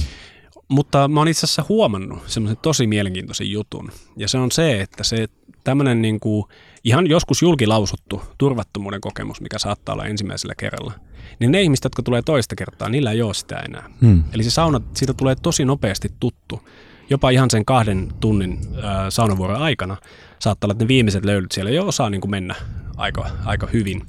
Mutta 0.68 1.08
mä 1.08 1.20
oon 1.20 1.28
itse 1.28 1.46
asiassa 1.46 1.64
huomannut 1.68 2.22
semmoisen 2.26 2.58
tosi 2.62 2.86
mielenkiintoisen 2.86 3.50
jutun. 3.50 3.92
Ja 4.16 4.28
se 4.28 4.38
on 4.38 4.52
se, 4.52 4.80
että 4.80 5.04
se 5.04 5.28
tämmöinen 5.64 6.02
niin 6.02 6.20
kuin 6.20 6.44
ihan 6.84 7.06
joskus 7.06 7.42
julkilausuttu 7.42 8.22
turvattomuuden 8.38 9.00
kokemus, 9.00 9.40
mikä 9.40 9.58
saattaa 9.58 9.92
olla 9.92 10.06
ensimmäisellä 10.06 10.54
kerralla, 10.58 10.92
niin 11.38 11.52
ne 11.52 11.62
ihmiset, 11.62 11.84
jotka 11.84 12.02
tulee 12.02 12.22
toista 12.22 12.56
kertaa, 12.56 12.88
niillä 12.88 13.12
ei 13.12 13.22
ole 13.22 13.34
sitä 13.34 13.56
enää. 13.56 13.90
Hmm. 14.00 14.24
Eli 14.32 14.42
se 14.42 14.50
sauna, 14.50 14.80
siitä 14.94 15.14
tulee 15.14 15.34
tosi 15.42 15.64
nopeasti 15.64 16.12
tuttu. 16.20 16.68
Jopa 17.10 17.30
ihan 17.30 17.50
sen 17.50 17.64
kahden 17.64 18.08
tunnin 18.20 18.52
äh, 18.52 19.06
saunavuoron 19.08 19.62
aikana 19.62 19.96
saattaa 20.38 20.66
olla, 20.66 20.72
että 20.72 20.84
ne 20.84 20.88
viimeiset 20.88 21.24
löylyt 21.24 21.52
siellä 21.52 21.70
jo 21.70 21.86
osaa 21.86 22.10
niin 22.10 22.20
kuin 22.20 22.30
mennä 22.30 22.54
aika, 22.96 23.30
aika 23.44 23.66
hyvin. 23.72 24.02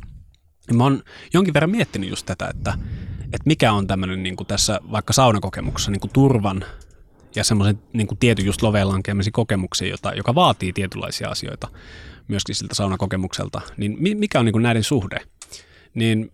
Ja 0.68 0.74
mä 0.74 0.84
oon 0.84 1.04
jonkin 1.34 1.54
verran 1.54 1.70
miettinyt 1.70 2.10
just 2.10 2.26
tätä, 2.26 2.48
että, 2.48 2.74
että 3.26 3.46
mikä 3.46 3.74
on 3.74 3.88
tämmöinen 3.88 4.24
niin 4.24 4.36
kuin 4.36 4.48
tässä 4.48 4.80
vaikka 4.92 5.14
saunakokemuksessa 5.14 5.92
niin 5.92 6.00
kuin 6.00 6.14
turvan 6.14 6.66
ja 7.36 7.44
semmoisen 7.44 7.80
niin 7.94 8.08
kuin 8.08 8.18
tietyn 8.18 8.46
just 8.46 8.62
loveen 8.62 8.90
lankeamisen 8.90 9.34
kokemuksen, 9.34 9.90
jota, 9.90 10.14
joka 10.14 10.36
vaatii 10.36 10.74
tietynlaisia 10.74 11.30
asioita 11.30 11.68
myöskin 12.28 12.56
siltä 12.56 12.76
saunakokemukselta, 12.76 13.62
niin 13.78 13.98
mikä 14.18 14.40
on 14.40 14.46
niin 14.46 14.54
kuin 14.54 14.64
näiden 14.64 14.84
suhde? 14.84 15.18
Niin 15.94 16.32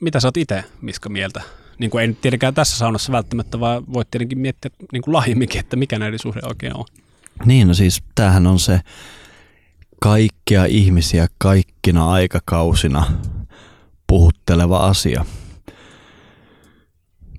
mitä 0.00 0.20
sä 0.20 0.28
oot 0.28 0.36
itse, 0.36 0.64
Miska, 0.80 1.08
mieltä? 1.08 1.42
Niin 1.78 1.90
kuin 1.90 2.02
ei 2.02 2.12
tietenkään 2.12 2.54
tässä 2.54 2.78
saunassa 2.78 3.12
välttämättä, 3.12 3.60
vaan 3.60 3.84
voit 3.92 4.10
tietenkin 4.10 4.38
miettiä 4.38 4.70
niin 4.92 5.02
kuin 5.02 5.14
laajemminkin, 5.14 5.60
että 5.60 5.76
mikä 5.76 5.98
näiden 5.98 6.18
suhde 6.18 6.40
oikein 6.44 6.76
on. 6.76 6.84
Niin, 7.44 7.68
no 7.68 7.74
siis 7.74 8.02
tämähän 8.14 8.46
on 8.46 8.58
se 8.58 8.80
kaikkia 10.00 10.64
ihmisiä 10.64 11.26
kaikkina 11.38 12.10
aikakausina 12.10 13.06
puhutteleva 14.06 14.76
asia. 14.76 15.24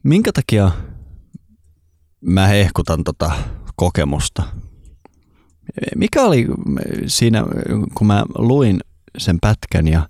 Minkä 0.03 0.31
takia 0.31 0.71
mä 2.21 2.47
hehkutan 2.47 3.03
tota 3.03 3.31
kokemusta? 3.75 4.43
Mikä 5.95 6.21
oli 6.21 6.47
siinä, 7.07 7.43
kun 7.95 8.07
mä 8.07 8.23
luin 8.37 8.79
sen 9.17 9.37
pätkän 9.41 9.87
ja 9.87 10.09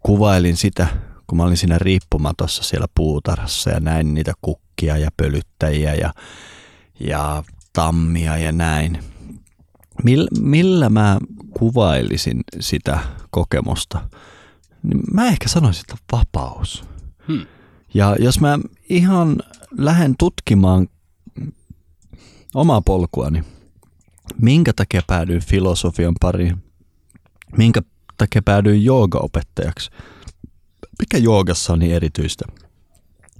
kuvailin 0.00 0.56
sitä, 0.56 0.86
kun 1.26 1.38
mä 1.38 1.44
olin 1.44 1.56
siinä 1.56 1.78
riippumatossa 1.78 2.62
siellä 2.62 2.86
puutarhassa 2.94 3.70
ja 3.70 3.80
näin 3.80 4.14
niitä 4.14 4.32
kukkia 4.42 4.96
ja 4.96 5.10
pölyttäjiä 5.16 5.94
ja, 5.94 6.14
ja 7.00 7.44
tammia 7.72 8.36
ja 8.36 8.52
näin. 8.52 8.98
Mill, 10.04 10.26
millä 10.40 10.88
mä 10.88 11.18
kuvailisin 11.58 12.40
sitä 12.60 12.98
kokemusta? 13.30 14.08
Niin 14.82 15.00
mä 15.12 15.26
ehkä 15.26 15.48
sanoisin, 15.48 15.80
että 15.80 16.06
vapaus. 16.12 16.84
Hmm. 17.28 17.46
Ja 17.94 18.16
jos 18.18 18.40
mä 18.40 18.58
ihan 18.88 19.36
lähden 19.78 20.14
tutkimaan 20.18 20.88
omaa 22.54 22.80
polkuani, 22.80 23.44
minkä 24.40 24.72
takia 24.76 25.02
päädyin 25.06 25.42
filosofian 25.42 26.14
pariin, 26.20 26.64
minkä 27.56 27.82
takia 28.18 28.42
päädyin 28.44 28.84
joogaopettajaksi, 28.84 29.90
mikä 30.98 31.18
joogassa 31.18 31.72
on 31.72 31.78
niin 31.78 31.94
erityistä, 31.94 32.44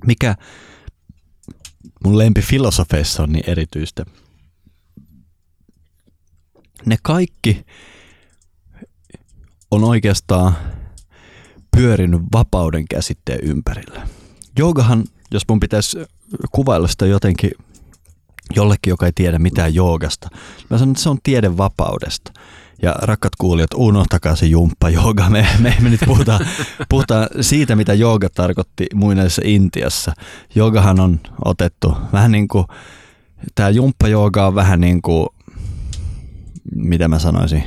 mikä 0.07 0.35
mun 2.05 2.19
lempifilosofeissa 2.19 3.23
on 3.23 3.33
niin 3.33 3.51
erityistä. 3.51 4.05
Ne 6.87 6.97
kaikki 7.03 7.67
on 9.71 9.85
oikeastaan 9.85 10.57
pyörinyt 11.77 12.21
vapauden 12.33 12.85
käsitteen 12.91 13.39
ympärillä. 13.43 14.09
Joogahan, 14.59 15.05
jos 15.31 15.43
mun 15.49 15.61
pitäisi 15.61 15.99
kuvailla 16.53 16.89
sitä 16.89 17.07
jotenkin 17.07 17.51
jollekin, 18.57 18.91
joka 18.91 19.07
ei 19.07 19.13
tiedä 19.15 19.39
mitään 19.39 19.75
joogasta, 19.75 20.29
mä 20.71 20.79
sanon, 20.79 20.93
että 20.93 21.03
se 21.03 21.09
on 21.09 21.19
tiede 21.23 21.57
vapaudesta. 21.57 22.33
Ja 22.83 22.95
rakkat 23.03 23.37
kuulijat, 23.39 23.71
unohtakaa 23.75 24.37
se 24.37 24.47
jumppa 24.47 24.91
jooga. 24.91 25.31
Me, 25.31 25.47
me, 25.59 25.77
me 25.81 25.91
nyt 25.91 26.01
puhutaan, 26.07 26.47
puhutaan 26.89 27.29
siitä, 27.41 27.77
mitä 27.77 27.95
jooga 27.95 28.29
tarkoitti 28.35 28.87
muinaisessa 28.95 29.43
Intiassa. 29.45 30.13
Joogahan 30.55 31.01
on 31.01 31.21
otettu 31.45 31.97
vähän 32.13 32.33
niin 32.33 32.49
kuin, 32.49 32.65
tämä 33.55 33.71
jumppa 33.71 34.09
jooga 34.09 34.47
on 34.47 34.55
vähän 34.55 34.81
niin 34.81 35.03
kuin, 35.03 35.27
mitä 36.75 37.09
mä 37.09 37.19
sanoisin, 37.19 37.65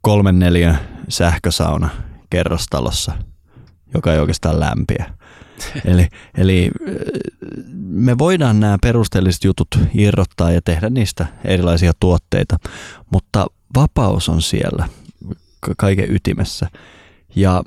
kolmen 0.00 0.38
neljän 0.38 0.78
sähkösauna 1.08 1.88
kerrostalossa, 2.30 3.12
joka 3.94 4.12
ei 4.12 4.20
oikeastaan 4.20 4.60
lämpiä. 4.60 5.16
Eli, 5.84 6.08
eli 6.36 6.70
me 7.74 8.18
voidaan 8.18 8.60
nämä 8.60 8.78
perusteelliset 8.82 9.44
jutut 9.44 9.68
irrottaa 9.94 10.50
ja 10.50 10.62
tehdä 10.62 10.90
niistä 10.90 11.26
erilaisia 11.44 11.92
tuotteita, 12.00 12.56
mutta 13.10 13.46
vapaus 13.76 14.28
on 14.28 14.42
siellä 14.42 14.88
kaiken 15.76 16.14
ytimessä. 16.14 16.68
Ja 17.36 17.62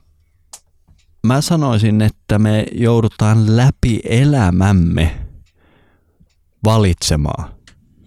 mä 1.27 1.41
sanoisin, 1.41 2.01
että 2.01 2.39
me 2.39 2.65
joudutaan 2.71 3.57
läpi 3.57 3.99
elämämme 4.03 5.27
valitsemaan 6.63 7.53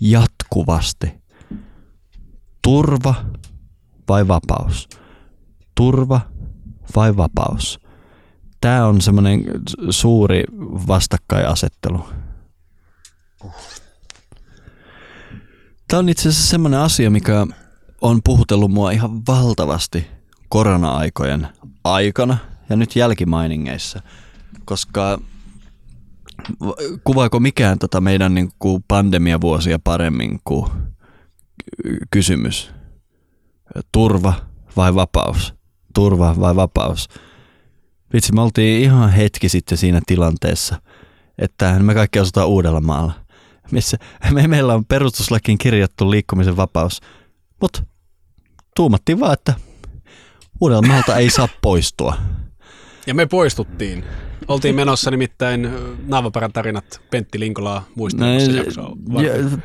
jatkuvasti 0.00 1.12
turva 2.62 3.14
vai 4.08 4.28
vapaus. 4.28 4.88
Turva 5.74 6.20
vai 6.96 7.16
vapaus. 7.16 7.80
Tämä 8.62 8.86
on 8.86 9.00
semmoinen 9.00 9.44
suuri 9.90 10.44
vastakkainasettelu. 10.88 12.08
Tämä 15.88 15.98
on 15.98 16.08
itse 16.08 16.28
asiassa 16.28 16.50
semmoinen 16.50 16.80
asia, 16.80 17.10
mikä 17.10 17.46
on 18.00 18.20
puhutellut 18.24 18.70
mua 18.70 18.90
ihan 18.90 19.26
valtavasti 19.28 20.06
korona-aikojen 20.48 21.48
aikana 21.84 22.38
ja 22.70 22.76
nyt 22.76 22.96
jälkimainingeissa, 22.96 24.02
koska 24.64 25.20
kuvaako 27.04 27.40
mikään 27.40 27.78
tota 27.78 28.00
meidän 28.00 28.34
niin 28.34 28.52
kuin 28.58 28.84
pandemiavuosia 28.88 29.78
paremmin 29.78 30.40
kuin 30.44 30.70
kysymys? 32.10 32.70
Turva 33.92 34.34
vai 34.76 34.94
vapaus? 34.94 35.54
Turva 35.94 36.34
vai 36.40 36.56
vapaus? 36.56 37.08
Vitsi, 38.12 38.32
me 38.32 38.40
oltiin 38.40 38.82
ihan 38.82 39.10
hetki 39.10 39.48
sitten 39.48 39.78
siinä 39.78 40.00
tilanteessa, 40.06 40.82
että 41.38 41.78
me 41.78 41.94
kaikki 41.94 42.18
asutaan 42.18 42.48
Uudellamaalla, 42.48 43.12
missä 43.70 43.96
me, 44.30 44.48
meillä 44.48 44.74
on 44.74 44.84
perustuslakiin 44.84 45.58
kirjattu 45.58 46.10
liikkumisen 46.10 46.56
vapaus, 46.56 47.00
mutta 47.60 47.82
tuumattiin 48.76 49.20
vaan, 49.20 49.32
että 49.32 49.54
Uudellamaalta 50.60 51.16
ei 51.16 51.30
saa 51.30 51.48
poistua. 51.62 52.16
Ja 53.06 53.14
me 53.14 53.26
poistuttiin. 53.26 54.04
Oltiin 54.52 54.74
menossa 54.74 55.10
nimittäin 55.10 55.70
Naavaparan 56.06 56.52
tarinat 56.52 57.00
Pentti 57.10 57.40
Linkolaa 57.40 57.84
muistelemassa 57.94 58.50
no, 58.50 58.56
jaksoa. 58.56 58.96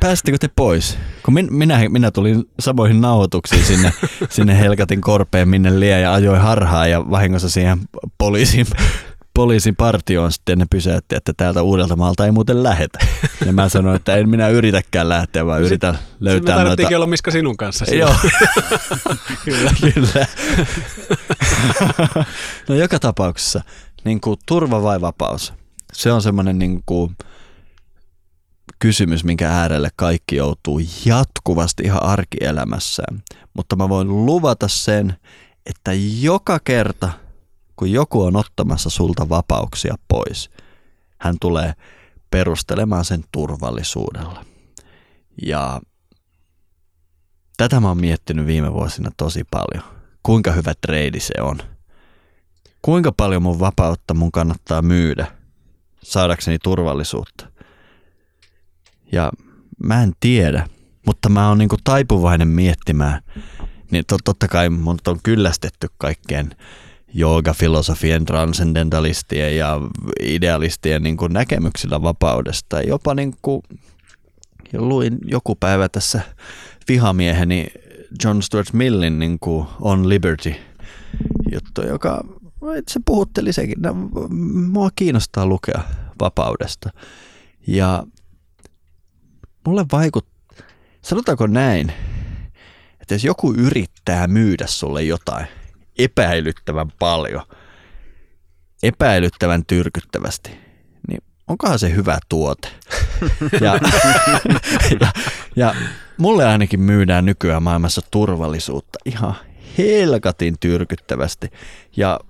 Pääsittekö 0.00 0.38
te 0.38 0.48
pois? 0.56 0.98
Kun 1.22 1.34
min, 1.34 1.48
minä, 1.50 1.88
minä 1.88 2.10
tulin 2.10 2.44
samoihin 2.60 3.00
nauhoituksiin 3.00 3.64
sinne, 3.64 3.92
sinne 4.30 4.58
Helkatin 4.58 5.00
korpeen 5.00 5.48
minne 5.48 5.80
lie 5.80 6.00
ja 6.00 6.14
ajoin 6.14 6.40
harhaa 6.40 6.86
ja 6.86 7.10
vahingossa 7.10 7.48
siihen 7.50 7.78
poliisin, 8.18 8.66
poliisin 9.34 9.76
partioon 9.76 10.32
sitten 10.32 10.58
ne 10.58 10.66
pysäytti, 10.70 11.16
että 11.16 11.32
täältä 11.36 11.62
uudelta 11.62 11.96
maalta 11.96 12.24
ei 12.24 12.32
muuten 12.32 12.62
lähetä. 12.62 12.98
Ja 13.46 13.52
mä 13.52 13.68
sanoin, 13.68 13.96
että 13.96 14.16
en 14.16 14.28
minä 14.28 14.48
yritäkään 14.48 15.08
lähteä, 15.08 15.46
vaan 15.46 15.62
yritän 15.62 15.98
löytää 16.20 16.64
noita... 16.64 16.82
Sitten 16.82 16.96
olla 16.96 17.06
Miska 17.06 17.30
sinun 17.30 17.56
kanssa. 17.56 17.94
Joo, 17.94 18.14
kyllä, 19.44 19.70
kyllä. 19.80 20.26
no 22.68 22.74
joka 22.74 22.98
tapauksessa 22.98 23.62
niin 24.04 24.20
kuin 24.20 24.38
turva 24.46 24.82
vai 24.82 25.00
vapaus? 25.00 25.52
Se 25.92 26.12
on 26.12 26.22
semmoinen 26.22 26.58
niin 26.58 26.82
kuin 26.86 27.16
kysymys, 28.78 29.24
minkä 29.24 29.50
äärelle 29.50 29.90
kaikki 29.96 30.36
joutuu 30.36 30.80
jatkuvasti 31.04 31.82
ihan 31.82 32.02
arkielämässään. 32.02 33.22
Mutta 33.54 33.76
mä 33.76 33.88
voin 33.88 34.26
luvata 34.26 34.68
sen, 34.68 35.16
että 35.66 35.92
joka 36.20 36.58
kerta, 36.64 37.10
kun 37.76 37.92
joku 37.92 38.22
on 38.22 38.36
ottamassa 38.36 38.90
sulta 38.90 39.28
vapauksia 39.28 39.94
pois, 40.08 40.50
hän 41.18 41.36
tulee 41.40 41.72
perustelemaan 42.30 43.04
sen 43.04 43.24
turvallisuudella. 43.32 44.44
Ja 45.46 45.80
tätä 47.56 47.80
mä 47.80 47.88
oon 47.88 48.00
miettinyt 48.00 48.46
viime 48.46 48.72
vuosina 48.72 49.10
tosi 49.16 49.44
paljon. 49.50 49.98
Kuinka 50.22 50.52
hyvä 50.52 50.74
treidi 50.80 51.20
se 51.20 51.34
on– 51.42 51.58
kuinka 52.82 53.12
paljon 53.12 53.42
mun 53.42 53.60
vapautta 53.60 54.14
mun 54.14 54.32
kannattaa 54.32 54.82
myydä 54.82 55.26
saadakseni 56.02 56.58
turvallisuutta. 56.62 57.46
Ja 59.12 59.32
mä 59.84 60.02
en 60.02 60.12
tiedä, 60.20 60.66
mutta 61.06 61.28
mä 61.28 61.48
oon 61.48 61.58
niinku 61.58 61.76
taipuvainen 61.84 62.48
miettimään, 62.48 63.22
niin 63.90 64.04
tot, 64.06 64.20
totta 64.24 64.48
kai 64.48 64.70
mun 64.70 64.98
on 65.06 65.18
kyllästetty 65.22 65.88
kaikkeen 65.98 66.56
joogafilosofien, 67.14 68.24
transcendentalistien 68.24 69.56
ja 69.56 69.80
idealistien 70.20 71.02
niin 71.02 71.16
kuin 71.16 71.32
näkemyksillä 71.32 72.02
vapaudesta. 72.02 72.82
Jopa 72.82 73.14
niin 73.14 73.34
kuin, 73.42 73.62
luin 74.72 75.18
joku 75.24 75.54
päivä 75.54 75.88
tässä 75.88 76.20
vihamieheni 76.88 77.66
John 78.24 78.42
Stuart 78.42 78.72
Millin 78.72 79.18
niin 79.18 79.38
kuin 79.38 79.66
On 79.80 80.08
Liberty 80.08 80.54
juttu, 81.52 81.82
joka 81.82 82.24
se 82.88 83.00
puhutteli 83.04 83.52
sekin. 83.52 83.82
No, 83.82 83.94
mua 84.70 84.90
kiinnostaa 84.96 85.46
lukea 85.46 85.82
vapaudesta. 86.20 86.90
Ja 87.66 88.04
mulle 89.66 89.86
vaikut, 89.92 90.26
sanotaanko 91.02 91.46
näin, 91.46 91.92
että 93.00 93.14
jos 93.14 93.24
joku 93.24 93.52
yrittää 93.52 94.26
myydä 94.26 94.66
sulle 94.66 95.02
jotain 95.02 95.46
epäilyttävän 95.98 96.92
paljon, 96.98 97.42
epäilyttävän 98.82 99.66
tyrkyttävästi, 99.66 100.50
niin 101.08 101.22
onkohan 101.48 101.78
se 101.78 101.94
hyvä 101.94 102.18
tuote? 102.28 102.68
ja, 103.64 103.78
ja, 105.00 105.12
ja 105.56 105.74
mulle 106.16 106.46
ainakin 106.46 106.80
myydään 106.80 107.24
nykyään 107.24 107.62
maailmassa 107.62 108.02
turvallisuutta 108.10 108.98
ihan 109.04 109.34
helkatin 109.78 110.56
tyrkyttävästi. 110.60 111.48
Ja 111.96 112.20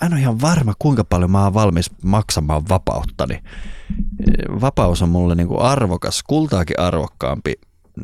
mä 0.00 0.06
en 0.06 0.12
ole 0.12 0.20
ihan 0.20 0.40
varma, 0.40 0.74
kuinka 0.78 1.04
paljon 1.04 1.30
mä 1.30 1.44
oon 1.44 1.54
valmis 1.54 1.90
maksamaan 2.02 2.68
vapauttani. 2.68 3.42
Vapaus 4.60 5.02
on 5.02 5.08
mulle 5.08 5.34
niin 5.34 5.48
kuin 5.48 5.60
arvokas, 5.60 6.22
kultaakin 6.22 6.80
arvokkaampi 6.80 7.54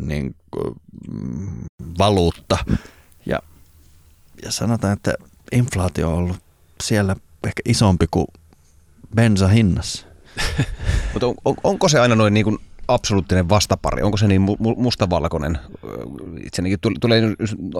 niin 0.00 0.34
kuin, 0.50 0.74
mm, 1.10 1.64
valuutta. 1.98 2.58
Ja, 3.26 3.38
ja 4.44 4.52
sanotaan, 4.52 4.92
että 4.92 5.14
inflaatio 5.52 6.08
on 6.08 6.14
ollut 6.14 6.36
siellä 6.82 7.16
ehkä 7.46 7.62
isompi 7.64 8.06
kuin 8.10 8.26
bensa 9.14 9.48
hinnassa. 9.48 10.06
Mutta 11.12 11.26
on, 11.26 11.34
on, 11.44 11.54
onko 11.64 11.88
se 11.88 12.00
aina 12.00 12.14
noin 12.14 12.34
niin 12.34 12.44
kuin 12.44 12.58
absoluuttinen 12.88 13.48
vastapari? 13.48 14.02
Onko 14.02 14.16
se 14.16 14.28
niin 14.28 14.42
mustavalkoinen? 14.76 15.58
Itseänikin 16.46 16.78
tulee 17.00 17.22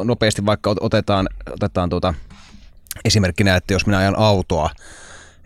nopeasti, 0.05 0.47
vaikka 0.47 0.75
otetaan, 0.81 1.29
otetaan 1.51 1.91
tuota, 1.91 2.15
esimerkkinä, 3.05 3.57
että 3.57 3.72
jos 3.72 3.86
minä 3.86 3.99
ajan 3.99 4.18
autoa, 4.18 4.70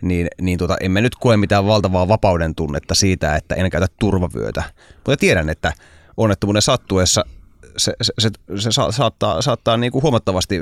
niin, 0.01 0.27
niin 0.41 0.57
tuota, 0.57 0.77
emme 0.81 1.01
nyt 1.01 1.15
koe 1.15 1.37
mitään 1.37 1.65
valtavaa 1.65 2.07
vapauden 2.07 2.55
tunnetta 2.55 2.95
siitä, 2.95 3.35
että 3.35 3.55
en 3.55 3.69
käytä 3.69 3.87
turvavyötä. 3.99 4.63
Mutta 4.95 5.17
tiedän, 5.17 5.49
että 5.49 5.73
onnettomuuden 6.17 6.61
sattuessa 6.61 7.25
se, 7.77 7.93
se, 8.01 8.13
se, 8.19 8.29
se 8.57 8.69
saattaa, 8.91 9.41
saattaa 9.41 9.77
niin 9.77 9.91
kuin 9.91 10.03
huomattavasti 10.03 10.59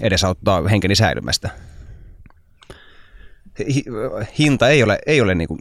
edesauttaa 0.00 0.68
henkeni 0.68 0.94
säilymästä. 0.94 1.50
Hinta 4.38 4.68
ei 4.68 4.82
ole, 4.82 4.98
ei 5.06 5.20
ole 5.20 5.34
niin 5.34 5.48
kuin, 5.48 5.60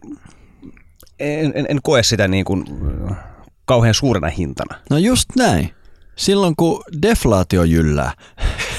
en, 1.19 1.51
en, 1.55 1.65
en 1.69 1.79
koe 1.83 2.03
sitä 2.03 2.27
niin 2.27 2.45
kuin 2.45 2.65
kauhean 3.65 3.93
suurena 3.93 4.27
hintana. 4.27 4.79
No 4.89 4.97
just 4.97 5.29
näin. 5.37 5.73
Silloin 6.15 6.55
kun 6.55 6.83
deflaatio 7.01 7.63
jyllää. 7.63 8.11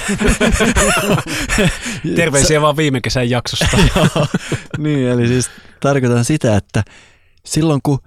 Terveisiä 2.16 2.61
vaan 2.61 2.76
viime 2.76 3.00
kesän 3.00 3.30
jaksosta. 3.30 3.78
niin, 4.78 5.09
eli 5.09 5.26
siis 5.26 5.50
tarkoitan 5.80 6.24
sitä, 6.24 6.57
että 6.57 6.82
silloin 7.44 7.80
kun 7.82 7.98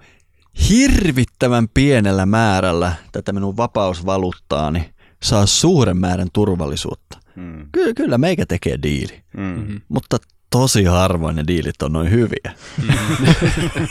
hirvittävän 0.68 1.68
pienellä 1.74 2.26
määrällä 2.26 2.92
tätä 3.12 3.32
minun 3.32 3.56
vapausvaluuttaani 3.56 4.90
saa 5.22 5.46
suuren 5.46 5.96
määrän 5.96 6.28
turvallisuutta. 6.32 7.18
Hmm. 7.36 7.66
Kyllä, 7.72 7.94
kyllä 7.94 8.18
meikä 8.18 8.46
tekee 8.46 8.78
diili, 8.82 9.22
hmm. 9.36 9.80
mutta 9.88 10.16
tosi 10.50 10.84
harvoin 10.84 11.36
ne 11.36 11.44
diilit 11.46 11.82
on 11.82 11.92
noin 11.92 12.10
hyviä. 12.10 12.52
Hmm. 12.76 12.94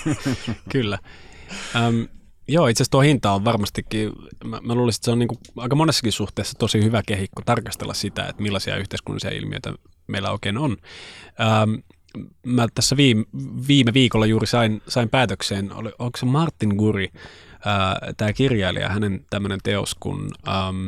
kyllä. 0.72 0.98
Um, 1.88 2.08
Joo, 2.48 2.68
itse 2.68 2.82
asiassa 2.84 2.92
tuo 2.92 3.02
hinta 3.02 3.32
on 3.32 3.46
varmastikin, 3.46 4.12
mä, 4.44 4.60
mä 4.64 4.76
luulisin, 4.76 5.00
että 5.00 5.06
se 5.06 5.12
on 5.12 5.20
niin 5.20 5.28
kuin 5.28 5.40
aika 5.58 5.76
monessakin 5.76 6.12
suhteessa 6.12 6.58
tosi 6.60 6.84
hyvä 6.84 7.02
kehikko 7.06 7.42
tarkastella 7.46 7.94
sitä, 7.94 8.26
että 8.26 8.44
millaisia 8.44 8.78
yhteiskunnallisia 8.78 9.32
ilmiöitä 9.32 9.74
meillä 10.08 10.32
oikein 10.32 10.58
on. 10.58 10.78
Ähm, 11.42 11.74
mä 12.46 12.68
tässä 12.76 12.98
viime, 12.98 13.26
viime 13.68 13.94
viikolla 13.94 14.26
juuri 14.26 14.48
sain, 14.48 14.82
sain 14.88 15.10
päätökseen, 15.10 15.74
oli, 15.74 15.92
onko 16.00 16.18
se 16.18 16.26
Martin 16.26 16.76
Guri, 16.76 17.10
äh, 17.14 18.14
tämä 18.18 18.34
kirjailija, 18.34 18.90
hänen 18.90 19.26
tämmöinen 19.30 19.60
teos, 19.64 19.96
kun 20.00 20.32
ähm, 20.48 20.88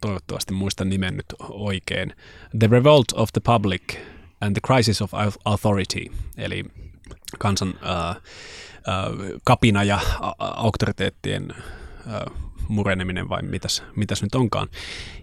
toivottavasti 0.00 0.54
muistan 0.54 0.88
nimen 0.88 1.16
nyt 1.16 1.34
oikein, 1.48 2.14
The 2.58 2.68
Revolt 2.70 3.12
of 3.14 3.28
the 3.32 3.40
Public 3.44 3.82
and 4.40 4.56
the 4.56 4.60
Crisis 4.66 5.02
of 5.02 5.12
Authority, 5.44 6.04
eli 6.36 6.64
kansan 7.38 7.74
äh, 7.82 8.16
kapina 9.44 9.84
ja 9.84 9.98
auktoriteettien 10.38 11.54
mureneminen 12.68 13.28
vai 13.28 13.42
mitäs, 13.42 13.82
mitäs 13.96 14.22
nyt 14.22 14.34
onkaan. 14.34 14.68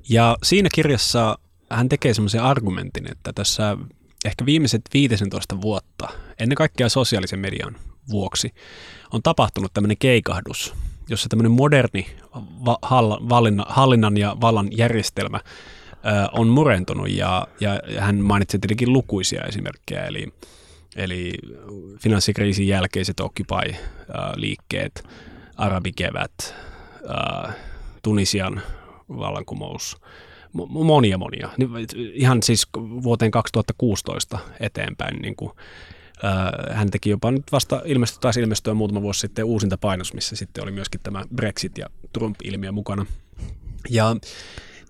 Ja 0.09 0.37
siinä 0.43 0.69
kirjassa 0.73 1.37
hän 1.69 1.89
tekee 1.89 2.13
semmoisen 2.13 2.43
argumentin, 2.43 3.11
että 3.11 3.33
tässä 3.33 3.77
ehkä 4.25 4.45
viimeiset 4.45 4.81
15 4.93 5.61
vuotta, 5.61 6.09
ennen 6.39 6.55
kaikkea 6.55 6.89
sosiaalisen 6.89 7.39
median 7.39 7.75
vuoksi, 8.09 8.53
on 9.13 9.23
tapahtunut 9.23 9.73
tämmöinen 9.73 9.97
keikahdus, 9.97 10.73
jossa 11.09 11.29
tämmöinen 11.29 11.51
moderni 11.51 12.07
hallinnan 13.67 14.17
ja 14.17 14.37
vallan 14.41 14.67
järjestelmä– 14.71 15.39
on 16.31 16.47
murentunut 16.47 17.09
ja, 17.09 17.47
ja 17.59 17.81
hän 17.99 18.15
mainitsi 18.15 18.59
tietenkin 18.59 18.93
lukuisia 18.93 19.43
esimerkkejä, 19.43 20.05
eli, 20.05 20.33
eli 20.97 21.33
finanssikriisin 21.99 22.67
jälkeiset 22.67 23.19
Occupy-liikkeet, 23.19 25.03
arabikevät, 25.57 26.55
Tunisian 28.03 28.61
vallankumous, 29.09 29.97
monia 30.69 31.17
monia, 31.17 31.49
ihan 32.13 32.43
siis 32.43 32.67
vuoteen 32.77 33.31
2016 33.31 34.39
eteenpäin. 34.59 35.21
Niin 35.21 35.35
kuin, 35.35 35.51
hän 36.71 36.89
teki 36.89 37.09
jopa 37.09 37.31
nyt 37.31 37.51
vasta 37.51 37.81
ilmestyi, 37.85 38.21
taas 38.21 38.37
ilmestyä 38.37 38.73
muutama 38.73 39.01
vuosi 39.01 39.19
sitten 39.19 39.45
uusinta 39.45 39.77
painos, 39.77 40.13
missä 40.13 40.35
sitten 40.35 40.63
oli 40.63 40.71
myöskin 40.71 41.01
tämä 41.03 41.23
Brexit 41.35 41.77
ja 41.77 41.85
Trump-ilmiö 42.13 42.71
mukana. 42.71 43.05
Ja 43.89 44.15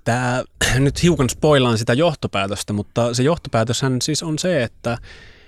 Tämä, 0.04 0.44
nyt 0.80 1.04
hiukan 1.04 1.30
spoilaan 1.30 1.78
sitä 1.78 1.94
johtopäätöstä, 1.94 2.74
mutta 2.74 3.14
se 3.14 3.24
johtopäätöshän 3.24 4.02
siis 4.02 4.24
on 4.24 4.40
se, 4.40 4.64
että 4.64 4.98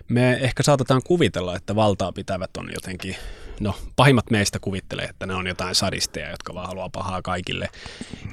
me 0.10 0.34
ehkä 0.34 0.64
saatetaan 0.64 1.02
kuvitella, 1.06 1.56
että 1.56 1.76
valtaa 1.76 2.12
pitävät 2.12 2.58
on 2.58 2.70
jotenkin, 2.74 3.16
no 3.60 3.76
pahimmat 3.96 4.32
meistä 4.32 4.60
kuvittelee, 4.60 5.06
että 5.06 5.26
ne 5.26 5.34
on 5.34 5.48
jotain 5.48 5.76
sadisteja, 5.76 6.30
jotka 6.30 6.54
vaan 6.54 6.68
haluaa 6.68 6.90
pahaa 6.90 7.22
kaikille. 7.22 7.70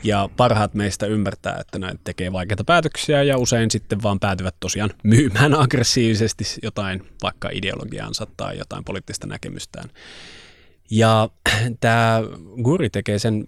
Ja 0.02 0.28
parhaat 0.36 0.74
meistä 0.74 1.06
ymmärtää, 1.06 1.58
että 1.60 1.78
ne 1.78 1.94
tekee 2.04 2.32
vaikeita 2.32 2.64
päätöksiä 2.64 3.22
ja 3.22 3.38
usein 3.38 3.70
sitten 3.70 4.02
vaan 4.02 4.20
päätyvät 4.20 4.54
tosiaan 4.60 4.90
myymään 5.02 5.54
aggressiivisesti 5.62 6.44
jotain 6.62 7.02
vaikka 7.22 7.48
ideologiaansa 7.52 8.26
tai 8.36 8.58
jotain 8.58 8.84
poliittista 8.84 9.26
näkemystään. 9.26 9.90
Ja 10.90 11.28
tämä 11.80 12.22
Guri 12.62 12.90
tekee 12.90 13.18
sen 13.18 13.44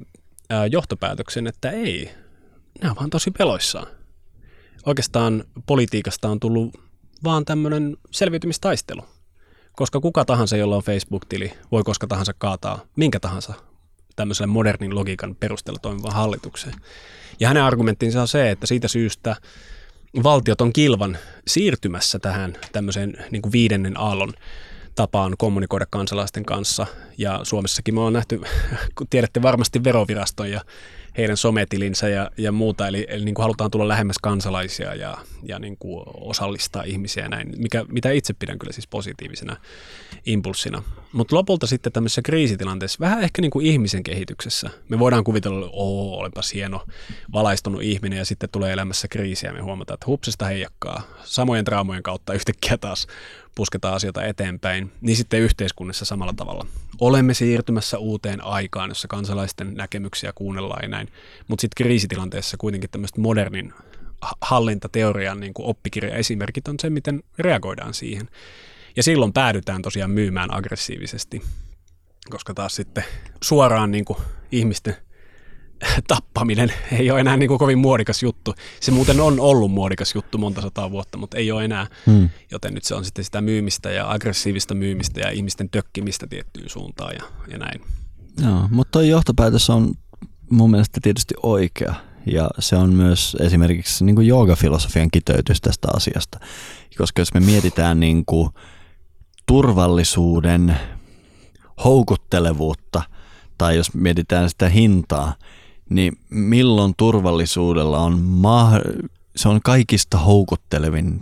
johtopäätöksen, 0.70 1.46
että 1.46 1.70
ei, 1.70 2.10
ne 2.82 2.90
on 2.90 2.96
vaan 2.96 3.10
tosi 3.10 3.30
peloissaan. 3.30 3.86
Oikeastaan 4.86 5.44
politiikasta 5.66 6.28
on 6.28 6.40
tullut 6.40 6.87
vaan 7.24 7.44
tämmöinen 7.44 7.96
selviytymistaistelu. 8.10 9.02
Koska 9.72 10.00
kuka 10.00 10.24
tahansa, 10.24 10.56
jolla 10.56 10.76
on 10.76 10.82
Facebook-tili, 10.82 11.52
voi 11.72 11.82
koska 11.82 12.06
tahansa 12.06 12.32
kaataa 12.38 12.80
minkä 12.96 13.20
tahansa 13.20 13.54
tämmöiselle 14.16 14.46
modernin 14.46 14.94
logiikan 14.94 15.36
perusteella 15.40 15.78
toimivan 15.82 16.12
hallitukseen. 16.12 16.74
Ja 17.40 17.48
hänen 17.48 17.62
argumenttinsa 17.62 18.20
on 18.20 18.28
se, 18.28 18.50
että 18.50 18.66
siitä 18.66 18.88
syystä 18.88 19.36
valtiot 20.22 20.60
on 20.60 20.72
kilvan 20.72 21.18
siirtymässä 21.46 22.18
tähän 22.18 22.56
tämmöiseen 22.72 23.24
niin 23.30 23.42
kuin 23.42 23.52
viidennen 23.52 24.00
aallon 24.00 24.32
tapaan 24.94 25.34
kommunikoida 25.38 25.86
kansalaisten 25.90 26.44
kanssa. 26.44 26.86
Ja 27.18 27.40
Suomessakin 27.42 27.94
me 27.94 28.00
on 28.00 28.12
nähty, 28.12 28.40
kun 28.98 29.06
tiedätte 29.10 29.42
varmasti 29.42 29.84
veroviraston 29.84 30.50
ja 30.50 30.60
heidän 31.18 31.36
sometilinsä 31.36 32.08
ja, 32.08 32.30
ja 32.36 32.52
muuta, 32.52 32.88
eli, 32.88 33.06
eli 33.08 33.24
niin 33.24 33.34
kuin 33.34 33.42
halutaan 33.42 33.70
tulla 33.70 33.88
lähemmäs 33.88 34.16
kansalaisia 34.22 34.94
ja, 34.94 35.18
ja 35.42 35.58
niin 35.58 35.76
kuin 35.78 36.02
osallistaa 36.14 36.82
ihmisiä 36.82 37.22
ja 37.22 37.28
näin, 37.28 37.52
mikä, 37.56 37.84
mitä 37.88 38.10
itse 38.10 38.34
pidän 38.34 38.58
kyllä 38.58 38.72
siis 38.72 38.86
positiivisena 38.86 39.56
impulssina. 40.26 40.82
Mutta 41.12 41.36
lopulta 41.36 41.66
sitten 41.66 41.92
tämmöisessä 41.92 42.22
kriisitilanteessa, 42.22 43.00
vähän 43.00 43.22
ehkä 43.22 43.42
niin 43.42 43.50
kuin 43.50 43.66
ihmisen 43.66 44.02
kehityksessä, 44.02 44.70
me 44.88 44.98
voidaan 44.98 45.24
kuvitella, 45.24 45.66
että 45.66 45.70
oo, 45.72 46.18
olepas 46.18 46.54
hieno 46.54 46.86
valaistunut 47.32 47.82
ihminen 47.82 48.18
ja 48.18 48.24
sitten 48.24 48.48
tulee 48.52 48.72
elämässä 48.72 49.08
kriisiä 49.08 49.50
ja 49.50 49.54
me 49.54 49.60
huomataan, 49.60 49.94
että 49.94 50.06
hupsista 50.06 50.44
heijakkaa, 50.44 51.02
samojen 51.24 51.64
traumojen 51.64 52.02
kautta 52.02 52.32
yhtäkkiä 52.32 52.78
taas 52.78 53.06
pusketaan 53.58 53.94
asioita 53.94 54.24
eteenpäin, 54.24 54.92
niin 55.00 55.16
sitten 55.16 55.40
yhteiskunnassa 55.40 56.04
samalla 56.04 56.32
tavalla. 56.32 56.66
Olemme 57.00 57.34
siirtymässä 57.34 57.98
uuteen 57.98 58.44
aikaan, 58.44 58.90
jossa 58.90 59.08
kansalaisten 59.08 59.74
näkemyksiä 59.74 60.32
kuunnellaan 60.34 60.82
ja 60.82 60.88
näin, 60.88 61.08
mutta 61.48 61.60
sitten 61.60 61.84
kriisitilanteessa 61.84 62.56
kuitenkin 62.56 62.90
tämmöistä 62.90 63.20
modernin 63.20 63.72
hallintateorian 64.40 65.40
niin 65.40 65.52
oppikirjaesimerkit 65.58 66.68
on 66.68 66.74
se, 66.80 66.90
miten 66.90 67.22
reagoidaan 67.38 67.94
siihen. 67.94 68.28
Ja 68.96 69.02
silloin 69.02 69.32
päädytään 69.32 69.82
tosiaan 69.82 70.10
myymään 70.10 70.54
aggressiivisesti, 70.54 71.42
koska 72.30 72.54
taas 72.54 72.74
sitten 72.76 73.04
suoraan 73.42 73.90
niin 73.90 74.04
kuin 74.04 74.18
ihmisten 74.52 74.96
tappaminen 76.08 76.72
ei 76.92 77.10
ole 77.10 77.20
enää 77.20 77.36
niin 77.36 77.48
kuin 77.48 77.58
kovin 77.58 77.78
muodikas 77.78 78.22
juttu. 78.22 78.54
Se 78.80 78.90
muuten 78.90 79.20
on 79.20 79.40
ollut 79.40 79.70
muodikas 79.70 80.14
juttu 80.14 80.38
monta 80.38 80.60
sataa 80.60 80.90
vuotta, 80.90 81.18
mutta 81.18 81.36
ei 81.36 81.52
ole 81.52 81.64
enää. 81.64 81.86
Hmm. 82.06 82.28
Joten 82.50 82.74
nyt 82.74 82.84
se 82.84 82.94
on 82.94 83.04
sitten 83.04 83.24
sitä 83.24 83.40
myymistä 83.40 83.90
ja 83.90 84.10
aggressiivista 84.10 84.74
myymistä 84.74 85.20
ja 85.20 85.30
ihmisten 85.30 85.70
tökkimistä 85.70 86.26
tiettyyn 86.26 86.68
suuntaan 86.68 87.14
ja, 87.14 87.24
ja 87.50 87.58
näin. 87.58 87.80
Joo, 88.42 88.68
mutta 88.70 88.90
tuo 88.92 89.02
johtopäätös 89.02 89.70
on 89.70 89.94
mun 90.50 90.70
mielestä 90.70 91.00
tietysti 91.02 91.34
oikea. 91.42 91.94
Ja 92.26 92.50
se 92.58 92.76
on 92.76 92.92
myös 92.92 93.36
esimerkiksi 93.40 94.04
niin 94.04 94.16
kuin 94.16 94.26
joogafilosofian 94.26 95.10
kiteytys 95.10 95.60
tästä 95.60 95.88
asiasta. 95.96 96.40
Koska 96.98 97.20
jos 97.20 97.34
me 97.34 97.40
mietitään 97.40 98.00
niin 98.00 98.24
kuin 98.26 98.50
turvallisuuden 99.46 100.76
houkuttelevuutta, 101.84 103.02
tai 103.58 103.76
jos 103.76 103.94
mietitään 103.94 104.48
sitä 104.50 104.68
hintaa, 104.68 105.34
niin 105.88 106.18
milloin 106.30 106.94
turvallisuudella 106.96 107.98
on 107.98 108.18
ma- 108.20 108.80
se 109.36 109.48
on 109.48 109.60
kaikista 109.64 110.18
houkuttelevin. 110.18 111.20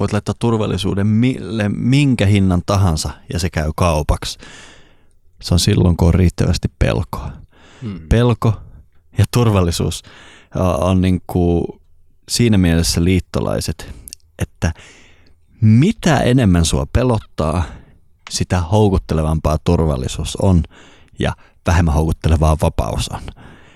Voit 0.00 0.12
laittaa 0.12 0.34
turvallisuuden 0.38 1.06
mille, 1.06 1.68
minkä 1.68 2.26
hinnan 2.26 2.62
tahansa 2.66 3.10
ja 3.32 3.38
se 3.38 3.50
käy 3.50 3.70
kaupaksi. 3.76 4.38
Se 5.42 5.54
on 5.54 5.60
silloin, 5.60 5.96
kun 5.96 6.08
on 6.08 6.14
riittävästi 6.14 6.68
pelkoa. 6.78 7.30
Hmm. 7.82 8.00
Pelko 8.08 8.52
ja 9.18 9.24
turvallisuus 9.30 10.02
on 10.80 11.00
niin 11.00 11.22
kuin 11.26 11.64
siinä 12.28 12.58
mielessä 12.58 13.04
liittolaiset, 13.04 13.94
että 14.38 14.72
mitä 15.60 16.20
enemmän 16.20 16.64
sua 16.64 16.86
pelottaa, 16.92 17.64
sitä 18.30 18.60
houkuttelevampaa 18.60 19.58
turvallisuus 19.64 20.36
on 20.36 20.62
ja 21.18 21.32
vähemmän 21.66 21.94
houkuttelevaa 21.94 22.56
vapaus 22.62 23.08
on. 23.08 23.20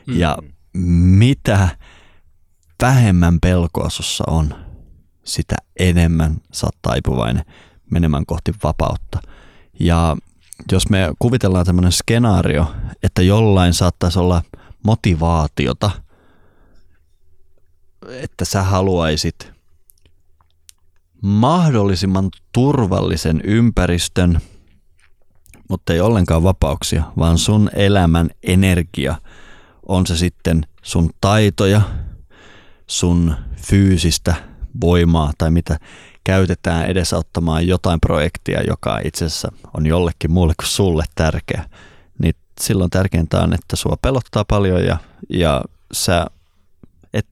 Mm. 0.06 0.18
Ja 0.18 0.38
mitä 0.72 1.68
vähemmän 2.82 3.40
pelkoa 3.40 3.90
sussa 3.90 4.24
on, 4.26 4.54
sitä 5.24 5.56
enemmän 5.78 6.36
sä 6.52 6.66
oot 6.66 6.76
taipuvainen 6.82 7.44
menemään 7.90 8.26
kohti 8.26 8.54
vapautta. 8.64 9.22
Ja 9.80 10.16
jos 10.72 10.88
me 10.88 11.12
kuvitellaan 11.18 11.66
tämmöinen 11.66 11.92
skenaario, 11.92 12.74
että 13.02 13.22
jollain 13.22 13.74
saattaisi 13.74 14.18
olla 14.18 14.42
motivaatiota, 14.84 15.90
että 18.08 18.44
sä 18.44 18.62
haluaisit 18.62 19.52
mahdollisimman 21.22 22.30
turvallisen 22.52 23.40
ympäristön, 23.44 24.40
mutta 25.68 25.92
ei 25.92 26.00
ollenkaan 26.00 26.42
vapauksia, 26.42 27.02
vaan 27.18 27.38
sun 27.38 27.70
elämän 27.74 28.30
energia– 28.42 29.16
on 29.88 30.06
se 30.06 30.16
sitten 30.16 30.66
sun 30.82 31.10
taitoja, 31.20 31.80
sun 32.86 33.34
fyysistä 33.56 34.34
voimaa 34.80 35.32
tai 35.38 35.50
mitä 35.50 35.78
käytetään 36.24 36.86
edesauttamaan 36.86 37.66
jotain 37.66 38.00
projektia, 38.00 38.62
joka 38.62 39.00
itse 39.04 39.24
asiassa 39.24 39.52
on 39.76 39.86
jollekin 39.86 40.32
muulle 40.32 40.54
kuin 40.58 40.68
sulle 40.68 41.04
tärkeä, 41.14 41.64
niin 42.18 42.34
silloin 42.60 42.90
tärkeintä 42.90 43.40
on, 43.40 43.54
että 43.54 43.76
sua 43.76 43.96
pelottaa 44.02 44.44
paljon 44.44 44.84
ja, 44.84 44.96
ja 45.30 45.62
sä 45.92 46.26
et 47.12 47.26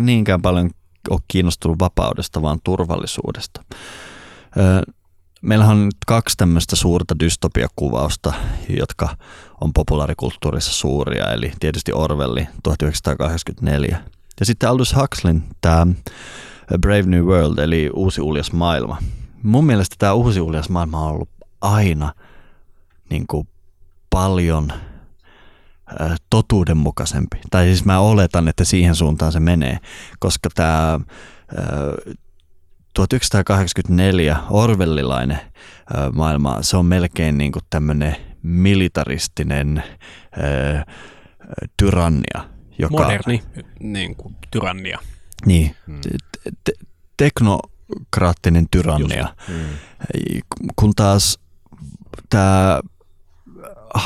niinkään 0.00 0.42
paljon 0.42 0.70
ole 1.10 1.20
kiinnostunut 1.28 1.78
vapaudesta, 1.78 2.42
vaan 2.42 2.58
turvallisuudesta. 2.64 3.64
Meillähän 5.40 5.76
on 5.76 5.84
nyt 5.84 5.96
kaksi 6.06 6.36
tämmöistä 6.36 6.76
suurta 6.76 7.14
dystopiakuvausta, 7.20 8.32
jotka 8.78 9.16
on 9.60 9.72
populaarikulttuurissa 9.72 10.72
suuria, 10.72 11.32
eli 11.32 11.52
tietysti 11.60 11.92
Orwelli 11.92 12.46
1984. 12.62 14.02
Ja 14.40 14.46
sitten 14.46 14.68
Aldous 14.68 14.96
Huxleyn 14.96 15.44
tämä 15.60 15.86
Brave 16.80 17.02
New 17.02 17.24
World, 17.24 17.58
eli 17.58 17.90
Uusi 17.94 18.20
uljas 18.20 18.52
maailma. 18.52 18.98
Mun 19.42 19.64
mielestä 19.64 19.96
tämä 19.98 20.12
Uusi 20.12 20.40
uljas 20.40 20.68
maailma 20.68 21.00
on 21.00 21.12
ollut 21.14 21.30
aina 21.60 22.14
niin 23.10 23.26
kuin 23.26 23.48
paljon 24.10 24.72
totuudenmukaisempi. 26.30 27.36
Tai 27.50 27.64
siis 27.64 27.84
mä 27.84 27.98
oletan, 28.00 28.48
että 28.48 28.64
siihen 28.64 28.94
suuntaan 28.94 29.32
se 29.32 29.40
menee, 29.40 29.78
koska 30.18 30.48
tämä 30.54 31.00
1984 32.94 34.36
orvellilainen 34.50 35.38
maailma, 36.12 36.58
se 36.60 36.76
on 36.76 36.86
melkein 36.86 37.38
niin 37.38 37.52
kuin 37.52 37.62
tämmöinen 37.70 38.16
militaristinen 38.42 39.82
ö, 40.36 40.92
tyrannia. 41.76 42.50
Joka, 42.78 43.02
Moderni 43.02 43.42
niin 43.80 44.16
kuin 44.16 44.36
tyrannia. 44.50 44.98
Niin. 45.46 45.76
Hmm. 45.86 46.00
Te- 46.64 46.72
tekno, 47.16 47.60
teknokraattinen 47.90 48.66
tyrannia. 48.70 49.34
Kun 50.76 50.92
taas 50.96 51.38
tämä 52.30 52.80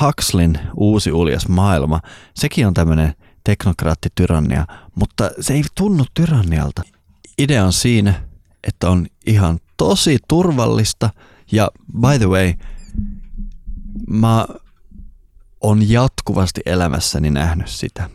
Huxlin 0.01 0.59
uusi 0.77 1.13
uljas 1.13 1.49
maailma, 1.49 2.01
sekin 2.35 2.67
on 2.67 2.75
tämmöinen 2.75 3.15
teknokraattityrannia, 3.45 4.67
mutta 4.95 5.31
se 5.41 5.55
ei 5.55 5.63
tunnu 5.75 6.05
tyrannialta. 6.15 6.83
Idea 7.39 7.65
on 7.65 7.73
siinä, 7.73 8.15
että 8.69 8.91
on 8.91 9.07
ihan 9.27 9.59
tosi 9.77 10.19
turvallista 10.29 11.11
ja 11.53 11.71
by 12.01 12.19
the 12.19 12.27
way, 12.27 12.53
mä 14.09 14.47
on 15.61 15.91
jatkuvasti 15.91 16.61
elämässäni 16.67 17.31
nähnyt 17.31 17.69
sitä, 17.69 18.11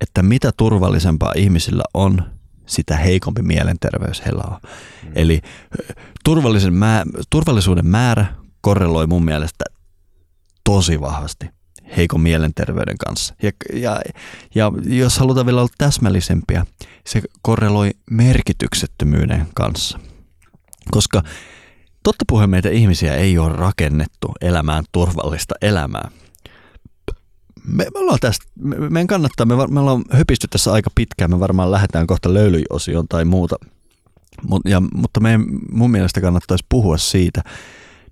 että 0.00 0.22
mitä 0.22 0.52
turvallisempaa 0.56 1.32
ihmisillä 1.36 1.82
on, 1.94 2.22
sitä 2.66 2.96
heikompi 2.96 3.42
mielenterveys 3.42 4.24
heillä 4.24 4.42
on. 4.46 4.58
Mm. 4.62 5.12
Eli 5.14 5.40
turvallisen 6.24 6.74
mä, 6.74 7.04
turvallisuuden 7.30 7.86
määrä 7.86 8.26
korreloi 8.60 9.06
mun 9.06 9.24
mielestä 9.24 9.64
tosi 10.64 11.00
vahvasti 11.00 11.55
heikon 11.96 12.20
mielenterveyden 12.20 12.98
kanssa. 12.98 13.34
Ja, 13.42 13.50
ja, 13.72 14.00
ja 14.54 14.72
jos 14.84 15.18
halutaan 15.18 15.46
vielä 15.46 15.60
olla 15.60 15.70
täsmällisempiä, 15.78 16.66
se 17.06 17.22
korreloi 17.42 17.90
merkityksettömyyden 18.10 19.46
kanssa. 19.54 19.98
Koska 20.90 21.22
totta 22.02 22.24
puheen 22.28 22.50
meitä 22.50 22.68
ihmisiä 22.68 23.14
ei 23.14 23.38
ole 23.38 23.52
rakennettu 23.52 24.32
elämään 24.40 24.84
turvallista 24.92 25.54
elämää. 25.62 26.10
Me, 27.64 27.86
me 27.94 28.00
ollaan 28.00 28.18
tästä, 28.20 28.44
me, 28.60 28.76
meidän 28.90 29.06
kannattaa, 29.06 29.46
me, 29.46 29.54
me 29.70 29.80
ollaan 29.80 30.04
höpisty 30.10 30.48
tässä 30.50 30.72
aika 30.72 30.90
pitkään, 30.94 31.30
me 31.30 31.40
varmaan 31.40 31.70
lähdetään 31.70 32.06
kohta 32.06 32.34
löylyosioon 32.34 33.08
tai 33.08 33.24
muuta, 33.24 33.56
Mut, 34.42 34.62
ja, 34.64 34.82
mutta 34.94 35.20
meidän, 35.20 35.44
mun 35.72 35.90
mielestä 35.90 36.20
kannattaisi 36.20 36.64
puhua 36.68 36.98
siitä, 36.98 37.42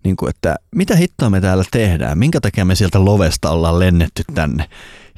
niin 0.05 0.17
kuin, 0.17 0.31
että 0.31 0.57
mitä 0.75 0.97
hittoa 0.97 1.31
me 1.31 1.41
täällä 1.41 1.65
tehdään, 1.71 2.19
minkä 2.19 2.41
takia 2.41 2.65
me 2.65 2.75
sieltä 2.75 3.05
lovesta 3.05 3.51
ollaan 3.51 3.79
lennetty 3.79 4.23
tänne. 4.35 4.69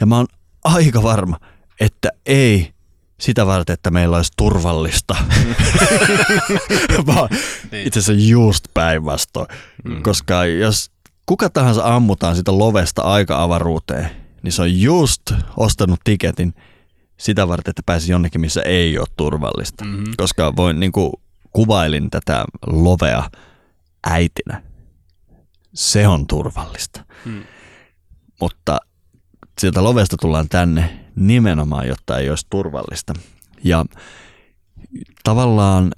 Ja 0.00 0.06
mä 0.06 0.16
oon 0.16 0.26
aika 0.64 1.02
varma, 1.02 1.36
että 1.80 2.10
ei 2.26 2.72
sitä 3.20 3.46
varten, 3.46 3.74
että 3.74 3.90
meillä 3.90 4.16
olisi 4.16 4.32
turvallista. 4.36 5.16
Vaan 7.06 7.28
niin. 7.72 7.86
itse 7.86 8.00
asiassa 8.00 8.28
just 8.28 8.64
päinvastoin. 8.74 9.48
Mm. 9.84 10.02
Koska 10.02 10.44
jos 10.44 10.90
kuka 11.26 11.50
tahansa 11.50 11.94
ammutaan 11.94 12.36
sitä 12.36 12.58
lovesta 12.58 13.02
aika 13.02 13.42
avaruuteen, 13.42 14.10
niin 14.42 14.52
se 14.52 14.62
on 14.62 14.80
just 14.80 15.22
ostanut 15.56 16.00
tiketin 16.04 16.54
sitä 17.16 17.48
varten, 17.48 17.70
että 17.70 17.82
pääsi 17.86 18.12
jonnekin, 18.12 18.40
missä 18.40 18.62
ei 18.62 18.98
ole 18.98 19.06
turvallista. 19.16 19.84
Mm-hmm. 19.84 20.14
Koska 20.16 20.56
voin, 20.56 20.80
niin 20.80 20.92
kuin, 20.92 21.12
kuvailin 21.52 22.10
tätä 22.10 22.44
lovea 22.66 23.30
äitinä 24.06 24.62
se 25.76 26.08
on 26.08 26.26
turvallista. 26.26 27.04
Hmm. 27.24 27.42
Mutta 28.40 28.78
sieltä 29.60 29.84
lovesta 29.84 30.16
tullaan 30.16 30.48
tänne 30.48 31.00
nimenomaan, 31.16 31.88
jotta 31.88 32.18
ei 32.18 32.30
olisi 32.30 32.46
turvallista. 32.50 33.14
Ja 33.64 33.84
tavallaan 35.24 35.90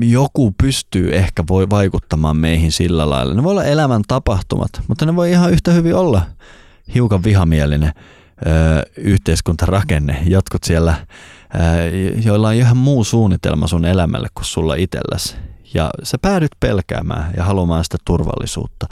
joku 0.00 0.54
pystyy 0.62 1.14
ehkä 1.16 1.44
voi 1.48 1.70
vaikuttamaan 1.70 2.36
meihin 2.36 2.72
sillä 2.72 3.10
lailla. 3.10 3.34
Ne 3.34 3.42
voi 3.42 3.50
olla 3.50 3.64
elämän 3.64 4.02
tapahtumat, 4.08 4.70
mutta 4.88 5.06
ne 5.06 5.16
voi 5.16 5.30
ihan 5.30 5.52
yhtä 5.52 5.70
hyvin 5.72 5.94
olla 5.94 6.22
hiukan 6.94 7.24
vihamielinen 7.24 7.92
ö, 8.46 8.50
yhteiskuntarakenne. 8.96 10.22
Jotkut 10.26 10.64
siellä, 10.64 11.06
ö, 11.54 11.58
joilla 12.24 12.48
on 12.48 12.54
ihan 12.54 12.76
muu 12.76 13.04
suunnitelma 13.04 13.66
sun 13.66 13.84
elämälle 13.84 14.28
kuin 14.34 14.44
sulla 14.44 14.74
itselläsi. 14.74 15.36
Ja 15.74 15.90
sä 16.02 16.18
päädyt 16.18 16.50
pelkäämään 16.60 17.32
ja 17.36 17.44
haluamaan 17.44 17.84
sitä 17.84 17.98
turvallisuutta. 18.04 18.86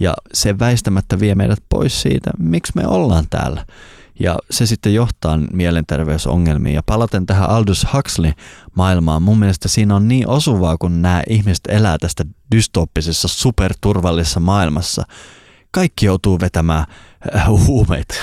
Ja 0.00 0.14
se 0.32 0.58
väistämättä 0.58 1.20
vie 1.20 1.34
meidät 1.34 1.62
pois 1.68 2.02
siitä, 2.02 2.30
miksi 2.38 2.72
me 2.76 2.86
ollaan 2.86 3.24
täällä. 3.30 3.66
Ja 4.20 4.36
se 4.50 4.66
sitten 4.66 4.94
johtaa 4.94 5.38
mielenterveysongelmiin. 5.52 6.74
Ja 6.74 6.82
palaten 6.86 7.26
tähän 7.26 7.50
Aldous 7.50 7.86
Huxley 7.92 8.32
maailmaan, 8.74 9.22
mun 9.22 9.38
mielestä 9.38 9.68
siinä 9.68 9.96
on 9.96 10.08
niin 10.08 10.28
osuvaa, 10.28 10.76
kun 10.78 11.02
nämä 11.02 11.22
ihmiset 11.28 11.64
elää 11.68 11.98
tästä 11.98 12.24
dystoppisessa 12.54 13.28
superturvallisessa 13.28 14.40
maailmassa. 14.40 15.02
Kaikki 15.70 16.06
joutuu 16.06 16.40
vetämään 16.40 16.84
äh, 17.36 17.48
huumeita. 17.48 18.14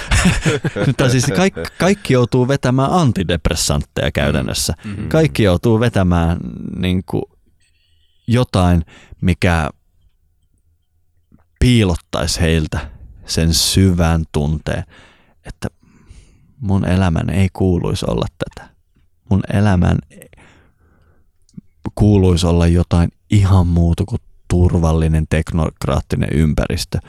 tai 0.97 1.10
siis 1.10 1.26
kaikki, 1.36 1.62
kaikki 1.80 2.14
joutuu 2.14 2.47
vetämään 2.47 2.91
antidepressantteja 2.91 4.12
käytännössä. 4.12 4.74
Mm-hmm. 4.84 5.10
Kaikki 5.10 5.43
joutuu 5.43 5.80
vetämään 5.80 6.38
niin 6.76 7.04
kuin, 7.06 7.24
jotain, 8.28 8.86
mikä 9.21 9.69
piilottaisi 11.59 12.41
heiltä 12.41 12.91
sen 13.26 13.53
syvän 13.53 14.24
tunteen, 14.32 14.84
että 15.45 15.67
mun 16.59 16.86
elämän 16.86 17.30
ei 17.30 17.49
kuuluisi 17.53 18.05
olla 18.09 18.26
tätä. 18.38 18.69
Mun 19.30 19.41
elämän 19.53 19.97
kuuluisi 21.95 22.47
olla 22.47 22.67
jotain 22.67 23.09
ihan 23.30 23.67
muuta 23.67 24.03
kuin 24.05 24.21
turvallinen 24.47 25.26
teknokraattinen 25.30 26.30
ympäristö. 26.34 26.99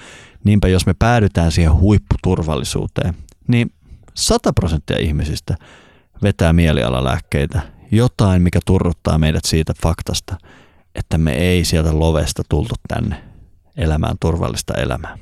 Niinpä 0.45 0.69
jos 0.69 0.87
me 0.87 0.95
päädytään 0.99 1.53
siihen 1.53 1.75
huipputurvallisuuteen, 1.75 3.15
niin 3.49 3.71
100 4.15 4.53
prosenttia 4.53 4.99
ihmisistä 4.99 5.57
vetää 6.23 6.53
mielialalääkkeitä, 6.53 7.62
jotain 7.91 8.43
mikä 8.43 8.59
turruttaa 8.67 9.19
meidät 9.19 9.45
siitä 9.45 9.73
faktasta, 9.83 10.37
että 10.95 11.19
me 11.19 11.33
ei 11.33 11.65
sieltä 11.65 11.99
lovesta 11.99 12.43
tultu 12.49 12.75
tänne 12.89 13.25
elämään 13.77 14.17
turvallista 14.21 14.75
elämää. 14.75 15.19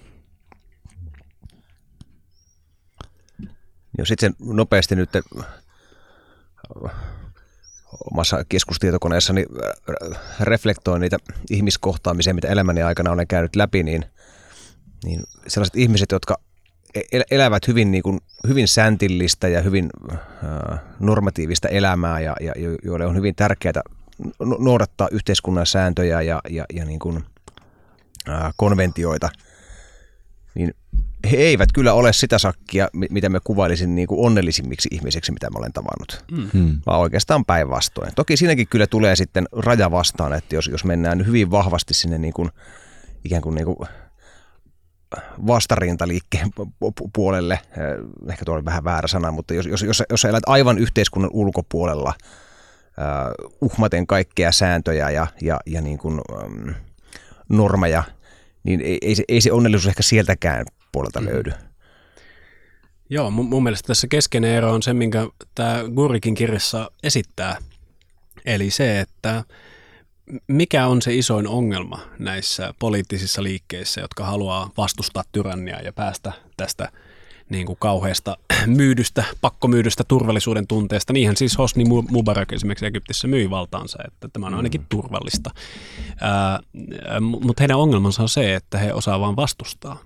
Jos 3.98 4.08
sitten 4.08 4.34
nopeasti 4.38 4.96
nyt 4.96 5.10
omassa 8.10 8.44
keskustietokoneessani 8.48 9.46
reflektoin 10.40 11.00
niitä 11.00 11.16
ihmiskohtaamisia, 11.50 12.34
mitä 12.34 12.48
elämäni 12.48 12.82
aikana 12.82 13.10
olen 13.10 13.26
käynyt 13.26 13.56
läpi, 13.56 13.82
niin, 13.82 14.04
niin 15.04 15.22
sellaiset 15.46 15.76
ihmiset, 15.76 16.12
jotka 16.12 16.38
e-, 16.94 17.22
elävät 17.30 17.68
hyvin, 17.68 17.90
niin 17.90 18.02
kuin, 18.02 18.20
hyvin 18.48 18.68
säntillistä 18.68 19.48
ja 19.48 19.62
hyvin 19.62 19.90
äh, 20.12 20.80
normatiivista 21.00 21.68
elämää 21.68 22.20
ja, 22.20 22.36
ja 22.40 22.52
joille 22.84 23.06
on 23.06 23.16
hyvin 23.16 23.34
tärkeää 23.34 23.82
noudattaa 24.58 25.08
yhteiskunnan 25.10 25.66
sääntöjä 25.66 26.22
ja, 26.22 26.40
ja, 26.50 26.64
ja 26.72 26.84
niin 26.84 26.98
kuin, 26.98 27.24
ää, 28.28 28.52
konventioita, 28.56 29.28
niin 30.54 30.74
he 31.30 31.36
eivät 31.36 31.72
kyllä 31.72 31.92
ole 31.92 32.12
sitä 32.12 32.38
sakkia, 32.38 32.88
mitä 33.10 33.28
me 33.28 33.40
kuvailisin 33.44 33.94
niin 33.94 34.08
kuin 34.08 34.26
onnellisimmiksi 34.26 34.88
ihmiseksi, 34.92 35.32
mitä 35.32 35.50
mä 35.50 35.58
olen 35.58 35.72
tavannut, 35.72 36.24
mm. 36.52 36.80
vaan 36.86 37.00
oikeastaan 37.00 37.44
päinvastoin. 37.44 38.12
Toki 38.16 38.36
siinäkin 38.36 38.68
kyllä 38.68 38.86
tulee 38.86 39.16
sitten 39.16 39.48
raja 39.52 39.90
vastaan, 39.90 40.32
että 40.32 40.54
jos, 40.54 40.68
jos 40.68 40.84
mennään 40.84 41.26
hyvin 41.26 41.50
vahvasti 41.50 41.94
sinne 41.94 42.18
niin 42.18 42.34
kuin, 42.34 42.50
ikään 43.24 43.42
kuin, 43.42 43.54
niin 43.54 43.66
kuin 43.66 43.88
vastarintaliikkeen 45.46 46.50
puolelle, 47.14 47.58
ehkä 48.30 48.44
tuo 48.44 48.54
oli 48.54 48.64
vähän 48.64 48.84
väärä 48.84 49.08
sana, 49.08 49.30
mutta 49.30 49.54
jos, 49.54 49.66
jos, 49.66 49.82
jos, 49.82 50.02
jos 50.10 50.24
elät 50.24 50.42
aivan 50.46 50.78
yhteiskunnan 50.78 51.30
ulkopuolella– 51.32 52.14
uhmaten 53.60 54.06
kaikkea 54.06 54.52
sääntöjä 54.52 55.10
ja, 55.10 55.26
ja, 55.42 55.60
ja 55.66 55.80
niin 55.80 55.98
kuin, 55.98 56.20
um, 56.44 56.74
normeja, 57.48 58.02
niin 58.64 58.80
ei, 58.80 58.98
ei, 59.02 59.14
se, 59.14 59.24
ei 59.28 59.40
se 59.40 59.52
onnellisuus 59.52 59.88
ehkä 59.88 60.02
sieltäkään 60.02 60.66
puolelta 60.92 61.20
mm. 61.20 61.26
löydy. 61.26 61.52
Joo, 63.10 63.30
mun, 63.30 63.46
mun 63.46 63.62
mielestä 63.62 63.86
tässä 63.86 64.06
keskeinen 64.10 64.50
ero 64.50 64.72
on 64.72 64.82
se, 64.82 64.92
minkä 64.92 65.26
tämä 65.54 65.84
Gurikin 65.94 66.34
kirjassa 66.34 66.90
esittää. 67.02 67.56
Eli 68.44 68.70
se, 68.70 69.00
että 69.00 69.44
mikä 70.48 70.86
on 70.86 71.02
se 71.02 71.14
isoin 71.14 71.46
ongelma 71.48 72.00
näissä 72.18 72.74
poliittisissa 72.78 73.42
liikkeissä, 73.42 74.00
jotka 74.00 74.24
haluaa 74.24 74.70
vastustaa 74.76 75.22
tyranniaa 75.32 75.80
ja 75.80 75.92
päästä 75.92 76.32
tästä 76.56 76.88
niin 77.52 77.66
kuin 77.66 77.76
kauheasta 77.80 78.36
myydystä, 78.66 79.24
pakkomyydystä 79.40 80.04
turvallisuuden 80.08 80.66
tunteesta. 80.66 81.12
Niinhän 81.12 81.36
siis 81.36 81.58
Hosni 81.58 81.84
Mubarak 82.10 82.52
esimerkiksi 82.52 82.86
Egyptissä 82.86 83.28
myi 83.28 83.50
valtaansa, 83.50 83.98
että 84.06 84.28
tämä 84.28 84.46
on 84.46 84.54
ainakin 84.54 84.80
mm. 84.80 84.86
turvallista. 84.88 85.50
Mutta 87.20 87.62
heidän 87.62 87.78
ongelmansa 87.78 88.22
on 88.22 88.28
se, 88.28 88.54
että 88.54 88.78
he 88.78 88.92
osaa 88.92 89.20
vain 89.20 89.36
vastustaa. 89.36 89.98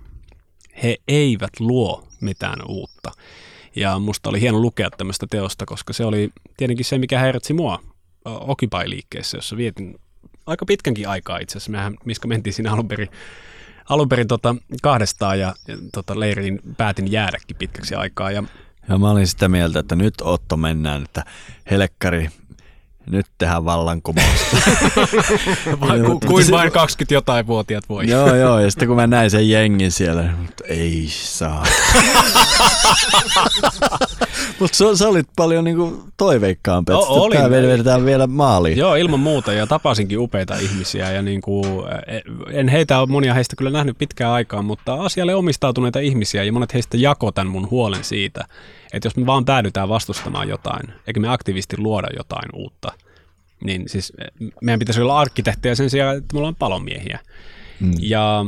He 0.83 0.97
eivät 1.09 1.61
luo 1.61 2.09
mitään 2.21 2.59
uutta. 2.69 3.13
Ja 3.77 3.99
musta 3.99 4.31
oli 4.31 4.41
hieno 4.41 4.59
lukea 4.59 4.91
tämmöistä 4.91 5.27
teosta, 5.31 5.67
koska 5.67 5.93
se 5.93 6.05
oli 6.05 6.31
tietenkin 6.57 6.85
se, 6.85 6.99
mikä 6.99 7.19
häiritsi 7.19 7.53
mua 7.53 7.83
Occupy-liikkeessä, 8.25 9.37
jossa 9.37 9.57
vietin 9.57 9.95
aika 10.47 10.67
pitkänkin 10.67 11.09
aikaa 11.09 11.39
itse 11.39 11.53
asiassa. 11.53 11.71
Mehän, 11.71 11.97
missä 12.05 12.29
mentiin 12.29 12.53
siinä 12.53 12.73
alun 12.73 12.89
perin 12.89 13.09
alun 13.89 14.09
perin 14.09 14.29
tota, 14.29 14.57
kahdestaan 14.83 15.41
ja, 15.41 15.55
tota, 15.93 16.21
leiriin 16.21 16.61
päätin 16.77 17.13
jäädäkin 17.13 17.57
pitkäksi 17.57 17.95
aikaa. 17.95 18.31
Ja, 18.31 18.43
ja 18.89 18.99
mä 18.99 19.11
olin 19.11 19.27
sitä 19.27 19.49
mieltä, 19.49 19.79
että 19.79 19.97
nyt 19.97 20.15
Otto 20.21 20.57
mennään, 20.57 21.03
että 21.03 21.25
helkkari 21.71 22.31
nyt 23.11 23.27
tehdään 23.39 23.65
vallankumousta. 23.65 24.57
Vai, 25.81 26.01
ku, 26.01 26.21
kuin 26.27 26.51
vain 26.51 26.73
20 26.73 27.15
jotain 27.15 27.47
vuotiaat 27.47 27.89
voi. 27.89 28.09
joo, 28.09 28.35
joo, 28.35 28.59
ja 28.59 28.71
sitten 28.71 28.89
kun 28.89 28.97
mä 28.97 29.07
näin 29.07 29.31
sen 29.31 29.51
jengin 29.51 29.93
siellä, 29.93 30.23
mutta 30.23 30.65
ei 30.69 31.07
saa. 31.09 31.65
mutta 34.61 34.97
sä 34.97 35.09
olit 35.09 35.27
paljon 35.37 35.65
niinku 35.65 36.05
toiveikkaampi, 36.17 36.93
että 36.93 37.07
O- 37.07 37.25
olin. 37.25 37.39
tämä 37.39 37.51
vedetään 37.51 38.05
vielä 38.05 38.27
maaliin. 38.27 38.79
Joo, 38.79 38.95
ilman 38.95 39.21
muuta 39.21 39.53
ja 39.53 39.67
tapasinkin 39.67 40.19
upeita 40.19 40.57
ihmisiä 40.57 41.13
ja 41.13 41.23
niin 41.23 41.41
kuin, 41.41 41.65
en 42.53 42.69
heitä 42.69 42.99
ole 42.99 43.09
monia 43.09 43.35
heistä 43.35 43.57
kyllä 43.57 43.71
nähnyt 43.71 43.99
pitkään 43.99 44.33
aikaan, 44.33 44.65
mutta 44.65 44.95
asialle 44.95 45.35
omistautuneita 45.35 46.01
ihmisiä 46.01 46.45
ja 46.45 46.53
monet 46.53 46.75
heistä 46.75 46.97
jako 46.97 47.33
tämän 47.33 47.53
mun 47.53 47.71
huolen 47.71 48.05
siitä, 48.05 48.45
että 48.93 49.07
jos 49.07 49.17
me 49.17 49.27
vaan 49.27 49.45
päädytään 49.45 49.89
vastustamaan 49.89 50.49
jotain, 50.49 50.93
eikä 51.07 51.21
me 51.21 51.29
aktiivisesti 51.29 51.79
luoda 51.79 52.09
jotain 52.17 52.49
uutta, 52.53 52.93
niin 53.65 53.89
siis 53.89 54.13
meidän 54.63 54.79
pitäisi 54.79 55.01
olla 55.01 55.21
arkkitehtiä 55.21 55.75
sen 55.75 55.91
sijaan, 55.91 56.17
että 56.17 56.35
me 56.35 56.39
ollaan 56.39 56.57
palomiehiä. 56.57 57.19
Mm. 57.81 57.93
Ja 58.01 58.45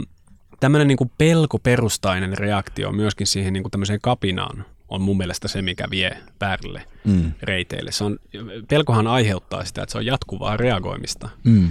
tämmöinen 0.61 0.89
niin 0.89 0.99
kuin 0.99 1.11
pelkoperustainen 1.19 2.39
reaktio 2.39 2.93
myöskin 2.93 3.27
siihen 3.27 3.53
niin 3.53 3.63
kuin 3.63 3.71
tämmöiseen 3.71 4.01
kapinaan 4.03 4.65
on 4.89 5.03
mun 5.03 5.17
mielestä 5.17 5.49
se, 5.49 5.63
mikä 5.63 5.85
vie 5.91 6.19
väärille 6.41 6.83
mm. 7.05 7.33
reiteille. 7.43 7.93
Se 7.93 8.05
on, 8.05 8.19
pelkohan 8.69 9.07
aiheuttaa 9.07 9.65
sitä, 9.65 9.83
että 9.83 9.93
se 9.93 9.99
on 9.99 10.07
jatkuvaa 10.07 10.57
reagoimista. 10.57 11.29
Mm. 11.45 11.71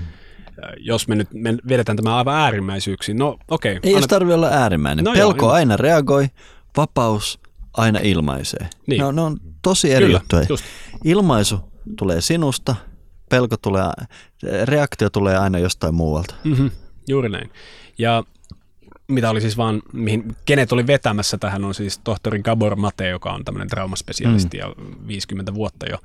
Jos 0.77 1.07
me 1.07 1.15
nyt 1.15 1.27
me 1.33 1.57
vedetään 1.69 1.95
tämä 1.95 2.17
aivan 2.17 2.35
äärimmäisyyksiin, 2.35 3.17
no 3.17 3.37
okei. 3.47 3.77
Okay, 3.77 3.89
Ei 3.89 3.95
annat... 3.95 4.09
tarvitse 4.09 4.35
olla 4.35 4.47
äärimmäinen. 4.47 5.05
No 5.05 5.13
Pelko 5.13 5.45
joo, 5.45 5.51
aina 5.51 5.77
reagoi, 5.77 6.27
vapaus 6.77 7.39
aina 7.77 7.99
ilmaisee. 7.99 8.69
Niin. 8.87 8.99
Ne, 8.99 9.05
on, 9.05 9.15
ne 9.15 9.21
on 9.21 9.37
tosi 9.61 9.93
eri 9.93 10.05
Kyllä, 10.05 10.19
juttuja. 10.19 10.45
Just. 10.49 10.65
Ilmaisu 11.03 11.59
tulee 11.97 12.21
sinusta, 12.21 12.75
pelko 13.29 13.57
tulee, 13.57 13.83
reaktio 14.63 15.09
tulee 15.09 15.37
aina 15.37 15.59
jostain 15.59 15.95
muualta. 15.95 16.35
Mm-hmm, 16.43 16.71
juuri 17.07 17.29
näin. 17.29 17.51
Ja 17.97 18.23
mitä 19.07 19.29
oli 19.29 19.41
siis 19.41 19.57
vaan, 19.57 19.81
mihin, 19.93 20.35
kenet 20.45 20.71
oli 20.71 20.87
vetämässä 20.87 21.37
tähän 21.37 21.65
on 21.65 21.73
siis 21.73 21.99
tohtori 22.03 22.39
Gabor 22.41 22.75
Mate, 22.75 23.09
joka 23.09 23.31
on 23.31 23.45
tämmöinen 23.45 23.67
traumaspesialisti 23.67 24.57
mm. 24.57 24.61
ja 24.61 24.75
50 25.07 25.53
vuotta 25.53 25.85
jo 25.89 25.97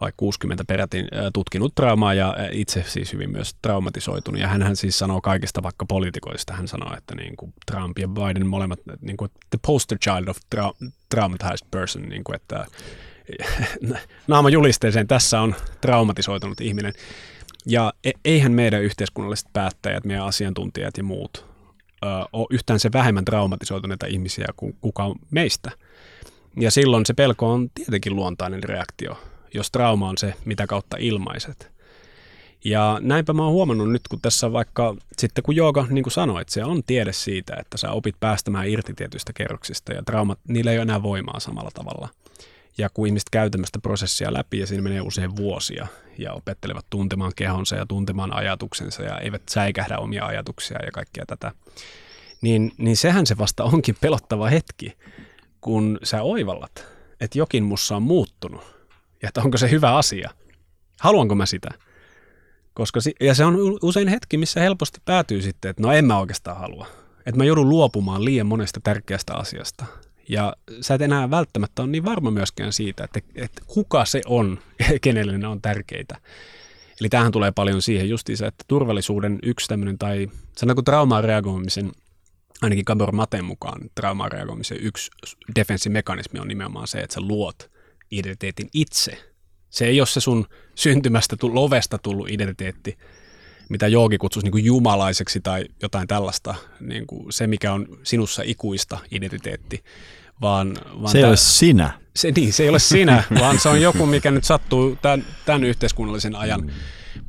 vai 0.00 0.12
60 0.16 0.64
peräti 0.64 1.04
tutkinut 1.32 1.74
traumaa 1.74 2.14
ja 2.14 2.36
itse 2.52 2.84
siis 2.86 3.12
hyvin 3.12 3.30
myös 3.30 3.54
traumatisoitunut. 3.62 4.40
Ja 4.40 4.48
hän 4.48 4.76
siis 4.76 4.98
sanoo 4.98 5.20
kaikista 5.20 5.62
vaikka 5.62 5.86
poliitikoista, 5.86 6.52
hän 6.52 6.68
sanoo, 6.68 6.96
että 6.96 7.14
niin 7.14 7.36
kuin 7.36 7.54
Trump 7.70 7.98
ja 7.98 8.08
Biden 8.08 8.46
molemmat, 8.46 8.80
niin 9.00 9.16
kuin 9.16 9.30
the 9.50 9.58
poster 9.66 9.98
child 9.98 10.28
of 10.28 10.36
tra- 10.56 10.90
traumatized 11.08 11.66
person, 11.70 12.02
niin 12.02 12.24
kuin 12.24 12.36
että 12.36 12.66
naama 14.28 14.50
julisteeseen 14.50 15.06
tässä 15.06 15.40
on 15.40 15.54
traumatisoitunut 15.80 16.60
ihminen. 16.60 16.92
Ja 17.66 17.92
e-, 18.04 18.10
eihän 18.24 18.52
meidän 18.52 18.82
yhteiskunnalliset 18.82 19.48
päättäjät, 19.52 20.04
meidän 20.04 20.26
asiantuntijat 20.26 20.96
ja 20.96 21.04
muut 21.04 21.52
ole 22.32 22.46
yhtään 22.50 22.80
se 22.80 22.92
vähemmän 22.92 23.24
traumatisoituneita 23.24 24.06
ihmisiä 24.06 24.46
kuin 24.56 24.76
kukaan 24.80 25.14
meistä. 25.30 25.70
Ja 26.56 26.70
silloin 26.70 27.06
se 27.06 27.14
pelko 27.14 27.52
on 27.52 27.70
tietenkin 27.74 28.16
luontainen 28.16 28.62
reaktio, 28.62 29.18
jos 29.54 29.70
trauma 29.70 30.08
on 30.08 30.18
se, 30.18 30.34
mitä 30.44 30.66
kautta 30.66 30.96
ilmaiset. 31.00 31.72
Ja 32.64 32.98
näinpä 33.00 33.32
mä 33.32 33.44
oon 33.44 33.52
huomannut 33.52 33.90
nyt, 33.90 34.02
kun 34.10 34.20
tässä 34.20 34.52
vaikka, 34.52 34.96
sitten 35.18 35.44
kun 35.44 35.56
jooga, 35.56 35.86
niin 35.90 36.02
kuin 36.02 36.12
sanoit, 36.12 36.48
se 36.48 36.64
on 36.64 36.82
tiede 36.84 37.12
siitä, 37.12 37.56
että 37.58 37.76
sä 37.76 37.90
opit 37.90 38.16
päästämään 38.20 38.68
irti 38.68 38.94
tietyistä 38.94 39.32
kerroksista 39.32 39.92
ja 39.92 40.02
traumat, 40.02 40.38
niillä 40.48 40.70
ei 40.70 40.78
ole 40.78 40.82
enää 40.82 41.02
voimaa 41.02 41.40
samalla 41.40 41.70
tavalla. 41.74 42.08
Ja 42.78 42.90
kun 42.94 43.06
ihmiset 43.06 43.30
käy 43.30 43.50
tämmöistä 43.50 43.78
prosessia 43.78 44.32
läpi 44.32 44.58
ja 44.58 44.66
siinä 44.66 44.82
menee 44.82 45.00
usein 45.00 45.36
vuosia 45.36 45.86
ja 46.18 46.32
opettelevat 46.32 46.86
tuntemaan 46.90 47.32
kehonsa 47.36 47.76
ja 47.76 47.86
tuntemaan 47.86 48.34
ajatuksensa 48.34 49.02
ja 49.02 49.18
eivät 49.18 49.42
säikähdä 49.50 49.98
omia 49.98 50.26
ajatuksia 50.26 50.84
ja 50.84 50.90
kaikkea 50.90 51.24
tätä, 51.26 51.52
niin, 52.40 52.72
niin 52.78 52.96
sehän 52.96 53.26
se 53.26 53.38
vasta 53.38 53.64
onkin 53.64 53.96
pelottava 54.00 54.48
hetki, 54.48 54.96
kun 55.60 55.98
sä 56.02 56.22
oivallat, 56.22 56.86
että 57.20 57.38
jokin 57.38 57.64
mussa 57.64 57.96
on 57.96 58.02
muuttunut 58.02 58.81
ja 59.22 59.28
että 59.28 59.42
onko 59.42 59.58
se 59.58 59.70
hyvä 59.70 59.96
asia. 59.96 60.30
Haluanko 61.00 61.34
mä 61.34 61.46
sitä? 61.46 61.68
Koska 62.74 63.00
ja 63.20 63.34
se 63.34 63.44
on 63.44 63.56
usein 63.82 64.08
hetki, 64.08 64.36
missä 64.36 64.60
helposti 64.60 65.00
päätyy 65.04 65.42
sitten, 65.42 65.70
että 65.70 65.82
no 65.82 65.92
en 65.92 66.04
mä 66.04 66.18
oikeastaan 66.18 66.56
halua. 66.56 66.86
Että 67.26 67.38
mä 67.38 67.44
joudun 67.44 67.68
luopumaan 67.68 68.24
liian 68.24 68.46
monesta 68.46 68.80
tärkeästä 68.84 69.34
asiasta. 69.34 69.84
Ja 70.28 70.56
sä 70.80 70.94
et 70.94 71.02
enää 71.02 71.30
välttämättä 71.30 71.82
ole 71.82 71.90
niin 71.90 72.04
varma 72.04 72.30
myöskään 72.30 72.72
siitä, 72.72 73.04
että, 73.04 73.20
että 73.34 73.62
kuka 73.66 74.04
se 74.04 74.22
on, 74.26 74.58
kenelle 75.02 75.38
ne 75.38 75.46
on 75.46 75.62
tärkeitä. 75.62 76.18
Eli 77.00 77.08
tähän 77.08 77.32
tulee 77.32 77.52
paljon 77.52 77.82
siihen 77.82 78.08
justiinsa, 78.08 78.46
että 78.46 78.64
turvallisuuden 78.68 79.38
yksi 79.42 79.68
tämmöinen 79.68 79.98
tai 79.98 80.28
sanotaanko 80.56 80.82
traumaan 80.82 81.24
reagoimisen, 81.24 81.92
ainakin 82.62 82.84
Gabor 82.86 83.12
Maten 83.12 83.44
mukaan 83.44 83.80
traumaan 83.94 84.32
reagoimisen 84.32 84.78
yksi 84.80 85.10
defenssimekanismi 85.56 86.40
on 86.40 86.48
nimenomaan 86.48 86.86
se, 86.86 87.00
että 87.00 87.14
sä 87.14 87.20
luot 87.20 87.71
identiteetin 88.12 88.68
itse. 88.74 89.18
Se 89.70 89.84
ei 89.84 90.00
ole 90.00 90.06
se 90.06 90.20
sun 90.20 90.46
syntymästä, 90.74 91.36
lovesta 91.42 91.98
tullut 91.98 92.30
identiteetti, 92.30 92.98
mitä 93.68 93.88
joogi 93.88 94.18
kutsuisi 94.18 94.44
niin 94.46 94.52
kuin 94.52 94.64
jumalaiseksi 94.64 95.40
tai 95.40 95.64
jotain 95.82 96.08
tällaista, 96.08 96.54
niin 96.80 97.06
kuin 97.06 97.32
se 97.32 97.46
mikä 97.46 97.72
on 97.72 97.86
sinussa 98.02 98.42
ikuista 98.46 98.98
identiteetti, 99.10 99.84
vaan, 100.40 100.78
vaan 100.94 101.12
se 101.12 101.18
ei 101.18 101.24
ole 101.24 101.36
sinä. 101.36 101.90
Se, 102.16 102.30
niin, 102.30 102.52
se 102.52 102.62
ei 102.62 102.68
ole 102.68 102.78
sinä, 102.78 103.24
vaan 103.40 103.58
se 103.58 103.68
on 103.68 103.82
joku, 103.82 104.06
mikä 104.06 104.30
nyt 104.30 104.44
sattuu 104.44 104.98
tämän, 105.02 105.26
tämän 105.44 105.64
yhteiskunnallisen 105.64 106.36
ajan 106.36 106.72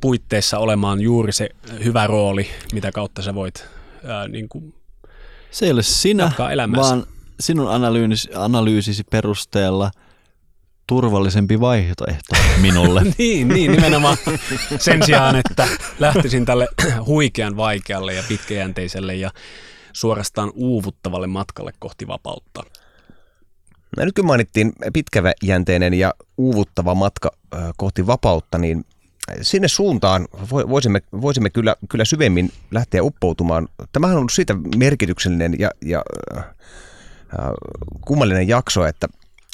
puitteissa 0.00 0.58
olemaan 0.58 1.00
juuri 1.00 1.32
se 1.32 1.48
hyvä 1.84 2.06
rooli, 2.06 2.46
mitä 2.72 2.92
kautta 2.92 3.22
sä 3.22 3.34
voit 3.34 3.66
ää, 4.04 4.28
niin 4.28 4.48
kuin 4.48 4.74
Se 5.50 5.66
ei 5.66 5.72
ole 5.72 5.82
sinä, 5.82 6.32
vaan 6.76 7.06
sinun 7.40 7.70
analyysisi, 7.70 8.30
analyysisi 8.34 9.04
perusteella– 9.10 9.90
turvallisempi 10.86 11.60
vaihtoehto 11.60 12.34
minulle. 12.60 13.02
niin, 13.18 13.48
niin, 13.48 13.72
nimenomaan 13.72 14.16
sen 14.78 15.02
sijaan, 15.02 15.36
että 15.36 15.68
lähtisin 15.98 16.44
tälle 16.44 16.68
huikean 17.06 17.56
vaikealle 17.56 18.14
ja 18.14 18.22
pitkäjänteiselle 18.28 19.14
ja 19.14 19.30
suorastaan 19.92 20.52
uuvuttavalle 20.54 21.26
matkalle 21.26 21.72
kohti 21.78 22.06
vapautta. 22.06 22.62
No 23.96 24.04
nyt 24.04 24.14
kun 24.14 24.26
mainittiin 24.26 24.72
pitkäjänteinen 24.92 25.94
ja 25.94 26.14
uuvuttava 26.36 26.94
matka 26.94 27.30
kohti 27.76 28.06
vapautta, 28.06 28.58
niin 28.58 28.84
sinne 29.42 29.68
suuntaan 29.68 30.28
voisimme, 30.50 31.02
voisimme 31.20 31.50
kyllä, 31.50 31.76
kyllä 31.88 32.04
syvemmin 32.04 32.52
lähteä 32.70 33.02
uppoutumaan. 33.02 33.68
Tämähän 33.92 34.16
on 34.16 34.30
siitä 34.30 34.54
merkityksellinen 34.76 35.54
ja, 35.58 35.70
ja 35.84 36.02
äh, 36.36 36.44
kummallinen 38.06 38.48
jakso, 38.48 38.86
että 38.86 39.08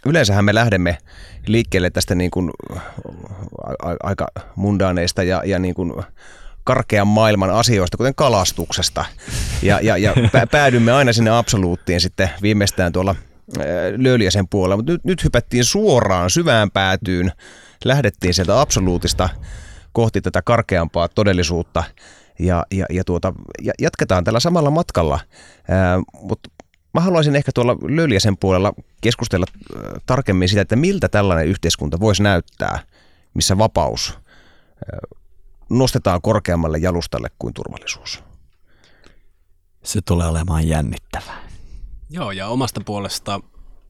yleensähän 0.06 0.44
me 0.44 0.54
lähdemme 0.54 0.98
liikkeelle 1.46 1.90
tästä 1.90 2.14
niin 2.14 2.30
kuin 2.30 2.50
aika 4.02 4.28
mundaaneista 4.56 5.22
ja, 5.22 5.42
ja 5.44 5.58
niin 5.58 5.74
kuin 5.74 5.92
karkean 6.64 7.06
maailman 7.06 7.50
asioista, 7.50 7.96
kuten 7.96 8.14
kalastuksesta. 8.14 9.04
Ja, 9.62 9.80
ja, 9.82 9.96
ja 9.96 10.14
päädymme 10.50 10.92
aina 10.92 11.12
sinne 11.12 11.30
absoluuttiin 11.30 12.00
sitten 12.00 12.30
viimeistään 12.42 12.92
tuolla 12.92 13.14
Löyliäsen 13.96 14.48
puolella, 14.48 14.76
mutta 14.76 14.92
nyt, 14.92 15.04
nyt 15.04 15.24
hypättiin 15.24 15.64
suoraan 15.64 16.30
syvään 16.30 16.70
päätyyn, 16.70 17.32
lähdettiin 17.84 18.34
sieltä 18.34 18.60
absoluutista 18.60 19.28
kohti 19.92 20.20
tätä 20.20 20.42
karkeampaa 20.42 21.08
todellisuutta. 21.08 21.84
Ja, 22.38 22.66
ja, 22.70 22.86
ja 22.90 23.04
tuota, 23.04 23.32
jatketaan 23.80 24.24
tällä 24.24 24.40
samalla 24.40 24.70
matkalla, 24.70 25.20
mutta 26.20 26.50
Mä 26.94 27.00
haluaisin 27.00 27.36
ehkä 27.36 27.52
tuolla 27.54 27.76
Löljäsen 27.82 28.36
puolella 28.36 28.72
keskustella 29.00 29.46
äh, 29.50 29.82
tarkemmin 30.06 30.48
sitä, 30.48 30.60
että 30.60 30.76
miltä 30.76 31.08
tällainen 31.08 31.46
yhteiskunta 31.46 32.00
voisi 32.00 32.22
näyttää, 32.22 32.78
missä 33.34 33.58
vapaus 33.58 34.12
äh, 34.12 34.18
nostetaan 35.70 36.22
korkeammalle 36.22 36.78
jalustalle 36.78 37.28
kuin 37.38 37.54
turvallisuus. 37.54 38.22
Se 39.82 40.00
tulee 40.04 40.26
olemaan 40.26 40.68
jännittävää. 40.68 41.50
Joo, 42.10 42.30
ja 42.30 42.48
omasta 42.48 42.80
puolesta 42.84 43.40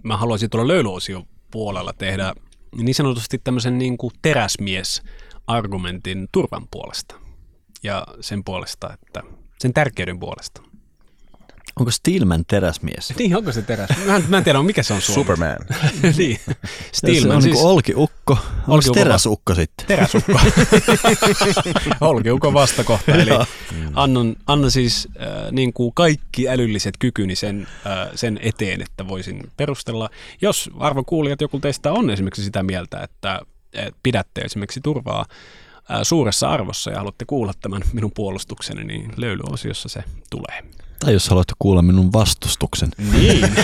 mä 0.05 0.17
haluaisin 0.17 0.51
tuolla 0.51 0.69
löylyosio 0.69 1.23
puolella 1.51 1.93
tehdä 1.93 2.35
niin 2.77 2.95
sanotusti 2.95 3.39
tämmöisen 3.39 3.79
niin 3.79 3.99
kuin 3.99 4.13
teräsmies-argumentin 4.23 6.29
turvan 6.33 6.67
puolesta. 6.71 7.15
Ja 7.83 8.07
sen 8.21 8.45
puolesta, 8.45 8.93
että 8.93 9.23
sen 9.59 9.73
tärkeyden 9.73 10.21
puolesta. 10.21 10.63
Onko 11.77 11.91
Steelman 11.91 12.45
teräsmies? 12.49 13.13
Niin, 13.19 13.37
onko 13.37 13.53
se 13.53 13.63
teräs? 13.63 13.91
Mä, 14.07 14.23
mä 14.29 14.39
en 14.39 14.45
tiedä, 14.45 14.63
mikä 14.63 14.83
se 14.83 14.95
on 14.95 15.01
suomeksi. 15.01 15.21
Superman. 15.21 15.57
niin. 16.19 16.41
Steelman. 16.93 17.31
Se 17.31 17.37
on 17.37 17.43
siis... 17.43 17.55
niin 17.55 17.67
olkiukko. 17.67 18.39
Onko 18.69 18.93
teräsukko 18.95 19.55
sitten? 19.55 19.87
Teräsukko. 19.87 20.41
olkiukko 22.01 22.53
vastakohta. 22.53 23.13
Eli 23.13 23.31
annan, 23.95 24.37
annan 24.47 24.71
siis 24.71 25.09
äh, 25.21 25.53
niin 25.53 25.73
kuin 25.73 25.93
kaikki 25.95 26.49
älylliset 26.49 26.95
kykyni 26.99 27.37
sen, 27.37 27.67
äh, 27.87 28.09
sen 28.15 28.39
eteen, 28.43 28.83
että 28.83 29.09
voisin 29.09 29.51
perustella. 29.57 30.11
Jos 30.41 30.71
arvon 30.79 31.05
kuulijat, 31.05 31.41
joku 31.41 31.61
teistä 31.61 31.93
on 31.93 32.11
esimerkiksi 32.11 32.45
sitä 32.45 32.63
mieltä, 32.63 33.01
että 33.03 33.41
pidätte 34.03 34.41
esimerkiksi 34.41 34.81
turvaa 34.81 35.27
suuressa 36.03 36.51
arvossa 36.51 36.91
ja 36.91 36.97
haluatte 36.97 37.25
kuulla 37.25 37.53
tämän 37.61 37.83
minun 37.93 38.13
puolustukseni, 38.15 38.85
niin 38.85 39.13
löylyosiossa 39.17 39.89
se 39.89 40.05
tulee. 40.31 40.63
Tai 41.01 41.13
jos 41.13 41.29
haluatte 41.29 41.55
kuulla 41.59 41.83
minun 41.83 42.13
vastustuksen. 42.13 42.89
Niin, 43.13 43.55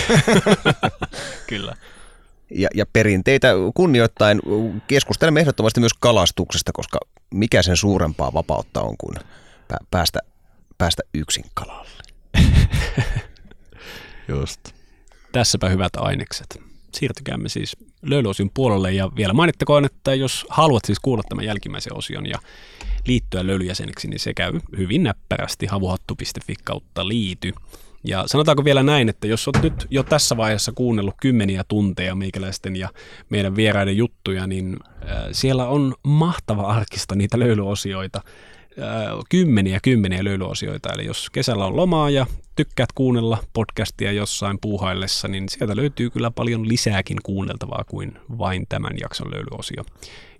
kyllä. 1.49 1.75
Ja, 2.55 2.69
ja 2.75 2.85
perinteitä 2.93 3.47
kunnioittain 3.73 4.41
keskustelemme 4.87 5.39
ehdottomasti 5.39 5.79
myös 5.79 5.93
kalastuksesta, 5.93 6.71
koska 6.71 6.99
mikä 7.33 7.61
sen 7.61 7.77
suurempaa 7.77 8.33
vapautta 8.33 8.81
on 8.81 8.95
kuin 8.97 9.15
päästä, 9.91 10.19
päästä 10.77 11.03
yksin 11.13 11.45
kalalle. 11.53 12.03
Just. 14.27 14.59
Tässäpä 15.31 15.69
hyvät 15.69 15.95
ainekset. 15.95 16.61
Siirtykäämme 16.93 17.49
siis 17.49 17.77
löylyosion 18.01 18.49
puolelle 18.53 18.93
ja 18.93 19.11
vielä 19.15 19.33
mainittakoon, 19.33 19.85
että 19.85 20.15
jos 20.15 20.45
haluat 20.49 20.85
siis 20.85 20.99
kuulla 20.99 21.23
tämän 21.29 21.45
jälkimmäisen 21.45 21.97
osion 21.97 22.25
ja 22.25 22.39
liittyä 23.07 23.47
löylyjäseneksi, 23.47 24.07
niin 24.07 24.19
se 24.19 24.33
käy 24.33 24.53
hyvin 24.77 25.03
näppärästi 25.03 25.65
havuhattu.fi 25.65 26.55
kautta 26.63 27.07
liity. 27.07 27.53
Ja 28.03 28.23
sanotaanko 28.27 28.65
vielä 28.65 28.83
näin, 28.83 29.09
että 29.09 29.27
jos 29.27 29.47
olet 29.47 29.63
nyt 29.63 29.87
jo 29.89 30.03
tässä 30.03 30.37
vaiheessa 30.37 30.71
kuunnellut 30.71 31.15
kymmeniä 31.21 31.63
tunteja 31.67 32.15
meikäläisten 32.15 32.75
ja 32.75 32.89
meidän 33.29 33.55
vieraiden 33.55 33.97
juttuja, 33.97 34.47
niin 34.47 34.77
äh, 34.85 35.17
siellä 35.31 35.67
on 35.67 35.95
mahtava 36.03 36.61
arkista 36.61 37.15
niitä 37.15 37.39
löylyosioita 37.39 38.21
kymmeniä 39.29 39.79
kymmeniä 39.83 40.23
löylyosioita. 40.23 40.89
Eli 40.93 41.05
jos 41.05 41.29
kesällä 41.29 41.65
on 41.65 41.75
lomaa 41.75 42.09
ja 42.09 42.25
tykkäät 42.55 42.91
kuunnella 42.95 43.43
podcastia 43.53 44.11
jossain 44.11 44.57
puuhaillessa, 44.61 45.27
niin 45.27 45.49
sieltä 45.49 45.75
löytyy 45.75 46.09
kyllä 46.09 46.31
paljon 46.31 46.67
lisääkin 46.67 47.17
kuunneltavaa 47.23 47.83
kuin 47.87 48.19
vain 48.37 48.65
tämän 48.69 48.93
jakson 49.01 49.31
löylyosio. 49.31 49.83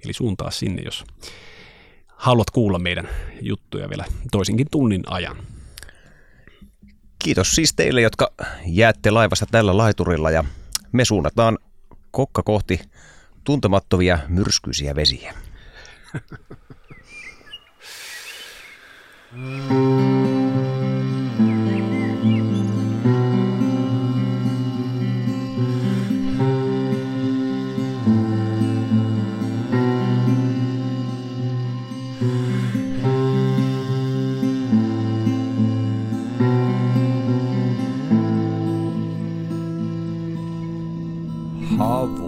Eli 0.06 0.14
suuntaa 0.14 0.52
sinne, 0.52 0.82
jos 0.82 1.04
haluat 2.08 2.50
kuulla 2.50 2.80
meidän 2.80 3.10
juttuja 3.42 3.90
vielä 3.90 4.06
toisinkin 4.32 4.68
tunnin 4.72 5.04
ajan. 5.08 5.38
Kiitos 7.24 7.56
siis 7.56 7.74
teille, 7.74 8.02
jotka 8.02 8.32
jäätte 8.66 9.12
laivassa 9.12 9.46
tällä 9.52 9.78
laiturilla 9.78 10.32
ja 10.32 10.44
me 10.92 11.06
suunnataan 11.06 11.58
kokka 12.12 12.44
kohti 12.44 12.80
tuntemattomia 13.44 14.20
myrskyisiä 14.28 14.96
vesiä. 14.96 15.34
Havo. 41.78 42.27